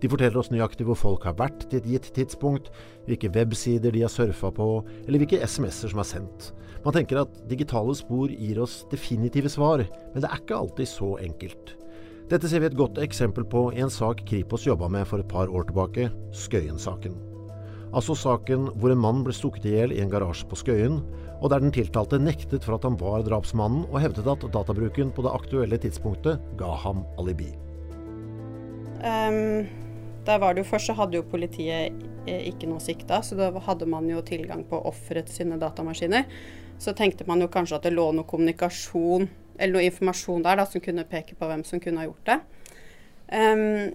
De 0.00 0.08
forteller 0.08 0.40
oss 0.40 0.50
nøyaktig 0.52 0.86
hvor 0.88 0.98
folk 0.98 1.26
har 1.28 1.36
vært 1.38 1.66
til 1.68 1.80
et 1.80 1.88
gitt 1.94 2.08
tidspunkt, 2.16 2.70
hvilke 3.06 3.30
websider 3.34 3.92
de 3.92 4.04
har 4.04 4.12
surfa 4.12 4.52
på, 4.56 4.68
eller 5.06 5.20
hvilke 5.20 5.42
SMS-er 5.44 5.92
som 5.92 6.00
er 6.00 6.08
sendt. 6.08 6.50
Man 6.84 6.96
tenker 6.96 7.20
at 7.20 7.42
digitale 7.50 7.92
spor 7.98 8.32
gir 8.32 8.62
oss 8.64 8.80
definitive 8.92 9.52
svar, 9.52 9.84
men 9.84 10.24
det 10.24 10.30
er 10.30 10.40
ikke 10.40 10.56
alltid 10.56 10.88
så 10.88 11.12
enkelt. 11.20 11.74
Dette 12.30 12.48
ser 12.48 12.62
vi 12.62 12.70
et 12.70 12.78
godt 12.78 13.00
eksempel 13.02 13.44
på 13.44 13.66
i 13.74 13.82
en 13.82 13.90
sak 13.90 14.22
Kripos 14.28 14.64
jobba 14.64 14.88
med 14.88 15.08
for 15.10 15.20
et 15.20 15.28
par 15.28 15.50
år 15.50 15.66
tilbake, 15.68 16.08
Skøyen-saken. 16.30 17.16
Altså 17.90 18.14
saken 18.14 18.68
hvor 18.78 18.92
en 18.94 19.00
mann 19.02 19.24
ble 19.26 19.34
stukket 19.34 19.66
i 19.66 19.72
hjel 19.74 19.92
i 19.96 19.98
en 20.00 20.12
garasje 20.12 20.46
på 20.48 20.60
Skøyen, 20.60 21.00
og 21.40 21.50
der 21.50 21.64
den 21.64 21.74
tiltalte 21.74 22.20
nektet 22.22 22.62
for 22.64 22.76
at 22.76 22.86
han 22.86 22.98
var 23.00 23.24
drapsmannen, 23.26 23.82
og 23.90 23.98
hevdet 24.04 24.30
at 24.30 24.46
databruken 24.54 25.10
på 25.16 25.26
det 25.26 25.34
aktuelle 25.34 25.80
tidspunktet 25.82 26.38
ga 26.60 26.70
ham 26.84 27.02
alibi. 27.18 27.50
Ehm, 29.02 29.66
der 30.26 30.40
var 30.42 30.54
det 30.54 30.64
jo 30.64 30.70
Først 30.70 30.90
så 30.90 30.96
hadde 30.98 31.18
jo 31.18 31.26
politiet 31.26 31.94
eh, 32.28 32.46
ikke 32.50 32.68
noe 32.70 32.82
sikta, 32.84 33.22
så 33.24 33.38
da 33.38 33.50
hadde 33.66 33.88
man 33.88 34.08
jo 34.10 34.22
tilgang 34.26 34.64
på 34.68 34.80
offerets 34.90 35.38
sine 35.40 35.58
datamaskiner. 35.60 36.26
Så 36.80 36.94
tenkte 36.96 37.26
man 37.28 37.40
jo 37.42 37.50
kanskje 37.52 37.78
at 37.78 37.88
det 37.88 37.94
lå 37.94 38.06
noe 38.16 38.28
kommunikasjon 38.28 39.28
eller 39.60 39.76
noe 39.76 39.88
informasjon 39.88 40.44
der 40.44 40.60
da, 40.60 40.66
som 40.68 40.82
kunne 40.84 41.08
peke 41.08 41.36
på 41.36 41.48
hvem 41.48 41.64
som 41.68 41.82
kunne 41.82 42.00
ha 42.00 42.08
gjort 42.08 42.30
det. 42.30 42.38
Um, 43.30 43.90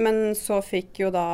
men 0.00 0.20
så 0.38 0.60
fikk 0.64 1.02
jo 1.02 1.10
da 1.12 1.24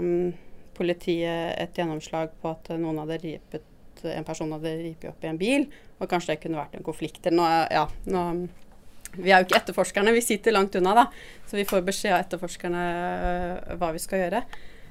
um, 0.00 0.30
politiet 0.76 1.56
et 1.60 1.76
gjennomslag 1.76 2.32
på 2.40 2.54
at 2.54 2.72
noen 2.80 3.02
hadde 3.02 3.20
ripet 3.24 3.72
en 4.04 4.26
person 4.26 4.52
hadde 4.52 4.74
ripet 4.76 5.08
opp 5.10 5.24
i 5.24 5.30
en 5.30 5.38
bil, 5.40 5.66
og 5.96 6.10
kanskje 6.10 6.34
det 6.34 6.42
kunne 6.42 6.60
vært 6.60 6.76
en 6.76 6.84
konflikt 6.86 7.26
eller 7.26 7.38
noe. 7.40 7.54
Ja, 7.72 7.86
nå, 8.12 8.24
vi 9.16 9.32
er 9.32 9.40
jo 9.40 9.48
ikke 9.48 9.60
etterforskerne, 9.60 10.14
vi 10.14 10.24
sitter 10.24 10.54
langt 10.54 10.76
unna, 10.78 10.94
da. 10.96 11.06
Så 11.48 11.58
vi 11.58 11.66
får 11.68 11.84
beskjed 11.86 12.14
av 12.14 12.24
etterforskerne 12.24 12.84
uh, 12.92 13.74
hva 13.80 13.92
vi 13.96 14.02
skal 14.02 14.24
gjøre. 14.24 14.44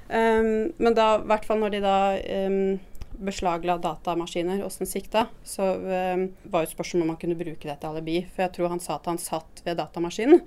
Um, 0.09 0.51
men 0.77 0.93
da, 0.97 1.15
i 1.17 1.25
hvert 1.31 1.47
fall 1.47 1.61
når 1.61 1.75
de 1.75 1.81
da 1.85 1.97
um, 2.45 2.77
beslagla 3.25 3.77
datamaskiner 3.81 4.61
hos 4.63 4.77
den 4.77 4.89
sikta, 4.89 5.27
så 5.43 5.71
um, 5.79 6.27
var 6.43 6.65
jo 6.65 6.73
spørsmålet 6.73 7.05
om 7.05 7.11
man 7.13 7.19
kunne 7.21 7.39
bruke 7.39 7.67
det 7.67 7.77
til 7.81 7.91
alibi. 7.91 8.21
For 8.33 8.45
jeg 8.45 8.55
tror 8.57 8.73
han 8.75 8.83
sa 8.83 8.99
at 8.99 9.09
han 9.09 9.21
satt 9.21 9.63
ved 9.65 9.79
datamaskinen. 9.81 10.43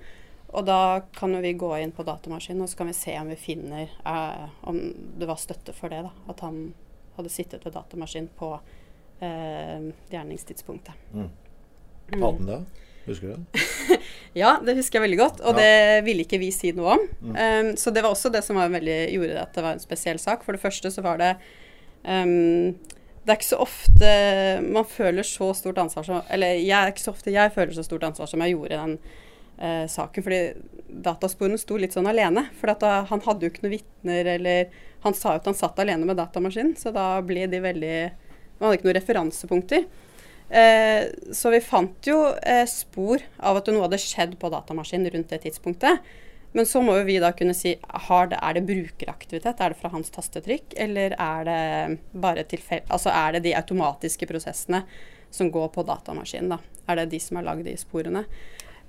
Og 0.49 0.65
da 0.65 1.01
kan 1.13 1.33
jo 1.35 1.41
vi 1.43 1.53
gå 1.61 1.69
inn 1.77 1.91
på 1.93 2.05
datamaskinen 2.07 2.63
og 2.65 2.71
så 2.71 2.79
kan 2.79 2.89
vi 2.89 2.97
se 2.97 3.13
om 3.19 3.29
vi 3.29 3.37
finner 3.37 3.91
uh, 4.01 4.47
om 4.69 4.79
det 5.19 5.27
var 5.29 5.37
støtte 5.37 5.75
for 5.77 5.93
det. 5.93 6.01
da, 6.07 6.13
At 6.31 6.41
han 6.45 6.71
hadde 7.19 7.33
sittet 7.33 7.65
ved 7.67 7.75
datamaskinen 7.75 8.31
på 8.39 8.55
uh, 8.57 9.89
gjerningstidspunktet. 10.09 10.95
Mm. 11.13 11.29
Mm. 12.09 12.21
Hadde 12.23 12.37
den 12.37 12.49
det? 12.49 12.87
Husker 13.09 13.33
du 13.33 13.35
det? 13.35 13.99
Ja, 14.37 14.59
det 14.61 14.75
husker 14.77 14.99
jeg 14.99 15.07
veldig 15.07 15.17
godt, 15.17 15.39
og 15.41 15.57
Ja. 15.57 15.63
det 15.63 16.03
ville 16.05 16.21
ikke 16.21 16.37
vi 16.39 16.51
si 16.53 16.69
noe 16.77 16.93
om. 16.99 17.05
Mm. 17.31 17.33
Um, 17.33 17.69
så 17.81 17.89
det 17.91 18.03
var 18.05 18.13
også 18.13 18.29
det 18.31 18.43
som 18.45 18.59
var 18.59 18.69
veldig, 18.69 18.97
gjorde 19.15 19.41
at 19.41 19.55
det 19.57 19.63
var 19.65 19.73
en 19.73 19.81
spesiell 19.81 20.19
sak. 20.21 20.43
For 20.45 20.53
det 20.53 20.61
første 20.61 20.91
så 20.93 21.01
var 21.01 21.17
det 21.17 21.31
um, 22.05 22.75
Det 23.25 23.33
er 23.33 23.39
ikke 23.39 23.49
så 23.49 23.59
ofte 23.65 24.11
man 24.63 24.85
føler 24.87 25.25
så 25.27 25.49
stort 25.57 25.77
ansvar 25.81 26.05
som 26.07 26.21
Eller 26.29 26.61
jeg 26.61 26.93
ikke 26.93 27.03
så 27.03 27.11
ofte 27.11 27.33
jeg 27.33 27.51
føler 27.53 27.73
så 27.75 27.83
stort 27.85 28.05
ansvar 28.07 28.29
som 28.31 28.41
jeg 28.45 28.53
gjorde 28.55 28.73
i 28.73 28.79
den 28.79 28.93
eh, 29.59 29.85
saken. 29.91 30.23
Fordi 30.25 30.39
datasporene 31.05 31.59
sto 31.59 31.77
litt 31.77 31.93
sånn 31.97 32.07
alene. 32.09 32.45
For 32.61 32.71
da, 32.73 33.03
han 33.09 33.21
hadde 33.25 33.45
jo 33.45 33.51
ikke 33.51 33.65
noen 33.65 33.75
vitner, 33.75 34.29
eller 34.37 34.69
Han 35.03 35.13
sa 35.15 35.31
jo 35.35 35.39
at 35.39 35.45
han 35.47 35.55
satt 35.55 35.77
alene 35.79 36.05
med 36.05 36.17
datamaskinen, 36.19 36.73
så 36.75 36.91
da 36.91 37.21
ble 37.23 37.45
de 37.47 37.61
veldig 37.63 37.97
Man 38.59 38.67
hadde 38.69 38.79
ikke 38.79 38.89
noen 38.89 38.97
referansepunkter. 39.01 39.85
Eh, 40.49 41.11
så 41.35 41.51
vi 41.53 41.61
fant 41.61 42.09
jo 42.09 42.23
eh, 42.41 42.65
spor 42.69 43.21
av 43.37 43.59
at 43.59 43.69
noe 43.69 43.85
hadde 43.85 44.01
skjedd 44.01 44.33
på 44.41 44.49
datamaskinen 44.49 45.13
rundt 45.13 45.33
det 45.33 45.43
tidspunktet. 45.45 46.01
Men 46.57 46.65
så 46.65 46.81
må 46.81 46.95
jo 46.97 47.05
vi 47.05 47.19
da 47.21 47.29
kunne 47.37 47.53
si 47.53 47.75
det, 47.77 48.37
er 48.39 48.55
det 48.57 48.65
brukeraktivitet, 48.65 49.59
er 49.61 49.73
det 49.73 49.77
fra 49.77 49.91
hans 49.93 50.09
tastetrykk, 50.09 50.73
eller 50.81 51.13
er 51.13 51.45
det 51.45 51.59
bare. 52.17 52.45
Altså 52.89 53.13
er 53.13 53.37
det 53.37 53.43
de 53.45 53.53
automatiske 53.57 54.25
prosessene 54.29 54.81
som 55.29 55.51
går 55.53 55.69
på 55.75 55.85
datamaskinen, 55.85 56.55
da. 56.55 56.57
Er 56.89 56.97
det 56.97 57.11
de 57.11 57.19
som 57.21 57.37
har 57.37 57.45
lagd 57.51 57.69
de 57.69 57.75
sporene. 57.77 58.25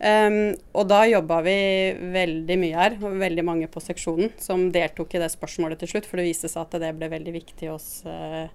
Um, 0.00 0.54
og 0.72 0.86
da 0.88 1.02
jobba 1.04 1.42
vi 1.44 1.58
veldig 2.14 2.56
mye 2.62 2.78
her, 2.78 2.94
og 3.04 3.18
veldig 3.20 3.44
mange 3.44 3.68
på 3.68 3.82
seksjonen, 3.84 4.32
som 4.40 4.70
deltok 4.72 5.12
i 5.12 5.20
det 5.20 5.28
spørsmålet 5.34 5.82
til 5.82 5.92
slutt, 5.92 6.08
for 6.08 6.16
det 6.16 6.30
viste 6.30 6.48
seg 6.48 6.64
at 6.64 6.80
det 6.80 6.94
ble 6.96 7.10
veldig 7.12 7.34
viktig 7.34 7.68
hos 7.68 7.90
uh, 8.08 8.48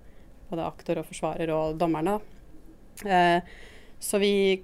både 0.49 0.65
aktor 0.65 1.03
og 1.03 1.05
forsvarer 1.11 1.53
og 1.53 1.77
dommerne. 1.77 2.17
Uh, 2.17 2.34
så 4.05 4.17
vi, 4.21 4.61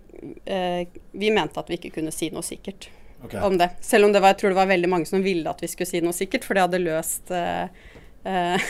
uh, 0.50 1.00
vi 1.12 1.32
mente 1.34 1.60
at 1.60 1.70
vi 1.72 1.80
ikke 1.80 1.96
kunne 1.98 2.14
si 2.14 2.30
noe 2.34 2.46
sikkert 2.46 2.90
okay. 3.24 3.42
om 3.42 3.58
det. 3.58 3.70
Selv 3.82 4.06
om 4.06 4.14
det 4.14 4.22
var, 4.22 4.36
jeg 4.36 4.42
tror 4.42 4.54
det 4.54 4.60
var 4.60 4.70
veldig 4.70 4.92
mange 4.92 5.10
som 5.10 5.24
ville 5.26 5.50
at 5.50 5.64
vi 5.64 5.70
skulle 5.72 5.90
si 5.90 6.04
noe 6.04 6.16
sikkert, 6.16 6.46
for 6.48 6.58
det 6.58 6.68
hadde 6.68 6.84
løst 6.84 7.34
uh, 7.38 7.66
uh, 8.28 8.70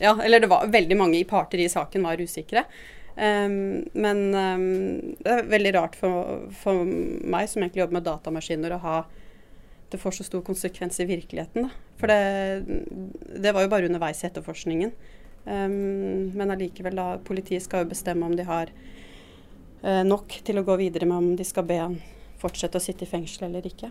Ja, 0.00 0.16
eller 0.16 0.40
det 0.40 0.50
var 0.50 0.70
veldig 0.72 0.98
mange 0.98 1.20
i 1.20 1.28
parter 1.28 1.62
i 1.62 1.68
saken 1.70 2.08
var 2.08 2.22
usikre. 2.22 2.64
Um, 3.20 3.84
men 3.92 4.20
um, 4.32 5.16
det 5.20 5.32
er 5.34 5.48
veldig 5.50 5.72
rart 5.76 5.96
for, 5.98 6.46
for, 6.62 6.86
meg, 6.86 7.50
som 7.50 7.60
egentlig 7.60 7.82
jobber 7.82 7.98
med 7.98 8.06
datamaskiner, 8.06 8.76
å 8.76 8.84
ha 8.84 9.00
det 9.90 9.98
får 9.98 10.20
så 10.20 10.24
stor 10.24 10.42
konsekvens 10.46 11.00
i 11.02 11.08
virkeligheten. 11.08 11.66
Da. 11.66 11.94
For 11.98 12.10
det, 12.10 12.20
det, 13.42 13.50
var 13.52 13.64
jo 13.64 13.72
bare 13.72 13.88
underveis 13.90 14.22
i 14.22 14.28
etterforskningen. 14.28 14.92
Um, 15.44 16.30
men 16.36 16.52
allikevel, 16.52 16.96
da. 16.98 17.18
Politiet 17.24 17.64
skal 17.64 17.84
jo 17.84 17.92
bestemme 17.94 18.28
om 18.28 18.36
de 18.36 18.46
har 18.46 18.72
uh, 19.82 20.02
nok 20.06 20.40
til 20.46 20.60
å 20.60 20.66
gå 20.66 20.76
videre 20.82 21.08
med 21.08 21.16
om 21.16 21.34
de 21.38 21.46
skal 21.48 21.66
be 21.68 21.80
han 21.80 22.00
fortsette 22.40 22.80
å 22.80 22.82
sitte 22.82 23.04
i 23.04 23.10
fengsel 23.10 23.48
eller 23.50 23.66
ikke. 23.68 23.90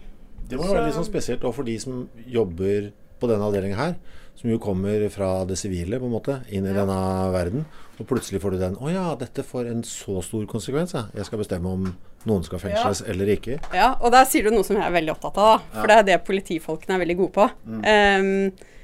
Det 0.49 0.57
må 0.57 0.65
være 0.65 0.87
litt 0.87 0.97
sånn 0.97 1.07
spesielt 1.07 1.43
for 1.45 1.67
de 1.67 1.75
som 1.81 2.07
jobber 2.25 2.89
på 3.19 3.27
denne 3.29 3.45
avdelingen 3.45 3.77
her, 3.77 3.97
som 4.39 4.49
jo 4.49 4.57
kommer 4.63 5.03
fra 5.11 5.43
det 5.45 5.57
sivile 5.59 5.99
på 5.99 6.07
en 6.07 6.15
måte, 6.15 6.39
inn 6.47 6.65
i 6.65 6.71
ja. 6.71 6.79
denne 6.79 6.99
verden. 7.35 7.65
Og 7.99 8.07
plutselig 8.07 8.39
får 8.39 8.55
du 8.55 8.61
den 8.61 8.77
Å 8.79 8.91
ja, 8.93 9.03
dette 9.19 9.43
får 9.43 9.67
en 9.67 9.83
så 9.83 10.21
stor 10.23 10.45
konsekvens. 10.49 10.95
Ja. 10.95 11.09
Jeg 11.17 11.27
skal 11.27 11.41
bestemme 11.41 11.73
om 11.75 11.89
noen 12.27 12.45
skal 12.47 12.61
fengsles 12.63 13.03
ja. 13.03 13.11
eller 13.11 13.33
ikke. 13.35 13.59
Ja, 13.75 13.91
og 13.99 14.15
der 14.15 14.25
sier 14.29 14.47
du 14.47 14.55
noe 14.55 14.65
som 14.67 14.79
jeg 14.79 14.87
er 14.87 14.95
veldig 14.95 15.13
opptatt 15.17 15.39
av. 15.43 15.51
Da. 15.51 15.81
For 15.81 15.91
det 15.91 15.97
er 15.99 16.07
det 16.07 16.19
politifolkene 16.27 16.95
er 16.95 17.03
veldig 17.03 17.17
gode 17.19 17.35
på. 17.35 17.49
Mm. 17.67 17.81
Um, 17.83 18.78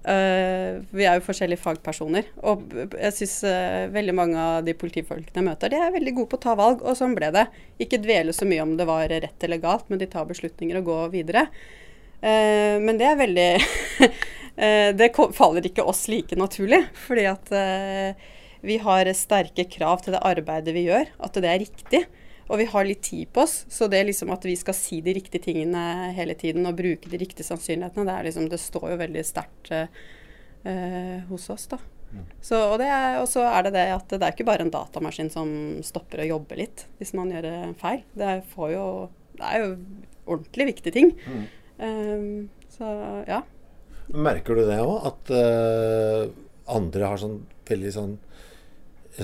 Uh, 0.00 0.80
vi 0.96 1.04
er 1.04 1.18
jo 1.18 1.26
forskjellige 1.26 1.60
fagpersoner. 1.60 2.30
Og 2.48 2.64
jeg 2.72 3.16
syns 3.18 3.34
uh, 3.44 3.90
veldig 3.92 4.14
mange 4.16 4.40
av 4.40 4.64
de 4.64 4.74
politifolkene 4.78 5.42
jeg 5.42 5.46
møter, 5.46 5.72
de 5.72 5.80
er 5.80 5.92
veldig 5.92 6.14
gode 6.16 6.32
på 6.32 6.40
å 6.40 6.44
ta 6.46 6.56
valg. 6.58 6.84
Og 6.84 6.96
sånn 6.96 7.16
ble 7.18 7.28
det. 7.36 7.46
Ikke 7.82 8.00
dvele 8.00 8.34
så 8.36 8.48
mye 8.48 8.64
om 8.64 8.76
det 8.78 8.88
var 8.88 9.12
rett 9.12 9.46
eller 9.46 9.62
galt, 9.62 9.88
men 9.92 10.00
de 10.00 10.08
tar 10.10 10.28
beslutninger 10.30 10.80
og 10.80 10.88
går 10.88 11.14
videre. 11.16 11.46
Uh, 12.24 12.80
men 12.80 13.00
det 13.00 13.08
er 13.08 13.20
veldig 13.20 13.50
Det 14.60 15.06
faller 15.32 15.64
ikke 15.64 15.86
oss 15.88 16.02
like 16.10 16.36
naturlig. 16.36 16.82
Fordi 17.06 17.22
at 17.30 17.52
vi 18.66 18.74
har 18.82 19.08
sterke 19.16 19.64
krav 19.72 20.02
til 20.04 20.12
det 20.12 20.20
arbeidet 20.26 20.74
vi 20.76 20.82
gjør. 20.84 21.06
At 21.22 21.38
det 21.40 21.48
er 21.48 21.62
riktig. 21.62 22.02
Og 22.50 22.58
vi 22.58 22.66
har 22.66 22.86
litt 22.86 23.04
tid 23.06 23.30
på 23.30 23.44
oss, 23.44 23.60
så 23.70 23.86
det 23.90 24.02
liksom 24.08 24.32
at 24.34 24.44
vi 24.46 24.56
skal 24.58 24.74
si 24.74 24.98
de 25.04 25.14
riktige 25.14 25.44
tingene 25.44 26.10
hele 26.16 26.34
tiden 26.38 26.66
og 26.66 26.78
bruke 26.80 27.10
de 27.10 27.20
riktige 27.20 27.46
sannsynlighetene, 27.46 28.08
det, 28.08 28.16
liksom, 28.26 28.48
det 28.50 28.58
står 28.58 28.88
jo 28.90 28.98
veldig 29.04 29.22
sterkt 29.26 29.70
uh, 29.70 31.18
hos 31.30 31.46
oss, 31.54 31.68
da. 31.70 31.78
Mm. 32.10 32.24
Så, 32.42 32.58
og, 32.74 33.28
så 33.30 33.44
er 33.46 33.68
det 33.68 33.74
det 33.76 33.84
at 33.94 34.10
det 34.10 34.18
er 34.26 34.34
ikke 34.34 34.48
bare 34.48 34.64
en 34.66 34.72
datamaskin 34.74 35.30
som 35.30 35.50
stopper 35.86 36.24
å 36.24 36.30
jobbe 36.32 36.58
litt 36.58 36.88
hvis 36.98 37.14
man 37.14 37.30
gjør 37.30 37.46
feil. 37.78 38.02
Det, 38.18 38.32
jo, 38.74 38.86
det 39.38 39.46
er 39.46 39.62
jo 39.62 39.68
ordentlig 40.26 40.72
viktige 40.72 40.96
ting. 40.96 41.14
Mm. 41.30 41.44
Um, 41.80 42.48
så 42.74 42.90
ja. 43.30 43.44
Merker 44.10 44.58
du 44.58 44.64
det 44.66 44.80
òg, 44.82 45.06
at 45.12 45.30
uh, 45.30 46.26
andre 46.74 47.12
har 47.12 47.22
sånn 47.22 47.38
veldig 47.70 47.94
sånn 47.94 48.18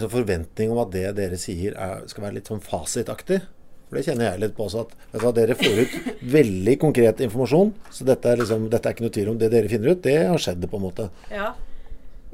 sånn 0.02 0.12
forventning 0.12 0.72
om 0.72 0.80
at 0.82 0.92
det 0.94 1.04
dere 1.18 1.38
sier 1.40 1.76
er, 1.78 2.06
skal 2.10 2.26
være 2.26 2.38
litt 2.38 2.50
sånn 2.50 2.64
fasitaktig. 2.64 3.40
For 3.86 3.98
det 3.98 4.06
kjenner 4.08 4.32
jeg 4.32 4.42
litt 4.42 4.56
på 4.56 4.64
også. 4.66 4.82
At 4.82 5.22
du, 5.22 5.28
Dere 5.36 5.54
får 5.58 5.76
ut 5.78 5.92
veldig 6.38 6.74
konkret 6.82 7.22
informasjon. 7.22 7.70
Så 7.94 8.06
dette 8.08 8.32
er, 8.32 8.40
liksom, 8.42 8.66
dette 8.72 8.90
er 8.90 8.96
ikke 8.96 9.06
noe 9.06 9.14
tvil 9.14 9.30
om. 9.30 9.38
Det 9.38 9.50
dere 9.52 9.70
finner 9.70 9.94
ut, 9.94 10.02
det 10.02 10.16
har 10.26 10.42
skjedd, 10.42 10.66
på 10.70 10.80
en 10.80 10.86
måte. 10.88 11.06
Ja. 11.30 11.52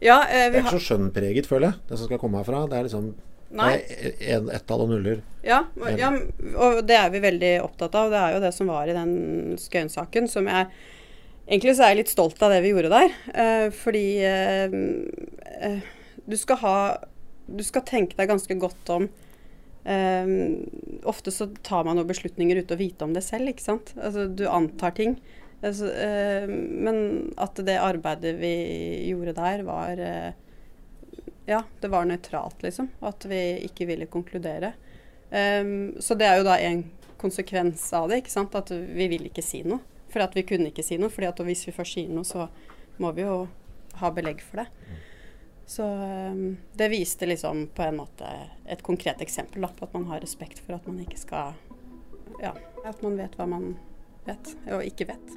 Ja, 0.03 0.23
eh, 0.27 0.49
det 0.51 0.59
er 0.59 0.65
ikke 0.65 0.81
så 0.81 0.87
skjønnpreget, 0.89 1.47
føler 1.47 1.69
jeg, 1.69 1.85
det 1.91 2.01
som 2.01 2.09
skal 2.09 2.19
komme 2.19 2.41
herfra. 2.41 2.65
Det 2.71 2.79
er 2.79 2.89
liksom 2.89 3.13
Nei. 3.53 3.75
Ett 3.85 4.71
og 4.73 4.87
nuller. 4.89 5.21
Ja, 5.45 5.59
ja, 5.99 6.09
og 6.57 6.79
det 6.89 6.97
er 6.97 7.11
vi 7.13 7.21
veldig 7.21 7.51
opptatt 7.67 7.99
av. 8.01 8.09
Det 8.09 8.21
er 8.23 8.33
jo 8.33 8.43
det 8.47 8.53
som 8.57 8.71
var 8.73 8.89
i 8.89 8.97
den 8.97 9.13
Skøyen-saken. 9.61 10.29
som 10.33 10.49
jeg 10.49 10.73
Egentlig 11.43 11.75
så 11.77 11.85
er 11.85 11.91
jeg 11.93 11.99
litt 11.99 12.13
stolt 12.13 12.43
av 12.47 12.53
det 12.55 12.63
vi 12.65 12.71
gjorde 12.71 12.89
der. 12.93 13.15
Eh, 13.35 13.69
fordi 13.75 14.07
eh, 14.25 14.77
eh 15.69 15.83
du 16.23 16.37
skal 16.39 16.61
ha 16.63 16.77
du 17.47 17.63
skal 17.67 17.85
tenke 17.89 18.19
deg 18.19 18.31
ganske 18.31 18.57
godt 18.61 18.93
om. 18.95 19.09
Um, 19.83 20.71
ofte 21.11 21.33
så 21.35 21.49
tar 21.67 21.85
man 21.85 21.99
jo 21.99 22.07
beslutninger 22.07 22.61
uten 22.61 22.77
å 22.77 22.79
vite 22.79 23.07
om 23.07 23.15
det 23.17 23.25
selv, 23.27 23.51
ikke 23.51 23.65
sant. 23.65 23.95
Altså, 23.99 24.29
du 24.31 24.47
antar 24.47 24.95
ting. 24.99 25.17
Altså, 25.63 25.91
uh, 25.91 26.47
men 26.49 27.33
at 27.41 27.59
det 27.67 27.81
arbeidet 27.83 28.37
vi 28.39 28.55
gjorde 29.11 29.37
der, 29.39 29.67
var 29.67 29.99
uh, 29.99 30.31
Ja, 31.49 31.65
det 31.83 31.91
var 31.91 32.07
nøytralt, 32.07 32.63
liksom. 32.63 32.93
At 33.03 33.27
vi 33.27 33.43
ikke 33.67 33.89
ville 33.91 34.11
konkludere. 34.11 34.75
Um, 35.33 35.95
så 35.99 36.15
det 36.15 36.29
er 36.29 36.39
jo 36.39 36.47
da 36.47 36.59
en 36.63 36.85
konsekvens 37.19 37.83
av 37.97 38.11
det, 38.11 38.23
ikke 38.23 38.37
sant. 38.37 38.55
At 38.55 38.71
vi 38.71 39.09
vil 39.11 39.27
ikke 39.31 39.45
si 39.45 39.65
noe. 39.67 39.83
For 40.13 40.23
at 40.23 40.37
vi 40.37 40.45
kunne 40.47 40.71
ikke 40.71 40.85
si 40.87 41.01
noe. 41.01 41.11
at 41.11 41.43
hvis 41.43 41.67
vi 41.67 41.75
først 41.75 41.99
sier 41.99 42.13
noe, 42.13 42.29
så 42.29 42.47
må 43.03 43.11
vi 43.17 43.27
jo 43.27 43.49
ha 43.99 44.11
belegg 44.15 44.43
for 44.45 44.63
det. 44.63 44.69
Så 45.67 45.87
um, 45.87 46.57
det 46.75 46.89
viste 46.93 47.27
liksom 47.29 47.67
på 47.75 47.85
en 47.87 48.01
måte 48.01 48.29
et 48.69 48.83
konkret 48.83 49.23
eksempel 49.25 49.63
da, 49.65 49.71
på 49.73 49.87
at 49.87 49.95
man 49.97 50.09
har 50.11 50.21
respekt 50.25 50.61
for 50.65 50.77
at 50.77 50.89
man 50.89 51.01
ikke 51.05 51.21
skal 51.21 51.55
Ja, 52.43 52.57
at 52.85 53.03
man 53.05 53.15
vet 53.21 53.37
hva 53.39 53.47
man 53.47 53.75
vet, 54.27 54.57
og 54.73 54.83
ikke 54.83 55.07
vet. 55.13 55.37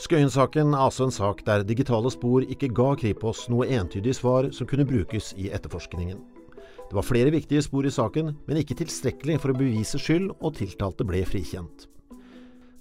Skøyen-saken 0.00 0.74
er 0.74 0.82
altså 0.82 1.06
en 1.06 1.14
sak 1.14 1.42
der 1.46 1.64
digitale 1.64 2.10
spor 2.12 2.44
ikke 2.44 2.70
ga 2.76 2.94
Kripos 3.00 3.46
noe 3.52 3.68
entydig 3.68 4.14
svar 4.16 4.48
som 4.56 4.68
kunne 4.68 4.86
brukes 4.88 5.34
i 5.36 5.50
etterforskningen. 5.52 6.20
Det 6.90 6.96
var 6.96 7.06
flere 7.06 7.30
viktige 7.30 7.62
spor 7.62 7.86
i 7.86 7.92
saken, 7.92 8.32
men 8.48 8.60
ikke 8.60 8.78
tilstrekkelig 8.80 9.36
for 9.42 9.52
å 9.52 9.58
bevise 9.60 10.00
skyld, 10.00 10.32
og 10.40 10.56
tiltalte 10.56 11.04
ble 11.06 11.20
frikjent. 11.28 11.84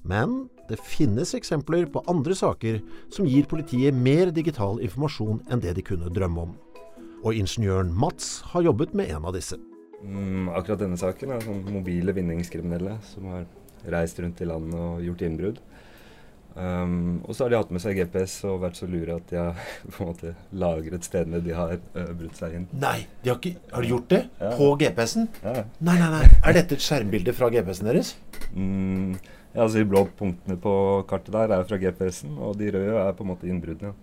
Men 0.07 0.47
det 0.69 0.79
finnes 0.85 1.33
eksempler 1.37 1.87
på 1.91 2.03
andre 2.11 2.37
saker 2.37 2.79
som 3.13 3.27
gir 3.27 3.47
politiet 3.49 3.95
mer 3.95 4.33
digital 4.35 4.81
informasjon 4.85 5.41
enn 5.49 5.63
det 5.63 5.75
de 5.77 5.85
kunne 5.85 6.11
drømme 6.13 6.45
om. 6.47 6.53
Og 7.25 7.35
ingeniøren 7.35 7.91
Mats 7.91 8.39
har 8.53 8.63
jobbet 8.67 8.93
med 8.95 9.11
en 9.15 9.25
av 9.27 9.35
disse. 9.35 9.57
Mm, 9.99 10.47
akkurat 10.55 10.79
denne 10.85 10.99
saken 10.99 11.33
er 11.35 11.43
sånn 11.43 11.65
mobile 11.73 12.15
vinningskriminelle 12.15 12.99
som 13.09 13.27
har 13.33 13.49
reist 13.91 14.19
rundt 14.21 14.39
i 14.43 14.47
landet 14.47 14.79
og 14.79 15.03
gjort 15.03 15.25
innbrudd. 15.27 15.59
Um, 16.59 17.21
og 17.23 17.35
så 17.35 17.45
har 17.45 17.53
de 17.53 17.57
hatt 17.59 17.69
med 17.71 17.79
seg 17.79 17.99
GPS 17.99 18.39
og 18.49 18.63
vært 18.63 18.79
så 18.79 18.87
lure 18.89 19.15
at 19.19 19.29
de 19.29 19.37
har 19.37 19.59
på 19.93 20.03
en 20.03 20.09
måte 20.09 20.31
lagret 20.59 21.05
stedene 21.07 21.39
de 21.45 21.53
har 21.55 21.75
uh, 21.77 22.09
brutt 22.17 22.39
seg 22.39 22.57
inn. 22.57 22.65
Nei, 22.73 23.03
de 23.23 23.31
har, 23.31 23.37
ikke, 23.39 23.61
har, 23.71 23.85
de 23.85 23.91
gjort 23.93 24.09
det? 24.11 24.21
Ja. 24.41 24.53
På 24.59 24.71
GPS-en? 24.79 25.29
Ja. 25.43 25.65
Nei, 25.77 25.97
nei, 26.01 26.09
nei. 26.17 26.23
Er 26.41 26.57
dette 26.57 26.75
et 26.75 26.83
skjermbilde 26.83 27.35
fra 27.37 27.51
GPS-en 27.53 27.91
deres? 27.91 28.15
Mm, 28.55 29.13
ja, 29.53 29.63
altså 29.63 29.79
De 29.79 29.87
blå 29.89 30.03
punktene 30.19 30.57
på 30.61 30.73
kartet 31.09 31.33
der 31.33 31.55
er 31.55 31.65
fra 31.67 31.79
GPS-en, 31.81 32.37
og 32.37 32.57
de 32.59 32.69
røde 32.75 32.97
er 33.01 33.15
på 33.17 33.25
en 33.25 33.31
måte 33.31 33.49
innbruddene. 33.49 33.95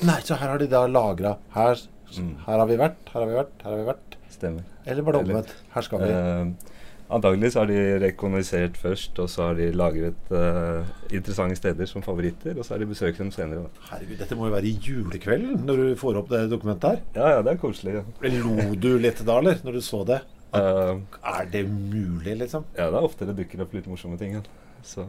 Nei, 0.00 0.18
så 0.24 0.38
her 0.40 0.54
har 0.54 0.60
de 0.62 0.68
da 0.70 0.84
lagra 0.88 1.36
her, 1.56 1.80
mm. 2.14 2.34
her, 2.46 2.58
har 2.58 2.68
vi 2.70 2.78
vært, 2.80 3.00
her 3.12 3.20
har 3.20 3.28
vi 3.28 3.40
vært, 3.40 3.56
her 3.64 3.74
har 3.74 3.80
vi 3.80 3.88
vært. 3.90 4.18
Stemmer. 4.32 4.68
Eller 4.88 5.04
var 5.04 5.16
det 5.16 5.24
omvendt? 5.26 5.50
Her 5.74 5.84
skal 5.84 6.00
vi. 6.00 6.12
Eh, 6.16 6.78
antagelig 7.12 7.50
så 7.52 7.62
har 7.62 7.68
de 7.68 7.80
rekognosert 8.02 8.78
først, 8.80 9.18
og 9.20 9.28
så 9.30 9.50
har 9.50 9.58
de 9.58 9.68
lagret 9.76 10.32
eh, 10.38 10.92
interessante 11.12 11.58
steder 11.58 11.90
som 11.90 12.04
favoritter, 12.06 12.56
og 12.56 12.64
så 12.64 12.74
har 12.74 12.82
de 12.82 12.88
besøkt 12.94 13.20
dem 13.20 13.32
senere. 13.34 13.66
Da. 13.66 13.88
Herregud, 13.90 14.20
dette 14.22 14.38
må 14.38 14.48
jo 14.48 14.54
være 14.54 14.72
julekvelden 14.86 15.66
når 15.68 15.82
du 15.82 15.96
får 16.00 16.22
opp 16.22 16.30
det 16.32 16.46
dokumentet 16.54 16.94
her? 16.94 17.02
Ja, 17.18 17.34
ja, 17.36 17.42
det 17.44 17.56
er 17.56 17.60
koselig. 17.60 17.98
Ja. 17.98 18.06
Lo 18.38 18.70
du 18.78 18.94
litt 19.02 19.20
da, 19.26 19.42
eller, 19.42 19.60
når 19.66 19.78
du 19.78 19.84
så 19.84 20.06
det? 20.08 20.22
Uh, 20.52 21.00
er 21.24 21.46
det 21.48 21.62
mulig, 21.68 22.34
liksom? 22.42 22.66
Ja, 22.76 22.90
det 22.92 22.98
er 22.98 23.06
ofte 23.06 23.28
det 23.28 23.38
dukker 23.38 23.64
opp 23.64 23.72
litt 23.76 23.88
morsomme 23.88 24.18
ting. 24.20 24.36
Ja. 24.36 24.42
Så 24.84 25.06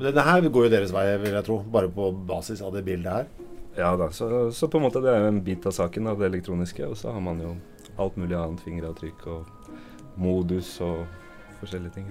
Denne 0.00 0.24
her 0.24 0.46
går 0.46 0.68
jo 0.68 0.72
deres 0.72 0.92
vei, 0.94 1.04
vil 1.20 1.34
jeg 1.34 1.46
tro. 1.46 1.58
Bare 1.74 1.90
på 1.92 2.10
basis 2.28 2.62
av 2.64 2.76
det 2.76 2.84
bildet 2.86 3.12
her. 3.12 3.48
Ja 3.78 3.92
da, 3.98 4.08
så, 4.14 4.50
så 4.54 4.66
på 4.66 4.80
en 4.80 4.86
måte 4.88 5.02
det 5.02 5.12
er 5.12 5.28
en 5.28 5.42
bit 5.44 5.66
av 5.68 5.74
saken, 5.76 6.08
av 6.10 6.22
det 6.22 6.30
elektroniske. 6.30 6.86
Og 6.88 6.96
så 6.98 7.12
har 7.14 7.22
man 7.24 7.42
jo 7.42 7.54
alt 8.00 8.16
mulig 8.20 8.38
annet 8.38 8.62
fingeravtrykk 8.64 9.26
og 9.30 10.16
modus 10.20 10.76
og 10.84 11.04
forskjellige 11.60 11.98
ting. 11.98 12.08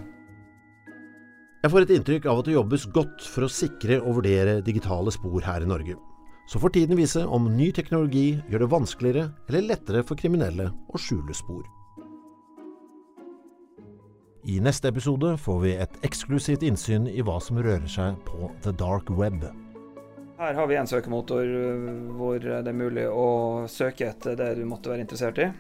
Jeg 1.60 1.74
får 1.74 1.84
et 1.84 1.96
inntrykk 1.98 2.30
av 2.32 2.40
at 2.40 2.48
det 2.48 2.56
jobbes 2.56 2.86
godt 2.96 3.26
for 3.28 3.48
å 3.48 3.52
sikre 3.52 3.98
og 4.00 4.22
vurdere 4.22 4.60
digitale 4.64 5.12
spor 5.12 5.44
her 5.44 5.66
i 5.66 5.68
Norge. 5.68 5.98
Så 6.50 6.60
får 6.60 6.70
tiden 6.70 6.98
vise 6.98 7.22
om 7.26 7.46
ny 7.58 7.68
teknologi 7.72 8.40
gjør 8.50 8.64
det 8.64 8.68
vanskeligere 8.72 9.28
eller 9.50 9.68
lettere 9.70 10.02
for 10.02 10.18
kriminelle 10.18 10.72
å 10.90 10.98
skjule 10.98 11.36
spor. 11.38 11.68
I 14.50 14.56
neste 14.66 14.90
episode 14.90 15.36
får 15.38 15.60
vi 15.62 15.74
et 15.84 16.00
eksklusivt 16.08 16.66
innsyn 16.66 17.06
i 17.12 17.22
hva 17.22 17.36
som 17.44 17.60
rører 17.62 17.86
seg 17.92 18.18
på 18.26 18.50
the 18.66 18.74
dark 18.74 19.12
web. 19.14 19.46
Her 20.40 20.58
har 20.58 20.72
vi 20.72 20.80
en 20.80 20.90
søkemotor 20.90 21.44
øh, 21.44 21.86
hvor 22.18 22.40
det 22.42 22.72
er 22.72 22.80
mulig 22.82 23.06
å 23.12 23.68
søke 23.70 24.08
etter 24.10 24.40
det 24.40 24.56
du 24.58 24.64
måtte 24.66 24.90
være 24.90 25.06
interessert 25.06 25.44
i. 25.44 25.52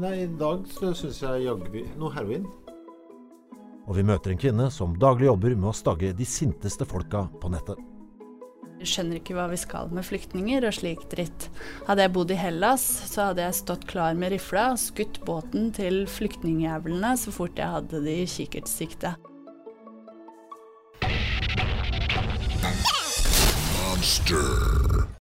Nei, 0.00 0.14
i 0.22 0.32
dag 0.40 0.64
syns 0.72 1.20
jeg 1.26 1.44
jaggu 1.44 1.84
noe 1.98 2.14
heroin 2.16 2.48
og 3.88 3.96
vi 3.96 4.04
møter 4.04 4.34
en 4.34 4.40
kvinne 4.40 4.66
som 4.72 4.96
daglig 5.00 5.30
jobber 5.30 5.54
med 5.56 5.70
å 5.70 5.76
stagge 5.76 6.12
de 6.16 6.26
sinteste 6.28 6.84
folka 6.84 7.24
på 7.40 7.48
nettet. 7.52 7.87
Vi 8.78 8.86
skjønner 8.86 9.18
ikke 9.18 9.34
hva 9.34 9.48
vi 9.50 9.58
skal 9.58 9.90
med 9.94 10.06
flyktninger 10.06 10.66
og 10.68 10.76
slik 10.76 11.02
dritt. 11.10 11.48
Hadde 11.88 12.04
jeg 12.06 12.14
bodd 12.14 12.30
i 12.30 12.38
Hellas, 12.38 12.84
så 13.10 13.30
hadde 13.30 13.42
jeg 13.42 13.58
stått 13.58 13.88
klar 13.90 14.14
med 14.18 14.32
rifla 14.34 14.70
og 14.74 14.82
skutt 14.82 15.18
båten 15.26 15.72
til 15.74 16.04
flyktningjævlene 16.10 17.16
så 17.18 17.34
fort 17.34 17.58
jeg 17.58 17.74
hadde 17.74 18.04
de 18.06 18.20
i 18.22 18.30
kikkertsikte. 18.30 19.16
Monster. 23.82 25.17